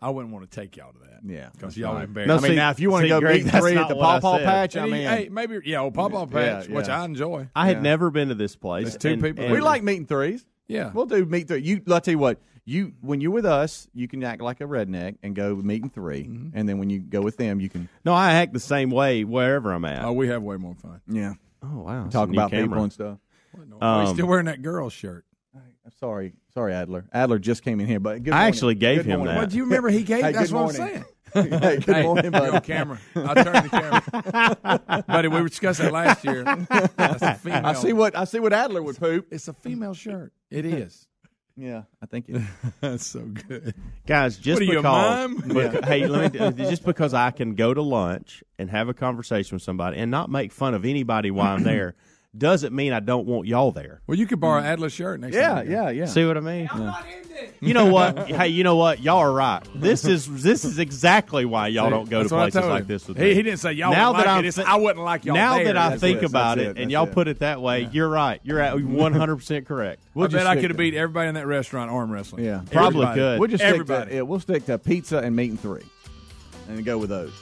I 0.03 0.09
wouldn't 0.09 0.33
want 0.33 0.49
to 0.49 0.55
take 0.59 0.77
y'all 0.77 0.91
to 0.93 0.99
that. 0.99 1.19
Yeah, 1.23 1.49
because 1.53 1.77
y'all 1.77 1.93
right. 1.93 2.05
embarrassed. 2.05 2.27
No, 2.27 2.37
I 2.37 2.39
mean, 2.39 2.55
now, 2.55 2.71
if 2.71 2.79
you 2.79 2.89
wanna 2.89 3.07
go 3.07 3.19
Greg, 3.19 3.45
meet 3.45 3.53
three 3.53 3.75
at 3.77 3.87
the 3.87 3.93
Paw 3.95 4.19
Paw. 4.19 4.39
Patch, 4.39 4.75
I 4.75 4.85
mean, 4.85 5.07
hey, 5.07 5.29
maybe 5.31 5.59
yeah, 5.63 5.81
well, 5.81 5.91
Paw 5.91 6.25
Patch, 6.25 6.67
Yeah, 6.67 6.75
which. 6.75 6.89
I 6.89 7.05
enjoy. 7.05 7.47
I 7.55 7.67
had 7.67 7.77
Yeah. 7.77 7.81
never 7.83 8.09
been 8.09 8.29
to 8.29 8.35
this 8.35 8.55
place. 8.55 8.85
There's 8.85 8.97
two 8.97 9.17
people 9.21 9.47
we 9.49 9.59
like 9.61 9.83
meeting 9.83 10.07
threes. 10.07 10.43
Yeah. 10.67 10.89
we'll 10.93 11.05
do 11.05 11.23
meet 11.25 11.47
three. 11.47 11.61
You, 11.61 11.81
I'll 11.89 12.01
tell 12.01 12.11
you 12.13 12.17
what. 12.17 12.39
You 12.63 12.93
when 13.01 13.21
you're 13.21 13.31
with 13.31 13.45
us, 13.45 13.87
you 13.93 14.07
can 14.07 14.23
act 14.23 14.39
like 14.41 14.61
a 14.61 14.65
redneck 14.65 15.17
and 15.23 15.35
go 15.35 15.55
meeting 15.55 15.89
3 15.89 16.23
Mm-hmm. 16.23 16.49
and 16.57 16.69
then 16.69 16.77
when 16.77 16.91
you 16.91 16.99
go 16.99 17.19
with 17.19 17.35
them, 17.37 17.59
you 17.59 17.69
can. 17.69 17.89
No, 18.05 18.13
I 18.13 18.33
act 18.33 18.53
the 18.53 18.59
same 18.59 18.91
way 18.91 19.23
wherever 19.23 19.71
I'm 19.73 19.83
at. 19.83 20.05
Oh, 20.05 20.13
we 20.13 20.27
have 20.27 20.43
way 20.43 20.57
more 20.57 20.75
fun. 20.75 21.01
Yeah. 21.07 21.33
Oh 21.63 21.79
wow. 21.81 22.03
Talk 22.03 22.05
It's 22.07 22.15
a 22.15 22.25
new 22.27 22.33
about 22.33 22.51
camera. 22.51 22.67
people 22.67 22.83
and 22.83 22.93
stuff. 22.93 23.17
Why 23.53 23.87
are 23.87 24.03
you 24.03 24.07
Um, 24.09 24.15
still 24.15 24.27
wearing 24.27 24.45
that 24.45 24.61
girl 24.61 24.89
shirt? 24.89 25.25
I'm 25.55 25.91
sorry, 25.99 26.33
sorry, 26.53 26.73
Adler. 26.73 27.05
Adler 27.11 27.39
just 27.39 27.63
came 27.63 27.79
in 27.79 27.87
here, 27.87 27.99
but 27.99 28.23
good 28.23 28.33
I 28.33 28.47
actually 28.47 28.75
gave 28.75 28.97
Good 28.99 29.05
him 29.07 29.17
morning. 29.19 29.35
that. 29.35 29.39
Well, 29.41 29.47
do 29.49 29.57
you 29.57 29.63
remember 29.63 29.89
he 29.89 30.03
gave? 30.03 30.23
Hey, 30.23 30.31
that's 30.31 30.51
good 30.51 30.55
what 30.55 30.79
I'm 30.79 30.87
saying. 30.87 31.05
hey, 31.33 31.77
good 31.77 31.83
Hey, 31.95 32.03
morning, 32.03 32.31
buddy. 32.31 32.51
Go 32.51 32.61
camera. 32.61 32.99
I 33.15 33.33
turned 33.43 33.65
the 33.65 33.69
camera, 33.69 35.03
buddy. 35.07 35.27
We 35.27 35.41
discussed 35.49 35.79
that 35.79 35.91
last 35.91 36.23
year. 36.23 36.43
That's 36.95 37.21
a 37.23 37.33
female. 37.35 37.65
I 37.65 37.73
see 37.73 37.93
what 37.93 38.15
I 38.17 38.23
see 38.25 38.39
what 38.39 38.53
Adler 38.53 38.81
would 38.83 38.97
poop. 38.97 39.27
It's 39.31 39.47
a 39.47 39.53
female 39.53 39.93
shirt. 39.93 40.31
It 40.49 40.65
is. 40.65 41.07
Yeah, 41.57 41.83
I 42.01 42.05
think 42.05 42.29
it. 42.29 42.41
That's 42.79 43.05
so 43.05 43.19
good. 43.19 43.75
Guys, 44.07 44.37
just 44.37 44.61
What 44.61 44.69
are 44.69 44.71
you, 44.71 44.79
a 44.79 44.81
because, 44.81 45.29
mime? 45.53 45.83
hey, 45.83 46.07
let 46.07 46.33
me 46.33 46.63
just 46.65 46.85
because 46.85 47.13
I 47.13 47.29
can 47.31 47.55
go 47.55 47.73
to 47.73 47.81
lunch 47.81 48.41
and 48.57 48.69
have 48.69 48.87
a 48.87 48.93
conversation 48.93 49.55
with 49.57 49.61
somebody 49.61 49.97
and 49.97 50.09
not 50.09 50.29
make 50.31 50.53
fun 50.53 50.73
of 50.73 50.85
anybody 50.85 51.29
while 51.29 51.53
I'm 51.53 51.63
there 51.63 51.95
doesn't 52.37 52.73
mean 52.73 52.93
I 52.93 53.01
don't 53.01 53.27
want 53.27 53.45
y'all 53.45 53.71
there. 53.71 54.01
Well, 54.07 54.17
you 54.17 54.25
could 54.25 54.39
borrow 54.39 54.61
mm. 54.61 54.65
Adler's 54.65 54.93
shirt 54.93 55.19
next 55.19 55.35
Yeah, 55.35 55.49
time. 55.55 55.65
you 55.65 55.71
go. 55.75 55.81
yeah, 55.83 55.89
yeah. 55.89 56.05
See 56.05 56.23
what 56.25 56.37
I 56.37 56.39
mean? 56.39 56.69
You 57.59 57.73
know 57.73 57.87
what? 57.87 58.17
hey, 58.29 58.47
you 58.47 58.63
know 58.63 58.77
what? 58.77 59.01
Y'all 59.01 59.17
are 59.17 59.31
right. 59.33 59.61
This 59.75 60.05
is 60.05 60.41
this 60.41 60.63
is 60.63 60.79
exactly 60.79 61.43
why 61.43 61.67
y'all 61.67 61.87
See, 61.87 61.89
don't 61.89 62.09
go 62.09 62.23
to 62.23 62.29
that's 62.29 62.31
what 62.31 62.39
I 62.39 62.49
places 62.51 62.69
like 62.69 62.87
this 62.87 63.05
with 63.07 63.17
He- 63.17 63.23
me. 63.23 63.33
he 63.35 63.41
didn't 63.43 63.59
say 63.59 63.73
y'all 63.73 63.91
now 63.91 64.13
that 64.13 64.19
like 64.19 64.27
I'm 64.27 64.45
it. 64.45 64.59
I 64.59 64.77
wouldn't 64.77 65.03
like 65.03 65.25
y'all 65.25 65.35
Now 65.35 65.55
there. 65.55 65.65
that 65.65 65.77
I 65.77 65.89
That's 65.89 66.01
think 66.01 66.19
it. 66.23 66.25
about 66.25 66.57
it, 66.57 66.69
it. 66.69 66.77
and 66.77 66.89
y'all 66.89 67.05
it. 67.07 67.11
put 67.11 67.27
it 67.27 67.39
that 67.39 67.61
way, 67.61 67.89
you're 67.91 68.07
right. 68.09 68.39
You're 68.43 68.61
at 68.61 68.79
100 68.81 69.35
percent 69.35 69.65
correct. 69.67 70.01
I 70.17 70.27
bet 70.27 70.47
I 70.47 70.55
could 70.55 70.69
have 70.69 70.77
beat 70.77 70.93
everybody 70.93 71.27
in 71.27 71.35
that 71.35 71.47
restaurant 71.47 71.91
arm 71.91 72.11
wrestling. 72.11 72.45
Yeah, 72.45 72.61
Probably 72.71 73.01
Everybody. 73.05 73.19
could. 73.19 73.39
We'll 73.41 73.49
just 73.49 73.61
stick 73.61 73.73
Everybody. 73.73 74.09
to 74.11 74.15
yeah, 74.15 74.21
we'll 74.21 74.39
stick 74.39 74.65
to 74.67 74.77
pizza 74.77 75.17
and 75.17 75.35
meeting 75.35 75.57
three, 75.57 75.83
and 76.69 76.85
go 76.85 76.97
with 76.97 77.09
those. 77.09 77.33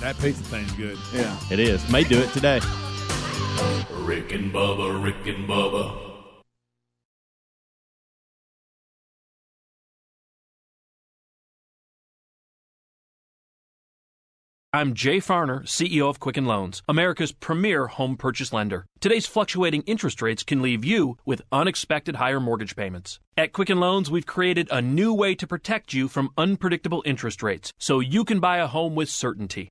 That 0.00 0.16
pizza 0.20 0.44
thing's 0.44 0.70
good. 0.72 0.96
Yeah. 1.12 1.36
It 1.50 1.58
is. 1.58 1.88
May 1.90 2.04
do 2.04 2.18
it 2.20 2.30
today. 2.32 2.60
Rick 3.56 4.32
and 4.32 4.52
Bubba, 4.52 5.02
Rick 5.02 5.26
and 5.26 5.48
Bubba. 5.48 6.06
I'm 14.72 14.92
Jay 14.92 15.18
Farner, 15.18 15.62
CEO 15.62 16.10
of 16.10 16.20
Quicken 16.20 16.44
Loans, 16.44 16.82
America's 16.86 17.32
premier 17.32 17.86
home 17.86 18.18
purchase 18.18 18.52
lender. 18.52 18.84
Today's 19.00 19.24
fluctuating 19.24 19.80
interest 19.86 20.20
rates 20.20 20.42
can 20.42 20.60
leave 20.60 20.84
you 20.84 21.16
with 21.24 21.40
unexpected 21.50 22.16
higher 22.16 22.40
mortgage 22.40 22.76
payments. 22.76 23.18
At 23.38 23.54
Quicken 23.54 23.80
Loans, 23.80 24.10
we've 24.10 24.26
created 24.26 24.68
a 24.70 24.82
new 24.82 25.14
way 25.14 25.34
to 25.34 25.46
protect 25.46 25.94
you 25.94 26.08
from 26.08 26.28
unpredictable 26.36 27.02
interest 27.06 27.42
rates 27.42 27.72
so 27.78 28.00
you 28.00 28.22
can 28.22 28.38
buy 28.38 28.58
a 28.58 28.66
home 28.66 28.94
with 28.94 29.08
certainty. 29.08 29.70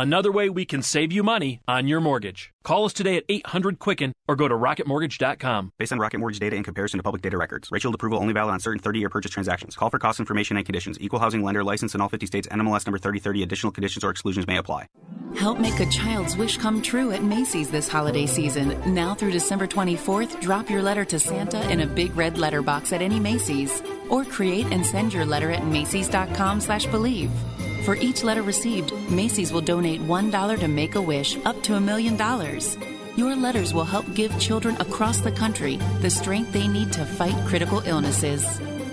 Another 0.00 0.30
way 0.30 0.48
we 0.48 0.64
can 0.64 0.80
save 0.80 1.10
you 1.10 1.24
money 1.24 1.60
on 1.66 1.88
your 1.88 2.00
mortgage. 2.00 2.52
Call 2.62 2.84
us 2.84 2.92
today 2.92 3.16
at 3.16 3.24
800 3.28 3.80
Quicken 3.80 4.12
or 4.28 4.36
go 4.36 4.46
to 4.46 4.54
rocketmortgage.com. 4.54 5.72
Based 5.76 5.90
on 5.90 5.98
Rocket 5.98 6.18
Mortgage 6.18 6.38
data 6.38 6.54
in 6.54 6.62
comparison 6.62 6.98
to 6.98 7.02
public 7.02 7.20
data 7.20 7.36
records. 7.36 7.68
Rate 7.72 7.82
Shield 7.82 7.96
approval 7.96 8.20
only 8.20 8.32
valid 8.32 8.52
on 8.52 8.60
certain 8.60 8.80
30-year 8.80 9.08
purchase 9.08 9.32
transactions. 9.32 9.74
Call 9.74 9.90
for 9.90 9.98
cost 9.98 10.20
information 10.20 10.56
and 10.56 10.64
conditions. 10.64 10.98
Equal 11.00 11.18
housing 11.18 11.42
lender 11.42 11.64
license 11.64 11.96
in 11.96 12.00
all 12.00 12.08
50 12.08 12.26
states. 12.26 12.46
NMLS 12.46 12.86
number 12.86 12.98
3030. 12.98 13.42
Additional 13.42 13.72
conditions 13.72 14.04
or 14.04 14.10
exclusions 14.10 14.46
may 14.46 14.58
apply. 14.58 14.86
Help 15.34 15.58
make 15.58 15.80
a 15.80 15.86
child's 15.86 16.36
wish 16.36 16.58
come 16.58 16.80
true 16.80 17.10
at 17.10 17.24
Macy's 17.24 17.68
this 17.68 17.88
holiday 17.88 18.26
season. 18.26 18.94
Now 18.94 19.16
through 19.16 19.32
December 19.32 19.66
24th, 19.66 20.40
drop 20.40 20.70
your 20.70 20.80
letter 20.80 21.04
to 21.06 21.18
Santa 21.18 21.68
in 21.72 21.80
a 21.80 21.86
big 21.88 22.16
red 22.16 22.38
letter 22.38 22.62
box 22.62 22.92
at 22.92 23.02
any 23.02 23.18
Macy's. 23.18 23.82
Or 24.10 24.24
create 24.24 24.66
and 24.66 24.86
send 24.86 25.12
your 25.12 25.24
letter 25.24 25.50
at 25.50 25.66
Macy's.com 25.66 26.60
slash 26.60 26.86
believe. 26.86 27.32
For 27.88 27.96
each 27.96 28.22
letter 28.22 28.42
received, 28.42 28.92
Macy's 29.08 29.50
will 29.50 29.62
donate 29.62 30.02
$1 30.02 30.60
to 30.60 30.68
Make 30.68 30.94
a 30.94 31.00
Wish 31.00 31.38
up 31.46 31.62
to 31.62 31.76
a 31.76 31.80
million 31.80 32.18
dollars. 32.18 32.76
Your 33.16 33.34
letters 33.34 33.72
will 33.72 33.86
help 33.86 34.04
give 34.12 34.38
children 34.38 34.76
across 34.76 35.20
the 35.20 35.32
country 35.32 35.76
the 36.02 36.10
strength 36.10 36.52
they 36.52 36.68
need 36.68 36.92
to 36.92 37.06
fight 37.06 37.34
critical 37.46 37.80
illnesses. 37.86 38.44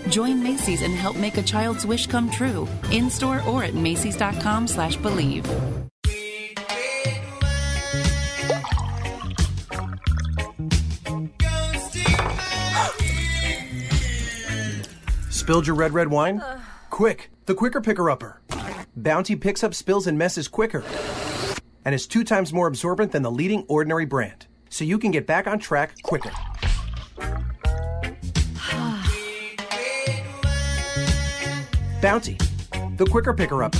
Join 0.08 0.42
Macy's 0.42 0.82
and 0.82 0.94
help 0.94 1.18
make 1.18 1.36
a 1.36 1.44
child's 1.44 1.86
wish 1.86 2.08
come 2.08 2.30
true, 2.30 2.70
in 2.90 3.10
store 3.10 3.42
or 3.46 3.66
at 3.66 3.74
Macy's.com 3.74 4.66
slash 4.66 4.96
believe. 4.96 5.46
Spilled 15.30 15.68
your 15.68 15.76
red, 15.76 15.94
red 15.94 16.08
wine? 16.08 16.40
Uh. 16.40 16.62
Quick, 16.90 17.30
the 17.46 17.54
quicker 17.54 17.82
picker 17.82 18.10
upper. 18.10 18.40
Bounty 18.96 19.36
picks 19.36 19.62
up 19.62 19.74
spills 19.74 20.08
and 20.08 20.18
messes 20.18 20.48
quicker. 20.48 20.82
And 21.84 21.94
is 21.94 22.08
two 22.08 22.24
times 22.24 22.54
more 22.54 22.68
absorbent 22.68 23.12
than 23.12 23.24
the 23.24 23.32
leading 23.32 23.66
ordinary 23.68 24.06
brand. 24.06 24.48
So 24.70 24.86
you 24.86 24.98
can 24.98 25.12
get 25.12 25.28
back 25.28 25.48
on 25.48 25.60
track 25.60 26.02
quicker. 26.02 26.32
Bounty, 32.02 32.38
the 32.96 33.06
quicker 33.10 33.34
picker 33.34 33.64
upper. 33.64 33.80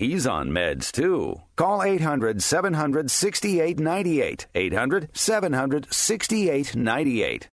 He's 0.00 0.26
on 0.26 0.48
meds 0.48 0.90
too. 0.90 1.42
Call 1.56 1.82
800 1.82 2.42
700 2.42 3.10
6898. 3.10 4.46
800 4.54 5.10
700 5.12 5.92
6898. 5.92 7.50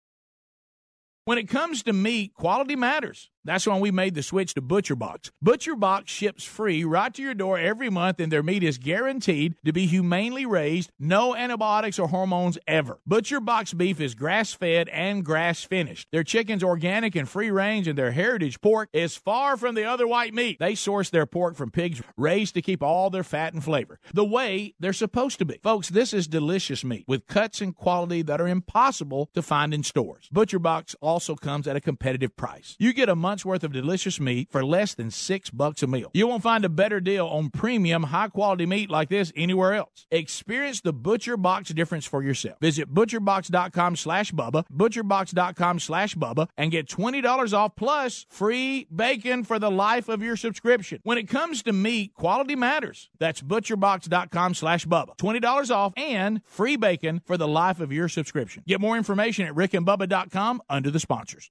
When 1.25 1.39
it 1.39 1.49
comes 1.49 1.85
to 1.85 1.93
meat, 1.93 2.35
quality 2.35 2.75
matters. 2.75 3.31
That's 3.45 3.67
why 3.67 3.79
we 3.79 3.91
made 3.91 4.15
the 4.15 4.23
switch 4.23 4.55
to 4.55 4.61
Butcher 4.61 4.97
Box. 4.97 5.31
Butcher 5.41 5.75
Box 5.75 6.11
ships 6.11 6.45
free 6.45 6.85
right 6.85 7.13
to 7.15 7.23
your 7.23 7.35
door 7.35 7.59
every 7.59 7.91
month, 7.91 8.21
and 8.21 8.31
their 8.31 8.43
meat 8.43 8.63
is 8.63 8.79
guaranteed 8.79 9.55
to 9.65 9.73
be 9.73 9.87
humanely 9.87 10.47
raised, 10.47 10.91
no 10.99 11.35
antibiotics 11.35 11.99
or 11.99 12.09
hormones 12.09 12.59
ever. 12.67 13.01
Butcher 13.07 13.41
Box 13.41 13.73
beef 13.73 14.01
is 14.01 14.15
grass 14.15 14.53
fed 14.53 14.89
and 14.89 15.25
grass 15.25 15.65
finished. 15.65 16.09
Their 16.13 16.25
chicken's 16.25 16.63
organic 16.63 17.17
and 17.17 17.29
free 17.29 17.51
range, 17.51 17.89
and 17.89 17.99
their 17.99 18.13
heritage 18.13 18.61
pork 18.61 18.89
is 18.93 19.17
far 19.17 19.57
from 19.57 19.75
the 19.75 19.85
other 19.85 20.07
white 20.07 20.35
meat. 20.35 20.59
They 20.59 20.75
source 20.75 21.11
their 21.11 21.27
pork 21.27 21.57
from 21.57 21.71
pigs 21.71 22.03
raised 22.17 22.55
to 22.55 22.63
keep 22.63 22.83
all 22.83 23.11
their 23.11 23.25
fat 23.25 23.55
and 23.55 23.63
flavor 23.63 23.99
the 24.15 24.25
way 24.25 24.75
they're 24.79 24.93
supposed 24.93 25.39
to 25.39 25.45
be. 25.45 25.59
Folks, 25.63 25.89
this 25.89 26.13
is 26.13 26.27
delicious 26.27 26.85
meat 26.85 27.05
with 27.09 27.27
cuts 27.27 27.61
and 27.61 27.75
quality 27.75 28.23
that 28.23 28.41
are 28.41 28.49
impossible 28.49 29.31
to 29.35 29.43
find 29.43 29.75
in 29.75 29.83
stores. 29.83 30.29
Butcher 30.31 30.59
Box 30.59 30.95
also 31.01 31.35
comes 31.35 31.67
at 31.67 31.77
a 31.77 31.81
competitive 31.81 32.37
price. 32.37 32.77
You 32.79 32.93
get 32.93 33.09
a 33.09 33.17
month's 33.33 33.47
worth 33.47 33.65
of 33.65 33.73
delicious 33.73 34.21
meat 34.21 34.47
for 34.51 34.63
less 34.63 34.93
than 34.95 35.11
six 35.11 35.49
bucks 35.49 35.83
a 35.83 35.87
meal. 35.87 36.11
You 36.13 36.27
won't 36.27 36.43
find 36.43 36.67
a 36.67 36.69
better 36.69 37.01
deal 37.01 37.27
on 37.27 37.49
premium, 37.49 38.03
high 38.03 38.29
quality 38.29 38.67
meat 38.67 38.91
like 38.91 39.09
this 39.09 39.33
anywhere 39.35 39.73
else. 39.73 40.07
Experience 40.11 40.83
the 40.83 40.93
Butcher 40.93 41.39
Box 41.39 41.71
difference 41.71 42.05
for 42.05 42.23
yourself. 42.23 42.59
Visit 42.61 42.93
butcherbox.com 42.93 43.97
slash 43.97 44.33
Bubba, 44.33 44.67
butcherbox.com 44.71 45.81
slash 45.81 46.15
Bubba, 46.15 46.47
and 46.59 46.71
get 46.71 46.87
$20 46.89 47.55
off 47.55 47.75
plus 47.75 48.27
free 48.29 48.87
bacon 48.95 49.45
for 49.45 49.59
the 49.59 49.71
life 49.71 50.11
of 50.11 50.23
your 50.23 50.37
subscription. 50.37 51.01
When 51.03 51.17
it 51.17 51.27
comes 51.27 51.63
to 51.63 51.73
meat, 51.73 52.13
quality 52.13 52.55
matters. 52.55 53.09
That's 53.19 53.41
butcherbox.com 53.41 54.53
slash 54.53 54.85
Bubba. 54.85 55.17
$20 55.17 55.75
off 55.75 55.95
and 55.97 56.43
free 56.45 56.77
bacon 56.77 57.23
for 57.25 57.39
the 57.39 57.49
life 57.49 57.81
of 57.81 57.93
your 57.93 58.11
subscription. 58.11 58.63
Get 58.67 58.79
more 58.79 58.99
information 58.99 59.47
at 59.47 59.55
rickandbubba.com 59.55 60.61
under 60.69 60.91
the 60.91 61.01
sponsors. 61.01 61.51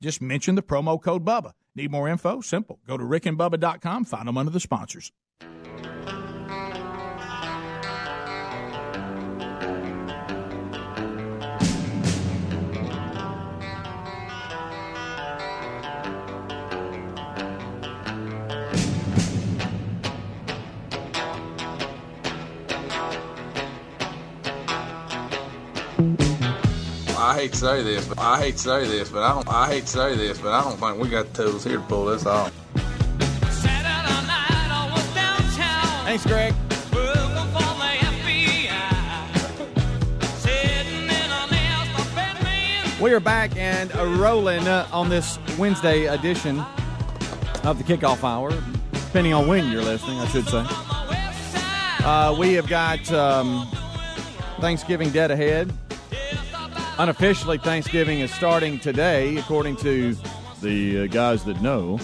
Just 0.00 0.22
mention 0.22 0.54
the 0.54 0.62
promo 0.62 1.00
code 1.02 1.24
BUBBA. 1.24 1.52
Need 1.74 1.90
more 1.90 2.08
info? 2.08 2.40
Simple. 2.40 2.78
Go 2.86 2.96
to 2.96 3.04
rickandbubba.com, 3.04 4.04
find 4.04 4.28
them 4.28 4.38
under 4.38 4.50
the 4.50 4.60
sponsors. 4.60 5.10
Hate 27.38 27.52
to 27.52 27.58
say 27.58 27.82
this, 27.84 28.04
but 28.04 28.18
I 28.18 28.40
hate 28.40 28.56
to 28.56 28.58
say 28.58 28.88
this, 28.88 29.10
but 29.10 29.22
I 29.22 29.32
don't. 29.32 29.48
I 29.48 29.68
hate 29.68 29.82
to 29.82 29.86
say 29.86 30.16
this, 30.16 30.38
but 30.38 30.52
I 30.52 30.64
don't 30.64 30.76
think 30.76 31.00
we 31.00 31.08
got 31.08 31.32
the 31.32 31.44
tools 31.44 31.62
here 31.62 31.76
to 31.76 31.82
pull 31.84 32.06
this 32.06 32.26
off. 32.26 32.52
Thanks, 36.04 36.26
Greg. 36.26 36.52
We 43.00 43.12
are 43.12 43.20
back 43.20 43.56
and 43.56 43.94
rolling 44.18 44.66
uh, 44.66 44.88
on 44.90 45.08
this 45.08 45.38
Wednesday 45.56 46.06
edition 46.06 46.58
of 47.62 47.78
the 47.78 47.84
kickoff 47.84 48.24
hour, 48.24 48.50
depending 48.90 49.32
on 49.32 49.46
when 49.46 49.70
you're 49.70 49.84
listening, 49.84 50.18
I 50.18 50.26
should 50.26 50.48
say. 50.48 50.64
Uh, 52.04 52.34
we 52.36 52.54
have 52.54 52.66
got 52.66 53.12
um, 53.12 53.70
Thanksgiving 54.60 55.10
dead 55.10 55.30
ahead. 55.30 55.72
Unofficially, 56.98 57.58
Thanksgiving 57.58 58.18
is 58.18 58.34
starting 58.34 58.80
today, 58.80 59.36
according 59.36 59.76
to 59.76 60.16
the 60.60 61.04
uh, 61.04 61.06
guys 61.06 61.44
that 61.44 61.62
know. 61.62 62.00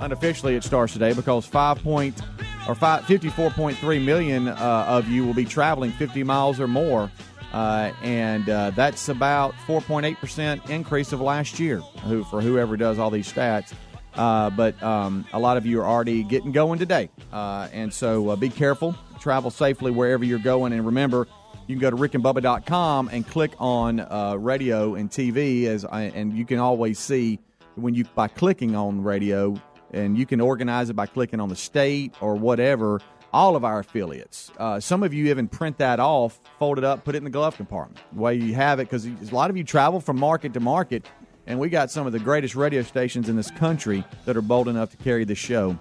Unofficially, 0.00 0.56
it 0.56 0.64
starts 0.64 0.92
today 0.92 1.12
because 1.12 1.46
five 1.46 1.80
point 1.84 2.20
or 2.66 2.74
five, 2.74 3.04
54.3 3.04 4.04
million 4.04 4.48
uh, 4.48 4.86
of 4.88 5.08
you 5.08 5.24
will 5.24 5.34
be 5.34 5.44
traveling 5.44 5.92
50 5.92 6.24
miles 6.24 6.58
or 6.58 6.66
more, 6.66 7.12
uh, 7.52 7.92
and 8.02 8.48
uh, 8.48 8.70
that's 8.70 9.08
about 9.08 9.54
4.8 9.68 10.18
percent 10.18 10.68
increase 10.68 11.12
of 11.12 11.20
last 11.20 11.60
year. 11.60 11.78
Who 12.02 12.24
for 12.24 12.40
whoever 12.40 12.76
does 12.76 12.98
all 12.98 13.10
these 13.10 13.32
stats. 13.32 13.72
Uh, 14.14 14.50
but 14.50 14.80
um, 14.82 15.24
a 15.32 15.38
lot 15.38 15.56
of 15.56 15.64
you 15.64 15.80
are 15.80 15.86
already 15.86 16.24
getting 16.24 16.50
going 16.50 16.80
today, 16.80 17.08
uh, 17.32 17.68
and 17.72 17.94
so 17.94 18.34
be 18.34 18.48
careful. 18.48 18.96
Travel 19.20 19.52
safely 19.52 19.92
wherever 19.92 20.24
you're 20.24 20.40
going, 20.40 20.72
and 20.72 20.84
remember 20.84 21.28
you 21.66 21.76
can 21.76 21.80
go 21.80 21.90
to 21.90 21.96
rickandbubba.com 21.96 23.08
and 23.12 23.26
click 23.26 23.52
on 23.58 24.00
uh, 24.00 24.36
radio 24.38 24.94
and 24.94 25.10
TV 25.10 25.64
as 25.66 25.84
I, 25.84 26.02
and 26.02 26.36
you 26.36 26.44
can 26.44 26.58
always 26.58 26.98
see 26.98 27.38
when 27.76 27.94
you 27.94 28.04
by 28.04 28.28
clicking 28.28 28.76
on 28.76 29.02
radio 29.02 29.60
and 29.92 30.18
you 30.18 30.26
can 30.26 30.40
organize 30.40 30.90
it 30.90 30.94
by 30.94 31.06
clicking 31.06 31.40
on 31.40 31.48
the 31.48 31.56
state 31.56 32.14
or 32.20 32.34
whatever 32.34 33.00
all 33.32 33.56
of 33.56 33.64
our 33.64 33.80
affiliates. 33.80 34.52
Uh, 34.58 34.78
some 34.78 35.02
of 35.02 35.12
you 35.12 35.30
even 35.30 35.48
print 35.48 35.78
that 35.78 36.00
off 36.00 36.38
fold 36.58 36.78
it 36.78 36.84
up 36.84 37.04
put 37.04 37.14
it 37.14 37.18
in 37.18 37.24
the 37.24 37.30
glove 37.30 37.56
compartment. 37.56 37.98
The 38.12 38.20
way 38.20 38.34
you 38.34 38.54
have 38.54 38.78
it 38.78 38.84
because 38.84 39.06
a 39.06 39.34
lot 39.34 39.50
of 39.50 39.56
you 39.56 39.64
travel 39.64 40.00
from 40.00 40.18
market 40.18 40.52
to 40.54 40.60
market 40.60 41.06
and 41.46 41.58
we 41.58 41.68
got 41.68 41.90
some 41.90 42.06
of 42.06 42.12
the 42.12 42.18
greatest 42.18 42.54
radio 42.54 42.82
stations 42.82 43.28
in 43.28 43.36
this 43.36 43.50
country 43.50 44.04
that 44.26 44.36
are 44.36 44.42
bold 44.42 44.68
enough 44.68 44.90
to 44.90 44.96
carry 44.98 45.24
the 45.24 45.34
show. 45.34 45.78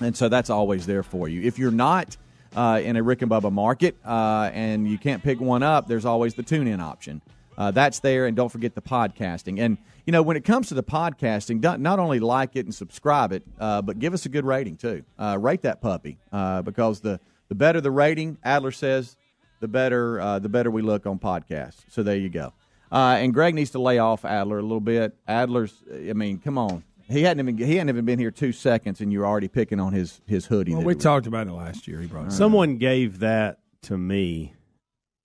And 0.00 0.16
so 0.16 0.28
that's 0.28 0.50
always 0.50 0.86
there 0.86 1.02
for 1.02 1.28
you. 1.28 1.42
If 1.42 1.58
you're 1.58 1.70
not 1.70 2.16
uh, 2.54 2.80
in 2.82 2.96
a 2.96 3.02
Rick 3.02 3.22
and 3.22 3.30
Bubba 3.30 3.52
market, 3.52 3.96
uh, 4.04 4.50
and 4.52 4.88
you 4.88 4.98
can't 4.98 5.22
pick 5.22 5.40
one 5.40 5.62
up, 5.62 5.88
there's 5.88 6.04
always 6.04 6.34
the 6.34 6.42
tune 6.42 6.66
in 6.66 6.80
option. 6.80 7.20
Uh, 7.58 7.70
that's 7.70 8.00
there, 8.00 8.26
and 8.26 8.36
don't 8.36 8.50
forget 8.50 8.74
the 8.74 8.82
podcasting. 8.82 9.60
And 9.60 9.78
you 10.04 10.12
know, 10.12 10.22
when 10.22 10.36
it 10.36 10.44
comes 10.44 10.68
to 10.68 10.74
the 10.74 10.82
podcasting, 10.82 11.60
don't, 11.60 11.84
only 11.86 12.20
like 12.20 12.54
it 12.54 12.66
and 12.66 12.74
subscribe 12.74 13.32
it, 13.32 13.42
uh, 13.58 13.82
but 13.82 13.98
give 13.98 14.14
us 14.14 14.26
a 14.26 14.28
good 14.28 14.44
rating 14.44 14.76
too. 14.76 15.02
Uh, 15.18 15.36
rate 15.40 15.62
that 15.62 15.80
puppy 15.80 16.18
uh, 16.32 16.62
because 16.62 17.00
the 17.00 17.18
the 17.48 17.54
better 17.54 17.80
the 17.80 17.90
rating, 17.90 18.38
Adler 18.44 18.72
says, 18.72 19.16
the 19.60 19.68
better 19.68 20.38
the 20.40 20.48
better 20.48 20.70
we 20.70 20.82
look 20.82 21.06
on 21.06 21.18
podcasts. 21.18 21.84
So 21.88 22.02
there 22.02 22.16
you 22.16 22.28
go. 22.28 22.52
and 22.90 23.32
Greg 23.32 23.54
needs 23.54 23.70
to 23.70 23.80
lay 23.80 23.98
off 23.98 24.24
Adler 24.24 24.58
a 24.58 24.62
little 24.62 24.80
bit. 24.80 25.16
Adler's, 25.26 25.74
I 25.90 26.12
mean, 26.12 26.38
come 26.38 26.58
on. 26.58 26.82
He 27.08 27.22
hadn't 27.22 27.48
even 27.48 27.56
he 27.66 27.76
hadn't 27.76 27.88
even 27.90 28.04
been 28.04 28.18
here 28.18 28.30
two 28.30 28.52
seconds, 28.52 29.00
and 29.00 29.12
you're 29.12 29.26
already 29.26 29.48
picking 29.48 29.78
on 29.80 29.92
his 29.92 30.20
his 30.26 30.46
hoodie. 30.46 30.74
Well, 30.74 30.82
we 30.84 30.94
he- 30.94 30.98
talked 30.98 31.26
about 31.26 31.46
it 31.46 31.52
last 31.52 31.86
year. 31.86 32.00
He 32.00 32.06
brought 32.06 32.22
it 32.24 32.26
up. 32.26 32.32
Someone 32.32 32.78
gave 32.78 33.20
that 33.20 33.60
to 33.82 33.96
me 33.96 34.54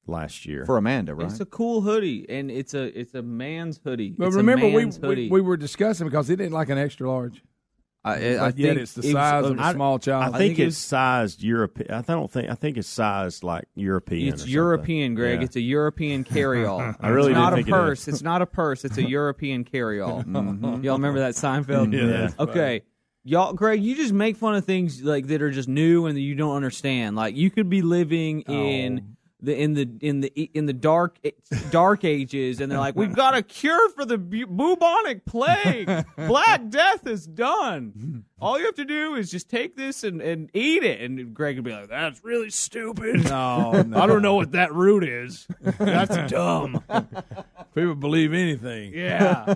last 0.07 0.45
year 0.45 0.65
for 0.65 0.77
Amanda, 0.77 1.15
right? 1.15 1.29
It's 1.29 1.39
a 1.39 1.45
cool 1.45 1.81
hoodie, 1.81 2.25
and 2.29 2.51
it's 2.51 2.73
a 2.73 2.97
it's 2.99 3.13
a 3.15 3.21
man's 3.21 3.79
hoodie. 3.83 4.15
But 4.17 4.27
It's 4.27 4.35
remember, 4.35 4.67
we, 4.67 4.75
man's 4.83 4.99
we 4.99 5.07
hoodie. 5.07 5.29
we 5.29 5.41
were 5.41 5.57
discussing 5.57 6.07
because 6.07 6.27
he 6.27 6.35
didn't 6.35 6.53
like 6.53 6.69
an 6.69 6.77
extra 6.77 7.09
large. 7.09 7.43
I, 8.03 8.15
But 8.15 8.21
I 8.21 8.45
yet 8.45 8.55
think 8.55 8.79
it's 8.79 8.93
the 8.93 9.03
size 9.03 9.45
of 9.45 9.59
a 9.59 9.61
I- 9.61 9.73
small 9.73 9.99
child. 9.99 10.33
I 10.33 10.37
think 10.37 10.57
it's 10.57 10.77
sized 10.77 11.43
European. 11.43 11.91
I 11.91 12.01
don't 12.01 12.31
think. 12.31 12.49
I 12.49 12.55
think 12.55 12.77
it's 12.77 12.87
sized 12.87 13.43
like 13.43 13.65
European. 13.75 14.33
It's 14.33 14.45
or 14.45 14.49
European, 14.49 15.11
something. 15.11 15.15
Greg. 15.15 15.39
Yeah. 15.39 15.45
It's 15.45 15.55
a 15.55 15.61
European 15.61 16.23
carry-all. 16.23 16.95
I 16.99 17.09
really 17.09 17.31
it's 17.31 17.37
not 17.37 17.49
do 17.51 17.53
a 17.53 17.57
think 17.57 17.67
it 17.67 17.71
purse. 17.71 18.07
It's 18.07 18.23
not 18.23 18.41
a 18.41 18.47
purse. 18.47 18.85
It's 18.85 18.97
a 18.97 19.07
European 19.07 19.63
carry-all. 19.63 20.23
Mm-hmm. 20.31 20.83
Y'all 20.83 20.95
remember 20.95 21.19
that 21.19 21.33
Seinfeld? 21.33 21.93
Yeah, 22.01 22.05
that's 22.05 22.33
funny. 22.35 22.51
okay. 22.51 22.81
Y'all, 23.23 23.53
Greg, 23.53 23.83
you 23.83 23.95
just 23.95 24.13
make 24.13 24.37
fun 24.37 24.55
of 24.55 24.65
things 24.65 25.03
like 25.03 25.27
that 25.27 25.41
are 25.41 25.51
just 25.51 25.67
new 25.67 26.05
and 26.05 26.15
that 26.15 26.21
you 26.21 26.35
don't 26.35 26.55
understand. 26.55 27.15
Like 27.15 27.35
you 27.35 27.51
could 27.51 27.69
be 27.69 27.81
living 27.81 28.43
oh. 28.47 28.53
in 28.53 29.17
the 29.41 29.55
in 29.59 29.73
the 29.73 29.89
in 30.01 30.21
the 30.21 30.27
in 30.53 30.65
the 30.67 30.73
dark 30.73 31.17
eh, 31.23 31.31
dark 31.71 32.03
ages, 32.03 32.59
and 32.61 32.71
they're 32.71 32.77
like, 32.79 32.95
"We've 32.95 33.15
got 33.15 33.35
a 33.35 33.41
cure 33.41 33.89
for 33.89 34.05
the 34.05 34.17
bu- 34.17 34.45
bubonic 34.47 35.25
plague. 35.25 35.87
Black 36.15 36.69
Death 36.69 37.07
is 37.07 37.25
done. 37.25 38.25
All 38.39 38.59
you 38.59 38.65
have 38.65 38.75
to 38.75 38.85
do 38.85 39.15
is 39.15 39.31
just 39.31 39.49
take 39.49 39.75
this 39.75 40.03
and, 40.03 40.21
and 40.21 40.49
eat 40.53 40.83
it." 40.83 41.01
And 41.01 41.33
Greg 41.33 41.55
would 41.55 41.65
be 41.65 41.71
like, 41.71 41.89
"That's 41.89 42.23
really 42.23 42.49
stupid. 42.51 43.23
No, 43.25 43.81
no. 43.81 43.97
I 43.99 44.05
don't 44.07 44.21
know 44.21 44.35
what 44.35 44.51
that 44.51 44.73
root 44.73 45.03
is. 45.03 45.47
That's 45.61 46.31
dumb." 46.31 46.83
People 47.73 47.95
believe 47.95 48.33
anything. 48.33 48.93
Yeah. 48.93 49.55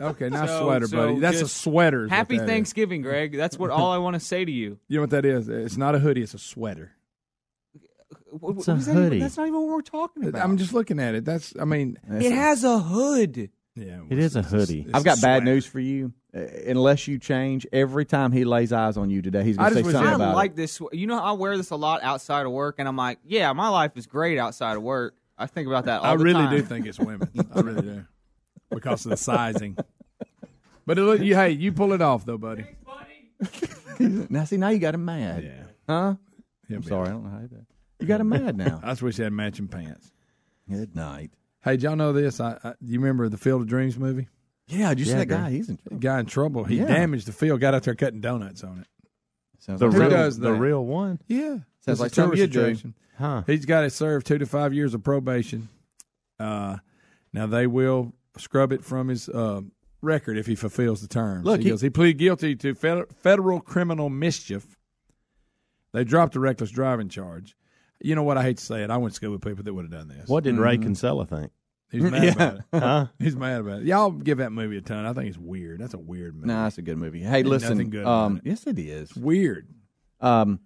Okay, 0.00 0.28
now 0.30 0.46
So- 0.46 0.64
sweater, 0.64 0.86
so 0.86 0.96
buddy. 0.96 1.20
That's 1.20 1.40
a 1.42 1.48
sweater. 1.48 2.08
Happy 2.08 2.36
that 2.36 2.44
is. 2.44 2.48
Thanksgiving, 2.48 3.02
Greg. 3.02 3.36
That's 3.36 3.58
what 3.58 3.70
all 3.70 3.90
I 3.92 3.98
want 3.98 4.14
to 4.14 4.20
say 4.20 4.44
to 4.44 4.50
you. 4.50 4.78
You 4.88 4.96
know 4.96 5.02
what 5.02 5.10
that 5.10 5.24
is? 5.24 5.48
It's 5.48 5.76
not 5.76 5.94
a 5.94 5.98
hoodie. 6.00 6.22
It's 6.22 6.34
a 6.34 6.38
sweater. 6.38 6.92
What- 8.40 8.56
It's 8.58 8.66
what 8.66 8.74
a 8.74 8.76
is 8.78 8.86
that 8.86 8.92
even- 8.92 9.02
hoodie. 9.04 9.18
that's 9.20 9.36
not 9.36 9.46
even 9.46 9.60
what 9.60 9.68
we're 9.68 9.82
talking 9.82 10.24
about. 10.24 10.42
I'm 10.42 10.56
just 10.56 10.72
looking 10.72 10.98
at 10.98 11.14
it. 11.14 11.24
That's. 11.24 11.54
I 11.60 11.64
mean, 11.64 11.98
it 12.10 12.32
has 12.32 12.64
a 12.64 12.78
hood. 12.78 13.50
Yeah, 13.74 14.00
It 14.10 14.18
is 14.18 14.36
a 14.36 14.42
hoodie. 14.42 14.86
I've 14.92 15.04
got 15.04 15.20
bad 15.22 15.44
news 15.44 15.64
for 15.64 15.80
you. 15.80 16.12
Uh, 16.34 16.40
unless 16.66 17.08
you 17.08 17.18
change, 17.18 17.66
every 17.72 18.04
time 18.06 18.32
he 18.32 18.44
lays 18.44 18.72
eyes 18.72 18.96
on 18.96 19.08
you 19.10 19.20
today, 19.22 19.44
he's 19.44 19.56
going 19.58 19.68
to 19.70 19.74
say 19.76 19.82
something 19.82 20.00
about 20.00 20.06
it. 20.06 20.10
I 20.12 20.14
about 20.26 20.34
like 20.34 20.50
it. 20.52 20.56
this. 20.56 20.80
You 20.92 21.06
know, 21.06 21.18
I 21.18 21.32
wear 21.32 21.56
this 21.56 21.70
a 21.70 21.76
lot 21.76 22.02
outside 22.02 22.44
of 22.46 22.52
work, 22.52 22.76
and 22.78 22.86
I'm 22.88 22.96
like, 22.96 23.18
yeah, 23.24 23.52
my 23.54 23.68
life 23.68 23.92
is 23.96 24.06
great 24.06 24.38
outside 24.38 24.76
of 24.76 24.82
work. 24.82 25.14
I 25.38 25.46
think 25.46 25.68
about 25.68 25.86
that 25.86 26.00
all 26.00 26.06
I 26.12 26.16
the 26.16 26.24
really 26.24 26.40
time. 26.44 26.56
do 26.56 26.62
think 26.62 26.86
it's 26.86 26.98
women. 26.98 27.28
I 27.54 27.60
really 27.60 27.82
do 27.82 28.04
because 28.70 29.04
of 29.06 29.10
the 29.10 29.16
sizing. 29.16 29.76
But 30.86 30.98
it 30.98 31.02
look, 31.02 31.20
you, 31.20 31.34
hey, 31.34 31.50
you 31.50 31.72
pull 31.72 31.92
it 31.92 32.00
off 32.02 32.24
though, 32.26 32.38
buddy. 32.38 32.64
now, 33.98 34.44
see, 34.44 34.56
now 34.56 34.68
you 34.68 34.78
got 34.78 34.94
him 34.94 35.04
mad. 35.04 35.44
Yeah. 35.44 35.50
Huh? 35.88 36.14
He'll 36.68 36.76
I'm 36.76 36.82
be 36.82 36.88
sorry, 36.88 37.08
I 37.08 37.12
don't 37.12 37.24
know 37.24 37.30
how 37.30 37.40
you 37.40 37.48
did. 37.48 37.66
You 38.02 38.08
got 38.08 38.20
him 38.20 38.28
mad 38.28 38.56
now. 38.56 38.80
I 38.84 38.90
just 38.90 39.02
wish 39.02 39.16
they 39.16 39.24
had 39.24 39.32
matching 39.32 39.68
pants. 39.68 40.10
Good 40.68 40.94
night. 40.94 41.30
Hey, 41.62 41.72
did 41.72 41.82
y'all 41.84 41.96
know 41.96 42.12
this? 42.12 42.40
I, 42.40 42.58
I 42.64 42.74
you 42.80 42.98
remember 43.00 43.28
the 43.28 43.36
Field 43.38 43.62
of 43.62 43.68
Dreams 43.68 43.98
movie? 43.98 44.28
Yeah, 44.68 44.88
did 44.90 45.00
you 45.00 45.04
see 45.06 45.12
Yeah, 45.12 45.18
that 45.18 45.26
guy? 45.28 45.50
He's 45.50 45.68
in 45.68 45.76
trouble. 45.76 45.98
Guy 45.98 46.20
in 46.20 46.26
trouble. 46.26 46.64
He 46.64 46.76
Yeah. 46.78 46.86
damaged 46.86 47.26
the 47.26 47.32
field. 47.32 47.60
Got 47.60 47.74
out 47.74 47.82
there 47.84 47.94
cutting 47.94 48.20
donuts 48.20 48.62
on 48.64 48.78
it. 48.80 48.86
Sounds 49.58 49.80
The 49.80 49.90
Who 49.90 50.00
real, 50.00 50.10
does 50.10 50.38
the 50.38 50.52
that? 50.52 50.58
real 50.58 50.84
one. 50.84 51.20
Yeah, 51.28 51.48
Sounds 51.48 51.64
It's 51.86 52.00
like 52.00 52.14
something 52.14 52.36
tourist 52.36 52.40
you 52.40 52.46
do. 52.48 52.60
attraction. 52.60 52.94
Huh. 53.18 53.42
He's 53.46 53.64
got 53.66 53.82
to 53.82 53.90
serve 53.90 54.24
two 54.24 54.38
to 54.38 54.46
five 54.46 54.72
years 54.74 54.94
of 54.94 55.04
probation. 55.04 55.68
Uh, 56.40 56.78
now 57.32 57.46
they 57.46 57.66
will 57.66 58.12
scrub 58.38 58.72
it 58.72 58.82
from 58.84 59.08
his 59.08 59.28
uh, 59.28 59.60
record 60.00 60.38
if 60.38 60.46
he 60.46 60.54
fulfills 60.56 61.00
the 61.02 61.08
terms. 61.08 61.44
Look, 61.44 61.58
he, 61.58 61.64
he- 61.64 61.70
goes, 61.70 61.80
he 61.82 61.90
pleaded 61.90 62.18
guilty 62.18 62.56
to 62.56 62.74
fed- 62.74 63.12
federal 63.14 63.60
criminal 63.60 64.08
mischief. 64.10 64.76
They 65.92 66.04
dropped 66.04 66.32
the 66.32 66.40
reckless 66.40 66.70
driving 66.70 67.08
charge. 67.08 67.54
You 68.04 68.14
know 68.14 68.22
what? 68.22 68.36
I 68.36 68.42
hate 68.42 68.58
to 68.58 68.64
say 68.64 68.82
it. 68.82 68.90
I 68.90 68.96
went 68.96 69.12
to 69.12 69.16
school 69.16 69.30
with 69.32 69.42
people 69.42 69.64
that 69.64 69.72
would 69.74 69.84
have 69.84 69.92
done 69.92 70.08
this. 70.08 70.28
What 70.28 70.44
did 70.44 70.56
Ray 70.58 70.78
Kinsella 70.78 71.26
think? 71.26 71.52
He's 71.90 72.02
mad 72.02 72.24
Yeah. 72.24 72.32
about 72.32 72.54
it. 72.56 72.62
Huh? 72.72 73.06
He's 73.18 73.36
mad 73.36 73.60
about 73.60 73.80
it. 73.82 73.86
Y'all 73.86 74.10
give 74.10 74.38
that 74.38 74.50
movie 74.50 74.78
a 74.78 74.80
ton. 74.80 75.04
I 75.04 75.12
think 75.12 75.28
it's 75.28 75.36
weird. 75.38 75.78
That's 75.80 75.94
a 75.94 75.98
weird 75.98 76.34
movie. 76.34 76.46
Nah, 76.48 76.64
that's 76.64 76.78
a 76.78 76.82
good 76.82 76.96
movie. 76.96 77.20
Hey, 77.20 77.38
Ain't 77.38 77.48
listen. 77.48 77.70
nothing 77.70 77.90
good 77.90 78.02
about 78.02 78.24
um, 78.24 78.36
it. 78.38 78.42
yes, 78.46 78.66
it 78.66 78.78
is. 78.78 79.10
It's 79.10 79.16
weird. 79.16 79.68
Um, 80.20 80.60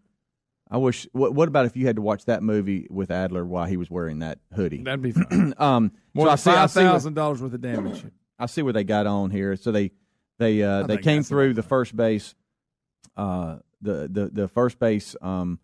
I 0.70 0.76
wish. 0.78 1.07
What, 1.12 1.34
what 1.34 1.49
about 1.49 1.66
if 1.66 1.76
you 1.76 1.87
had 1.87 1.97
to 1.97 2.03
watch 2.03 2.24
that 2.26 2.43
movie 2.43 2.87
with 2.91 3.11
Adler 3.11 3.45
while 3.45 3.66
he 3.66 3.76
was 3.76 3.91
wearing 3.91 4.20
that 4.20 4.39
hoodie? 4.55 4.82
That'd 4.82 5.03
be 5.03 5.12
fun. 5.12 5.55
um, 5.59 5.93
More 6.14 6.26
so 6.26 6.30
I 6.30 6.34
than 6.34 6.39
see. 6.39 6.51
I 6.51 6.55
five 6.55 6.70
see. 6.70 6.80
What, 6.84 6.91
thousand 6.93 7.14
dollars 7.14 7.43
worth 7.43 7.55
of 7.55 7.61
damage. 7.61 8.05
I 8.39 8.47
see 8.47 8.62
what 8.62 8.74
they 8.74 8.84
got 8.84 9.07
on 9.07 9.30
here. 9.30 9.57
So 9.57 9.72
they 9.72 9.91
they 10.39 10.62
uh, 10.62 10.82
they 10.82 10.95
think 10.95 11.03
came 11.05 11.18
that's 11.18 11.28
through 11.28 11.55
the 11.55 11.62
first 11.62 11.97
base. 11.97 12.34
Uh, 13.16 13.57
the 13.80 14.09
the 14.11 14.30
the 14.32 14.49
first 14.49 14.78
base. 14.78 15.16
Um, 15.20 15.59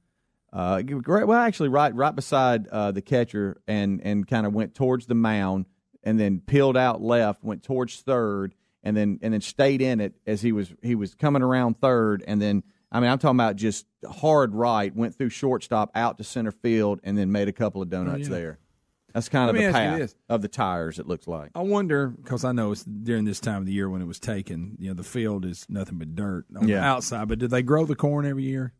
uh, 0.52 0.82
great- 0.82 1.26
well, 1.26 1.38
actually, 1.38 1.70
right 1.70 1.94
right 1.94 2.14
beside 2.14 2.68
uh, 2.68 2.92
the 2.92 3.02
catcher, 3.02 3.60
and 3.66 4.00
and 4.04 4.26
kind 4.26 4.46
of 4.46 4.52
went 4.52 4.74
towards 4.74 5.06
the 5.06 5.14
mound, 5.14 5.66
and 6.02 6.20
then 6.20 6.40
peeled 6.40 6.76
out 6.76 7.00
left, 7.00 7.42
went 7.42 7.62
towards 7.62 8.00
third, 8.00 8.54
and 8.82 8.96
then 8.96 9.18
and 9.22 9.32
then 9.32 9.40
stayed 9.40 9.80
in 9.80 10.00
it 10.00 10.14
as 10.26 10.42
he 10.42 10.52
was 10.52 10.72
he 10.82 10.94
was 10.94 11.14
coming 11.14 11.42
around 11.42 11.80
third, 11.80 12.22
and 12.26 12.40
then 12.40 12.62
I 12.90 13.00
mean 13.00 13.08
I'm 13.08 13.18
talking 13.18 13.36
about 13.36 13.56
just 13.56 13.86
hard 14.06 14.54
right, 14.54 14.94
went 14.94 15.16
through 15.16 15.30
shortstop 15.30 15.90
out 15.94 16.18
to 16.18 16.24
center 16.24 16.52
field, 16.52 17.00
and 17.02 17.16
then 17.16 17.32
made 17.32 17.48
a 17.48 17.52
couple 17.52 17.80
of 17.80 17.88
donuts 17.88 18.28
yeah. 18.28 18.34
there. 18.34 18.58
That's 19.14 19.28
kind 19.28 19.50
of 19.50 19.56
Let 19.56 19.60
me 19.60 19.66
the 19.66 19.72
path 19.72 20.14
of 20.28 20.40
the 20.40 20.48
tires. 20.48 20.98
It 20.98 21.06
looks 21.06 21.26
like. 21.26 21.50
I 21.54 21.60
wonder 21.60 22.08
because 22.08 22.44
I 22.44 22.52
know 22.52 22.72
it's 22.72 22.84
during 22.84 23.24
this 23.24 23.40
time 23.40 23.58
of 23.58 23.66
the 23.66 23.72
year 23.72 23.88
when 23.88 24.00
it 24.00 24.06
was 24.06 24.18
taken. 24.18 24.76
You 24.78 24.88
know, 24.88 24.94
the 24.94 25.02
field 25.02 25.44
is 25.44 25.66
nothing 25.68 25.98
but 25.98 26.14
dirt 26.14 26.46
on 26.56 26.66
the 26.66 26.76
outside. 26.76 27.28
But 27.28 27.38
did 27.38 27.50
they 27.50 27.62
grow 27.62 27.84
the 27.84 27.96
corn 27.96 28.26
every 28.26 28.44
year? 28.44 28.72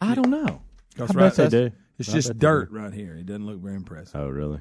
I 0.00 0.14
don't 0.14 0.30
know. 0.30 0.62
Because 0.94 1.10
I 1.16 1.20
right, 1.20 1.36
bet 1.36 1.50
they 1.50 1.68
do. 1.68 1.72
it's 1.98 2.08
I 2.08 2.12
just 2.12 2.28
bet 2.28 2.40
they 2.40 2.46
dirt 2.46 2.70
do. 2.70 2.76
right 2.78 2.92
here. 2.92 3.14
It 3.14 3.26
doesn't 3.26 3.46
look 3.46 3.60
very 3.60 3.76
impressive. 3.76 4.16
Oh, 4.20 4.28
really? 4.28 4.60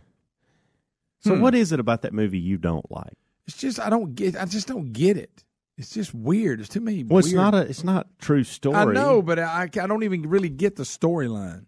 So, 1.21 1.36
Hmm. 1.36 1.41
what 1.41 1.55
is 1.55 1.71
it 1.71 1.80
about 1.80 2.03
that 2.03 2.13
movie 2.13 2.38
you 2.39 2.57
don't 2.57 2.89
like? 2.91 3.13
It's 3.47 3.57
just 3.57 3.80
I 3.80 3.89
don't 3.89 4.13
get. 4.15 4.36
I 4.36 4.45
just 4.45 4.67
don't 4.67 4.91
get 4.93 5.17
it. 5.17 5.43
It's 5.78 5.91
just 5.93 6.13
weird. 6.13 6.59
It's 6.59 6.69
too 6.69 6.80
many. 6.82 7.03
Well, 7.03 7.19
it's 7.19 7.28
weird- 7.30 7.38
not 7.38 7.55
a. 7.55 7.61
It's 7.61 7.84
not 7.84 8.07
true 8.19 8.43
story. 8.43 8.75
I 8.75 8.86
know, 8.86 9.21
but 9.21 9.39
I, 9.39 9.63
I 9.63 9.67
don't 9.88 10.03
even 10.03 10.23
really 10.30 10.49
get 10.49 10.75
the 10.75 10.84
storyline. 10.84 11.65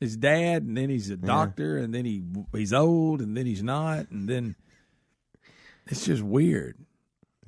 His 0.00 0.16
dad, 0.16 0.62
and 0.62 0.76
then 0.76 0.90
he's 0.90 1.10
a 1.10 1.16
doctor, 1.16 1.76
and 1.76 1.92
then 1.94 2.04
he 2.04 2.22
he's 2.52 2.72
old, 2.72 3.20
and 3.20 3.36
then 3.36 3.46
he's 3.46 3.62
not, 3.62 4.10
and 4.10 4.28
then 4.28 4.54
it's 5.86 6.04
just 6.06 6.22
weird. 6.22 6.76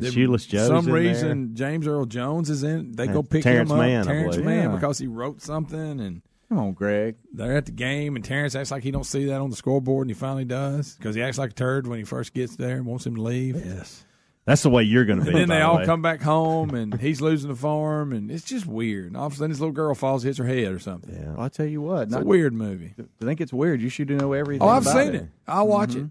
And 0.07 0.13
Shoeless 0.15 0.47
Joe's 0.47 0.67
some 0.69 0.87
in 0.89 0.93
reason 0.93 1.55
James 1.55 1.87
Earl 1.87 2.07
Jones 2.07 2.51
is 2.51 2.63
in. 2.63 2.93
They 2.93 3.07
go 3.07 3.23
pick 3.23 3.43
Terrence 3.43 3.71
him 3.71 3.77
up, 3.79 3.83
Mann, 3.87 4.05
Terrence 4.05 4.37
believe. 4.37 4.47
Mann, 4.47 4.71
Yeah. 4.71 4.75
because 4.77 4.99
he 4.99 5.07
wrote 5.07 5.41
something, 5.43 6.01
and 6.01 6.23
Come 6.49 6.59
on, 6.59 6.73
Greg. 6.73 7.17
they're 7.33 7.57
at 7.57 7.67
the 7.67 7.73
game, 7.73 8.17
and 8.17 8.25
Terrence 8.25 8.55
acts 8.55 8.71
like 8.71 8.83
he 8.83 8.91
don't 8.91 9.05
see 9.07 9.27
that 9.27 9.41
on 9.41 9.51
the 9.51 9.57
scoreboard, 9.57 10.07
and 10.09 10.11
he 10.11 10.19
finally 10.19 10.45
does 10.45 10.95
because 10.97 11.15
he 11.15 11.23
acts 11.23 11.39
like 11.39 11.51
a 11.51 11.55
turd 11.55 11.87
when 11.87 11.99
he 11.99 12.05
first 12.05 12.33
gets 12.35 12.57
there 12.57 12.77
and 12.77 12.87
wants 12.87 13.07
him 13.07 13.15
to 13.17 13.23
leave. 13.23 13.55
Yes, 13.57 14.05
that's 14.47 14.63
the 14.63 14.71
way 14.71 14.83
you're 14.83 15.05
going 15.05 15.19
to 15.21 15.25
be. 15.25 15.31
And 15.31 15.39
then 15.39 15.49
by 15.49 15.55
they 15.55 15.61
the 15.61 15.67
all 15.67 15.77
way. 15.77 15.85
come 15.87 16.03
back 16.03 16.23
home, 16.23 16.75
and 16.75 17.01
he's 17.01 17.21
losing 17.21 17.51
the 17.51 17.57
farm, 17.57 18.13
and 18.13 18.31
it's 18.33 18.43
just 18.45 18.67
weird. 18.67 19.07
And 19.09 19.17
all 19.17 19.27
of 19.27 19.35
a 19.35 19.37
sudden, 19.37 19.51
this 19.51 19.61
little 19.61 19.73
girl 19.73 19.95
falls, 19.95 20.23
hits 20.25 20.39
her 20.39 20.47
head 20.47 20.73
or 20.73 20.79
something. 20.81 21.15
Yeah. 21.15 21.33
Well, 21.35 21.43
I 21.43 21.49
tell 21.51 21.67
you 21.67 21.83
what, 21.83 22.05
It's 22.05 22.13
not- 22.13 22.23
a 22.23 22.27
weird 22.27 22.53
movie. 22.53 22.95
I 22.99 23.25
think 23.25 23.41
it's 23.41 23.53
weird. 23.53 23.81
You 23.81 23.89
should 23.91 24.11
know 24.11 24.33
everything. 24.33 24.63
Oh, 24.67 24.69
I've 24.71 24.83
about 24.83 24.97
seen 25.05 25.15
it. 25.15 25.23
it. 25.23 25.29
I'll 25.47 25.69
watch 25.69 25.91
Mhm. 25.91 26.07
it. 26.07 26.11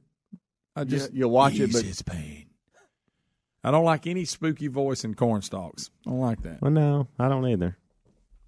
I 0.76 0.84
just 0.86 1.12
You- 1.12 1.20
you'll 1.22 1.32
watch 1.32 1.60
it, 1.60 1.74
but- 1.74 1.84
it's 1.84 2.02
pain. 2.02 2.46
I 3.64 3.72
don't 3.72 3.86
like 3.86 4.08
any 4.08 4.26
spooky 4.26 4.68
voice 4.68 5.04
in 5.04 5.16
corn 5.16 5.42
stalks. 5.42 5.92
I 6.06 6.12
don't 6.12 6.20
like 6.20 6.42
that. 6.44 6.62
Well, 6.62 6.72
no, 6.72 7.08
I 7.18 7.28
don't 7.28 7.46
either. 7.48 7.78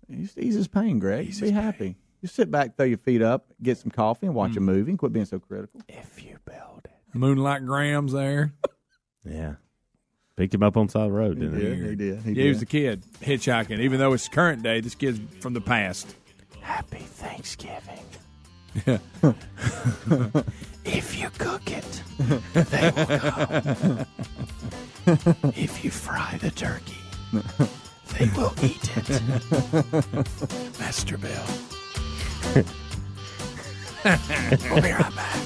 Just 0.09 0.38
ease 0.38 0.55
his 0.55 0.68
pain, 0.68 0.99
Greg. 0.99 1.39
Be 1.39 1.51
happy. 1.51 1.95
Just 2.22 2.36
sit 2.36 2.51
back, 2.51 2.78
throw 2.78 2.86
your 2.86 2.97
feet 2.99 3.22
up, 3.22 3.47
get 3.62 3.78
some 3.78 3.91
coffee, 3.91 4.28
and 4.28 4.36
watch 4.36 4.55
a 4.55 4.59
mm. 4.59 4.64
movie, 4.64 4.91
and 4.91 4.99
quit 4.99 5.12
being 5.12 5.26
so 5.26 5.39
critical. 5.39 5.82
If 5.88 6.24
you 6.24 6.38
build 6.45 6.86
it, 6.86 6.91
Moonlight 7.14 7.66
Graham's 7.66 8.14
there. 8.14 8.53
yeah, 9.26 9.55
picked 10.36 10.53
him 10.53 10.62
up 10.64 10.78
on 10.78 10.86
the 10.86 10.91
side 10.91 11.03
of 11.03 11.07
the 11.07 11.18
road, 11.18 11.39
didn't 11.39 11.59
he? 11.59 11.66
did. 11.66 11.89
He 11.89 11.95
did. 11.95 12.22
He 12.22 12.32
yeah, 12.34 12.43
he 12.43 12.49
was 12.49 12.59
did. 12.59 12.68
the 12.68 12.72
kid 12.72 13.03
hitchhiking. 13.22 13.80
Even 13.80 13.99
though 13.99 14.14
it's 14.14 14.28
current 14.28 14.62
day, 14.62 14.82
this 14.82 14.95
kid's 14.95 15.20
from 15.41 15.53
the 15.53 15.62
past. 15.62 16.16
Happy 16.62 16.99
Thanksgiving. 16.99 18.05
If 20.86 21.19
you 21.19 21.29
cook 21.38 21.71
it, 21.71 22.03
they 22.53 22.91
will 22.91 23.05
come. 23.05 24.05
if 25.55 25.84
you 25.84 25.91
fry 25.91 26.38
the 26.41 26.51
turkey, 26.51 26.97
they 28.17 28.29
will 28.36 28.53
eat 28.61 28.97
it. 28.97 29.05
Masterbuilt. 30.79 31.49
we'll 34.71 34.82
be 34.82 34.91
right 34.91 35.15
back. 35.15 35.39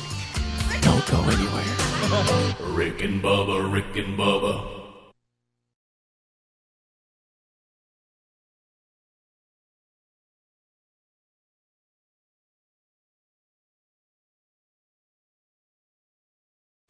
Don't 0.81 1.05
go 1.07 1.21
anywhere. 1.23 2.73
Rick 2.73 3.01
and 3.03 3.21
Bubba, 3.21 3.71
Rick 3.71 3.97
and 3.97 4.17
Bubba. 4.17 4.84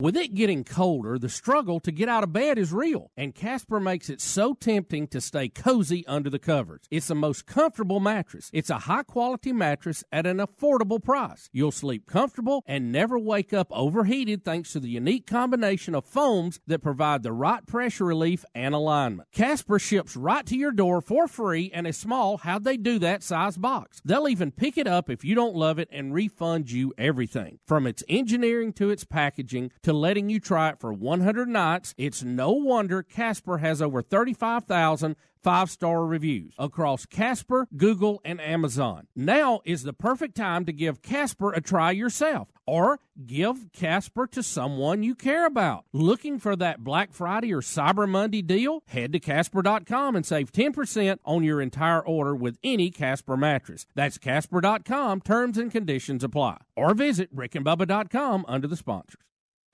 With 0.02 0.18
it 0.18 0.34
getting 0.34 0.66
colder, 0.66 1.18
the 1.18 1.30
struggle 1.30 1.80
to 1.80 1.90
get 1.90 2.10
out 2.10 2.26
of 2.26 2.34
bed 2.34 2.58
is 2.58 2.74
real, 2.74 3.12
and 3.16 3.34
Casper 3.34 3.80
makes 3.80 4.10
it 4.10 4.20
so 4.20 4.54
tempting 4.54 5.08
to 5.08 5.22
stay 5.22 5.48
cozy 5.48 6.06
under 6.06 6.30
the 6.30 6.38
covers. 6.38 6.82
It's 6.92 7.08
the 7.08 7.16
most 7.16 7.46
comfortable 7.46 8.02
mattress. 8.02 8.50
It's 8.52 8.70
a 8.70 8.80
high 8.80 9.04
quality 9.04 9.54
mattress 9.54 10.04
at 10.12 10.26
an 10.26 10.40
affordable 10.40 11.02
price. 11.02 11.50
You'll 11.54 11.72
sleep 11.72 12.08
comfortable 12.08 12.62
and 12.68 12.92
never 12.92 13.18
wake 13.18 13.54
up 13.54 13.68
overheated 13.72 14.44
thanks 14.44 14.74
to 14.74 14.82
the 14.82 14.90
unique 14.90 15.28
combination 15.28 15.96
of 15.96 16.04
foams 16.04 16.60
that 16.68 16.84
provide 16.84 17.24
the 17.24 17.32
right 17.32 17.66
pressure 17.66 18.04
relief 18.04 18.44
and 18.54 18.76
alignment. 18.76 19.30
Casper 19.32 19.80
ships 19.80 20.18
right 20.18 20.46
to 20.46 20.58
your 20.58 20.74
door 20.74 21.00
for 21.00 21.26
free 21.26 21.72
and 21.74 21.88
a 21.88 21.94
small, 21.94 22.36
how'd 22.36 22.66
they 22.66 22.76
do 22.76 23.00
that 23.00 23.24
size 23.24 23.56
box. 23.56 24.02
They'll 24.04 24.28
even 24.28 24.52
pick 24.52 24.78
it 24.78 24.88
up 24.88 25.10
if 25.10 25.24
you 25.24 25.36
don't 25.36 25.56
love 25.56 25.80
it 25.80 25.88
and 25.90 26.14
refund 26.14 26.70
you 26.70 26.94
everything. 26.98 27.60
From 27.66 27.88
its 27.88 28.04
engineering 28.10 28.74
to 28.74 28.90
its 28.90 29.06
packaging 29.06 29.72
to 29.86 29.94
letting 29.94 30.32
you 30.32 30.40
try 30.40 30.70
it 30.70 30.80
for 30.80 30.92
100 30.92 31.48
nights, 31.48 31.94
it's 31.96 32.24
no 32.24 32.52
wonder 32.54 33.04
Casper 33.04 33.60
has 33.60 33.84
over 33.84 34.02
35,000 34.02 35.16
five 35.46 35.70
star 35.70 36.08
reviews 36.08 36.56
across 36.58 37.06
Casper, 37.06 37.68
Google, 37.78 38.20
and 38.26 38.42
Amazon. 38.42 39.06
Now 39.16 39.62
is 39.64 39.84
the 39.84 39.94
perfect 39.94 40.36
time 40.36 40.66
to 40.66 40.74
give 40.74 41.04
Casper 41.04 41.54
a 41.54 41.62
try 41.62 41.92
yourself 41.92 42.48
or 42.66 43.00
give 43.28 43.72
Casper 43.72 44.26
to 44.26 44.42
someone 44.42 45.04
you 45.04 45.14
care 45.14 45.46
about. 45.46 45.86
Looking 45.94 46.40
for 46.40 46.56
that 46.56 46.84
Black 46.84 47.14
Friday 47.14 47.54
or 47.54 47.62
Cyber 47.62 48.10
Monday 48.10 48.42
deal? 48.42 48.82
Head 48.88 49.14
to 49.14 49.20
Casper.com 49.20 50.16
and 50.16 50.26
save 50.26 50.52
10% 50.52 51.20
on 51.24 51.44
your 51.44 51.62
entire 51.62 52.02
order 52.02 52.36
with 52.36 52.58
any 52.64 52.90
Casper 52.90 53.38
mattress. 53.38 53.86
That's 53.94 54.18
Casper.com. 54.18 55.22
Terms 55.22 55.60
and 55.60 55.72
conditions 55.72 56.24
apply. 56.24 56.58
Or 56.76 56.96
visit 56.96 57.36
RickandBubba.com 57.36 58.46
under 58.48 58.68
the 58.68 58.78
sponsors. 58.78 59.22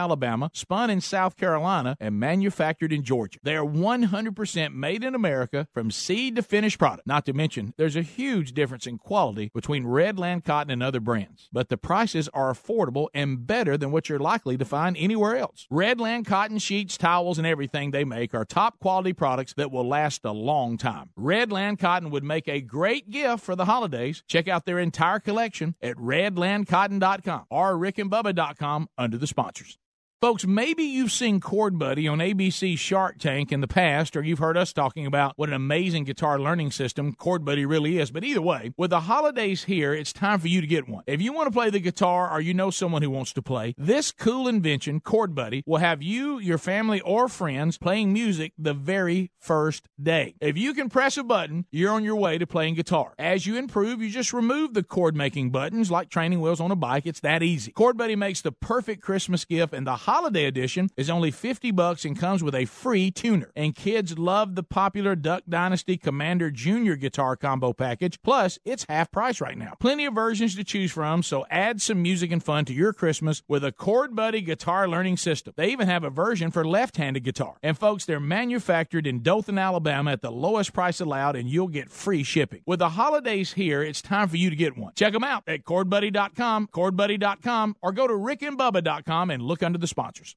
Alabama, 0.00 0.50
spun 0.54 0.88
in 0.88 1.02
South 1.02 1.36
Carolina, 1.36 1.94
and 2.00 2.18
manufactured 2.18 2.90
in 2.90 3.02
Georgia. 3.02 3.38
They 3.42 3.54
are 3.54 3.64
100% 3.64 4.74
made 4.74 5.04
in 5.04 5.14
America 5.14 5.68
from 5.74 5.90
seed 5.90 6.36
to 6.36 6.42
finished 6.42 6.78
product. 6.78 7.06
Not 7.06 7.26
to 7.26 7.34
mention, 7.34 7.74
there's 7.76 7.96
a 7.96 8.02
huge 8.02 8.52
difference 8.52 8.86
in 8.86 8.96
quality 8.96 9.50
between 9.54 9.84
Redland 9.84 10.44
Cotton 10.44 10.70
and 10.70 10.82
other 10.82 11.00
brands, 11.00 11.50
but 11.52 11.68
the 11.68 11.76
prices 11.76 12.28
are 12.32 12.50
affordable 12.50 13.08
and 13.12 13.46
better 13.46 13.76
than 13.76 13.92
what 13.92 14.08
you're 14.08 14.18
likely 14.18 14.56
to 14.56 14.64
find 14.64 14.96
anywhere 14.96 15.36
else. 15.36 15.66
Redland 15.70 16.24
Cotton 16.24 16.58
sheets, 16.58 16.96
towels, 16.96 17.36
and 17.36 17.46
everything 17.46 17.90
they 17.90 18.04
make 18.04 18.34
are 18.34 18.46
top 18.46 18.78
quality 18.78 19.12
products 19.12 19.52
that 19.54 19.70
will 19.70 19.86
last 19.86 20.24
a 20.24 20.32
long 20.32 20.78
time. 20.78 21.10
Redland 21.18 21.78
Cotton 21.78 22.10
would 22.10 22.24
make 22.24 22.48
a 22.48 22.62
great 22.62 23.10
gift 23.10 23.44
for 23.44 23.54
the 23.54 23.66
holidays. 23.66 24.22
Check 24.26 24.48
out 24.48 24.64
their 24.64 24.78
entire 24.78 25.20
collection 25.20 25.74
at 25.82 25.96
redlandcotton.com 25.96 27.44
or 27.50 27.74
rickandbubba.com 27.74 28.88
under 28.96 29.18
the 29.18 29.26
sponsors. 29.26 29.78
Folks, 30.20 30.46
maybe 30.46 30.82
you've 30.82 31.12
seen 31.12 31.40
Chord 31.40 31.78
Buddy 31.78 32.06
on 32.06 32.18
ABC 32.18 32.76
Shark 32.76 33.16
Tank 33.18 33.50
in 33.50 33.62
the 33.62 33.66
past, 33.66 34.14
or 34.14 34.22
you've 34.22 34.38
heard 34.38 34.58
us 34.58 34.70
talking 34.70 35.06
about 35.06 35.32
what 35.36 35.48
an 35.48 35.54
amazing 35.54 36.04
guitar 36.04 36.38
learning 36.38 36.72
system 36.72 37.14
Chord 37.14 37.42
Buddy 37.42 37.64
really 37.64 37.96
is. 37.96 38.10
But 38.10 38.22
either 38.22 38.42
way, 38.42 38.74
with 38.76 38.90
the 38.90 39.00
holidays 39.00 39.64
here, 39.64 39.94
it's 39.94 40.12
time 40.12 40.38
for 40.38 40.48
you 40.48 40.60
to 40.60 40.66
get 40.66 40.86
one. 40.86 41.04
If 41.06 41.22
you 41.22 41.32
want 41.32 41.46
to 41.46 41.58
play 41.58 41.70
the 41.70 41.80
guitar 41.80 42.30
or 42.30 42.38
you 42.38 42.52
know 42.52 42.70
someone 42.70 43.00
who 43.00 43.08
wants 43.08 43.32
to 43.32 43.40
play, 43.40 43.74
this 43.78 44.12
cool 44.12 44.46
invention, 44.46 45.00
Chord 45.00 45.34
Buddy, 45.34 45.62
will 45.64 45.78
have 45.78 46.02
you, 46.02 46.38
your 46.38 46.58
family, 46.58 47.00
or 47.00 47.26
friends 47.26 47.78
playing 47.78 48.12
music 48.12 48.52
the 48.58 48.74
very 48.74 49.30
first 49.38 49.88
day. 49.98 50.34
If 50.42 50.58
you 50.58 50.74
can 50.74 50.90
press 50.90 51.16
a 51.16 51.24
button, 51.24 51.64
you're 51.70 51.94
on 51.94 52.04
your 52.04 52.16
way 52.16 52.36
to 52.36 52.46
playing 52.46 52.74
guitar. 52.74 53.14
As 53.18 53.46
you 53.46 53.56
improve, 53.56 54.02
you 54.02 54.10
just 54.10 54.34
remove 54.34 54.74
the 54.74 54.82
chord 54.82 55.16
making 55.16 55.48
buttons 55.48 55.90
like 55.90 56.10
training 56.10 56.42
wheels 56.42 56.60
on 56.60 56.70
a 56.70 56.76
bike. 56.76 57.06
It's 57.06 57.20
that 57.20 57.42
easy. 57.42 57.72
Chord 57.72 57.96
Buddy 57.96 58.16
makes 58.16 58.42
the 58.42 58.52
perfect 58.52 59.00
Christmas 59.00 59.46
gift, 59.46 59.72
and 59.72 59.86
the 59.86 60.09
holiday 60.10 60.44
edition 60.44 60.90
is 60.96 61.08
only 61.08 61.30
50 61.30 61.70
bucks 61.70 62.04
and 62.04 62.18
comes 62.18 62.42
with 62.42 62.52
a 62.52 62.64
free 62.64 63.12
tuner. 63.12 63.52
And 63.54 63.76
kids 63.76 64.18
love 64.18 64.56
the 64.56 64.64
popular 64.64 65.14
Duck 65.14 65.44
Dynasty 65.48 65.96
Commander 65.96 66.50
Junior 66.50 66.96
guitar 66.96 67.36
combo 67.36 67.72
package. 67.72 68.20
Plus, 68.20 68.58
it's 68.64 68.84
half 68.88 69.12
price 69.12 69.40
right 69.40 69.56
now. 69.56 69.74
Plenty 69.78 70.06
of 70.06 70.14
versions 70.14 70.56
to 70.56 70.64
choose 70.64 70.90
from, 70.90 71.22
so 71.22 71.46
add 71.48 71.80
some 71.80 72.02
music 72.02 72.32
and 72.32 72.42
fun 72.42 72.64
to 72.64 72.72
your 72.72 72.92
Christmas 72.92 73.44
with 73.46 73.64
a 73.64 73.70
Chord 73.70 74.16
Buddy 74.16 74.40
guitar 74.40 74.88
learning 74.88 75.16
system. 75.16 75.54
They 75.56 75.70
even 75.70 75.86
have 75.86 76.02
a 76.02 76.10
version 76.10 76.50
for 76.50 76.64
left-handed 76.64 77.22
guitar. 77.22 77.58
And 77.62 77.78
folks, 77.78 78.04
they're 78.04 78.18
manufactured 78.18 79.06
in 79.06 79.22
Dothan, 79.22 79.58
Alabama 79.58 80.10
at 80.10 80.22
the 80.22 80.32
lowest 80.32 80.72
price 80.72 81.00
allowed 81.00 81.36
and 81.36 81.48
you'll 81.48 81.68
get 81.68 81.88
free 81.88 82.24
shipping. 82.24 82.62
With 82.66 82.80
the 82.80 82.90
holidays 82.90 83.52
here, 83.52 83.80
it's 83.80 84.02
time 84.02 84.26
for 84.26 84.38
you 84.38 84.50
to 84.50 84.56
get 84.56 84.76
one. 84.76 84.92
Check 84.96 85.12
them 85.12 85.22
out 85.22 85.44
at 85.46 85.62
chordbuddy.com, 85.62 86.66
chordbuddy.com, 86.74 87.76
or 87.80 87.92
go 87.92 88.08
to 88.08 88.14
rickandbubba.com 88.14 89.30
and 89.30 89.40
look 89.40 89.62
under 89.62 89.78
the 89.78 89.86
sponsors. 90.00 90.36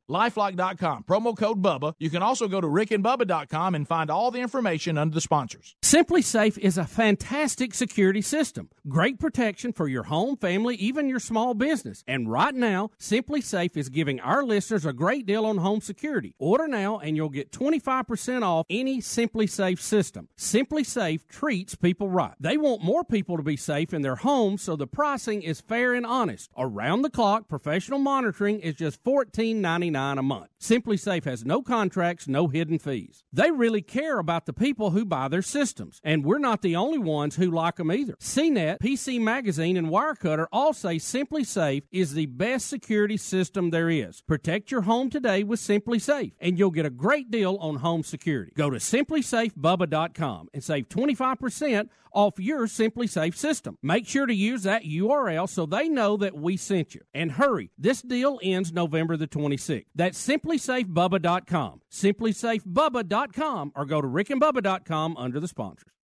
Lifelock.com, 0.11 1.03
promo 1.03 1.35
code 1.35 1.61
BUBBA. 1.61 1.95
You 1.97 2.09
can 2.09 2.21
also 2.21 2.47
go 2.47 2.59
to 2.59 2.67
rickandbubba.com 2.67 3.75
and 3.75 3.87
find 3.87 4.11
all 4.11 4.29
the 4.29 4.41
information 4.41 4.97
under 4.97 5.13
the 5.13 5.21
sponsors. 5.21 5.75
SimpliSafe 5.91 6.57
is 6.59 6.77
a 6.77 6.85
fantastic 6.85 7.73
security 7.73 8.21
system. 8.21 8.69
Great 8.87 9.19
protection 9.19 9.73
for 9.73 9.89
your 9.89 10.03
home, 10.03 10.37
family, 10.37 10.75
even 10.75 11.09
your 11.09 11.19
small 11.19 11.53
business. 11.53 12.01
And 12.07 12.31
right 12.31 12.55
now, 12.55 12.91
SimpliSafe 12.97 13.75
is 13.75 13.89
giving 13.89 14.21
our 14.21 14.41
listeners 14.41 14.85
a 14.85 14.93
great 14.93 15.25
deal 15.25 15.45
on 15.45 15.57
home 15.57 15.81
security. 15.81 16.33
Order 16.39 16.69
now 16.69 16.99
and 16.99 17.17
you'll 17.17 17.27
get 17.27 17.51
25% 17.51 18.41
off 18.41 18.67
any 18.69 19.01
SimpliSafe 19.01 19.81
system. 19.81 20.29
SimpliSafe 20.37 21.27
treats 21.27 21.75
people 21.75 22.07
right. 22.07 22.35
They 22.39 22.55
want 22.55 22.81
more 22.81 23.03
people 23.03 23.35
to 23.35 23.43
be 23.43 23.57
safe 23.57 23.93
in 23.93 24.01
their 24.01 24.15
homes, 24.15 24.61
so 24.61 24.77
the 24.77 24.87
pricing 24.87 25.41
is 25.41 25.59
fair 25.59 25.93
and 25.93 26.05
honest. 26.05 26.51
Around 26.57 27.01
the 27.01 27.09
clock, 27.09 27.49
professional 27.49 27.99
monitoring 27.99 28.61
is 28.61 28.75
just 28.75 29.03
$14.99 29.03 30.19
a 30.19 30.23
month. 30.23 30.47
SimpliSafe 30.57 31.25
has 31.25 31.43
no 31.43 31.61
contracts, 31.61 32.29
no 32.29 32.47
hidden 32.47 32.79
fees. 32.79 33.25
They 33.33 33.51
really 33.51 33.81
care 33.81 34.19
about 34.19 34.45
the 34.45 34.53
people 34.53 34.91
who 34.91 35.03
buy 35.03 35.27
their 35.27 35.41
system. 35.41 35.80
Systems. 35.81 36.01
And 36.03 36.23
we're 36.23 36.37
not 36.37 36.61
the 36.61 36.75
only 36.75 36.97
ones 36.97 37.35
who 37.35 37.49
like 37.49 37.77
them 37.77 37.91
either. 37.91 38.15
CNET, 38.19 38.79
PC 38.79 39.19
Magazine, 39.19 39.77
and 39.77 39.87
Wirecutter 39.87 40.47
all 40.51 40.73
say 40.73 40.97
SimpliSafe 40.97 41.83
is 41.91 42.13
the 42.13 42.27
best 42.27 42.67
security 42.67 43.17
system 43.17 43.69
there 43.69 43.89
is. 43.89 44.21
Protect 44.21 44.71
your 44.71 44.81
home 44.81 45.09
today 45.09 45.43
with 45.43 45.59
SimpliSafe, 45.59 46.33
and 46.39 46.57
you'll 46.57 46.71
get 46.71 46.85
a 46.85 46.91
great 46.91 47.31
deal 47.31 47.57
on 47.57 47.77
home 47.77 48.03
security. 48.03 48.51
Go 48.55 48.69
to 48.69 48.77
simplisafebubba.com 48.77 50.49
and 50.53 50.63
save 50.63 50.89
25% 50.89 51.89
off 52.13 52.39
your 52.39 52.67
SimpliSafe 52.67 53.35
system. 53.35 53.77
Make 53.81 54.07
sure 54.07 54.25
to 54.25 54.33
use 54.33 54.63
that 54.63 54.83
URL 54.83 55.47
so 55.47 55.65
they 55.65 55.87
know 55.89 56.17
that 56.17 56.35
we 56.35 56.57
sent 56.57 56.93
you. 56.93 57.01
And 57.13 57.33
hurry, 57.33 57.71
this 57.77 58.01
deal 58.01 58.39
ends 58.43 58.73
November 58.73 59.17
the 59.17 59.27
26th. 59.27 59.85
That's 59.95 60.27
simplisafebubba.com. 60.27 61.81
Simplisafebubba.com 61.91 63.71
or 63.75 63.85
go 63.85 64.01
to 64.01 64.07
rickandbubba.com 64.07 65.17
under 65.17 65.39
the 65.39 65.47
sponsors. 65.71 66.00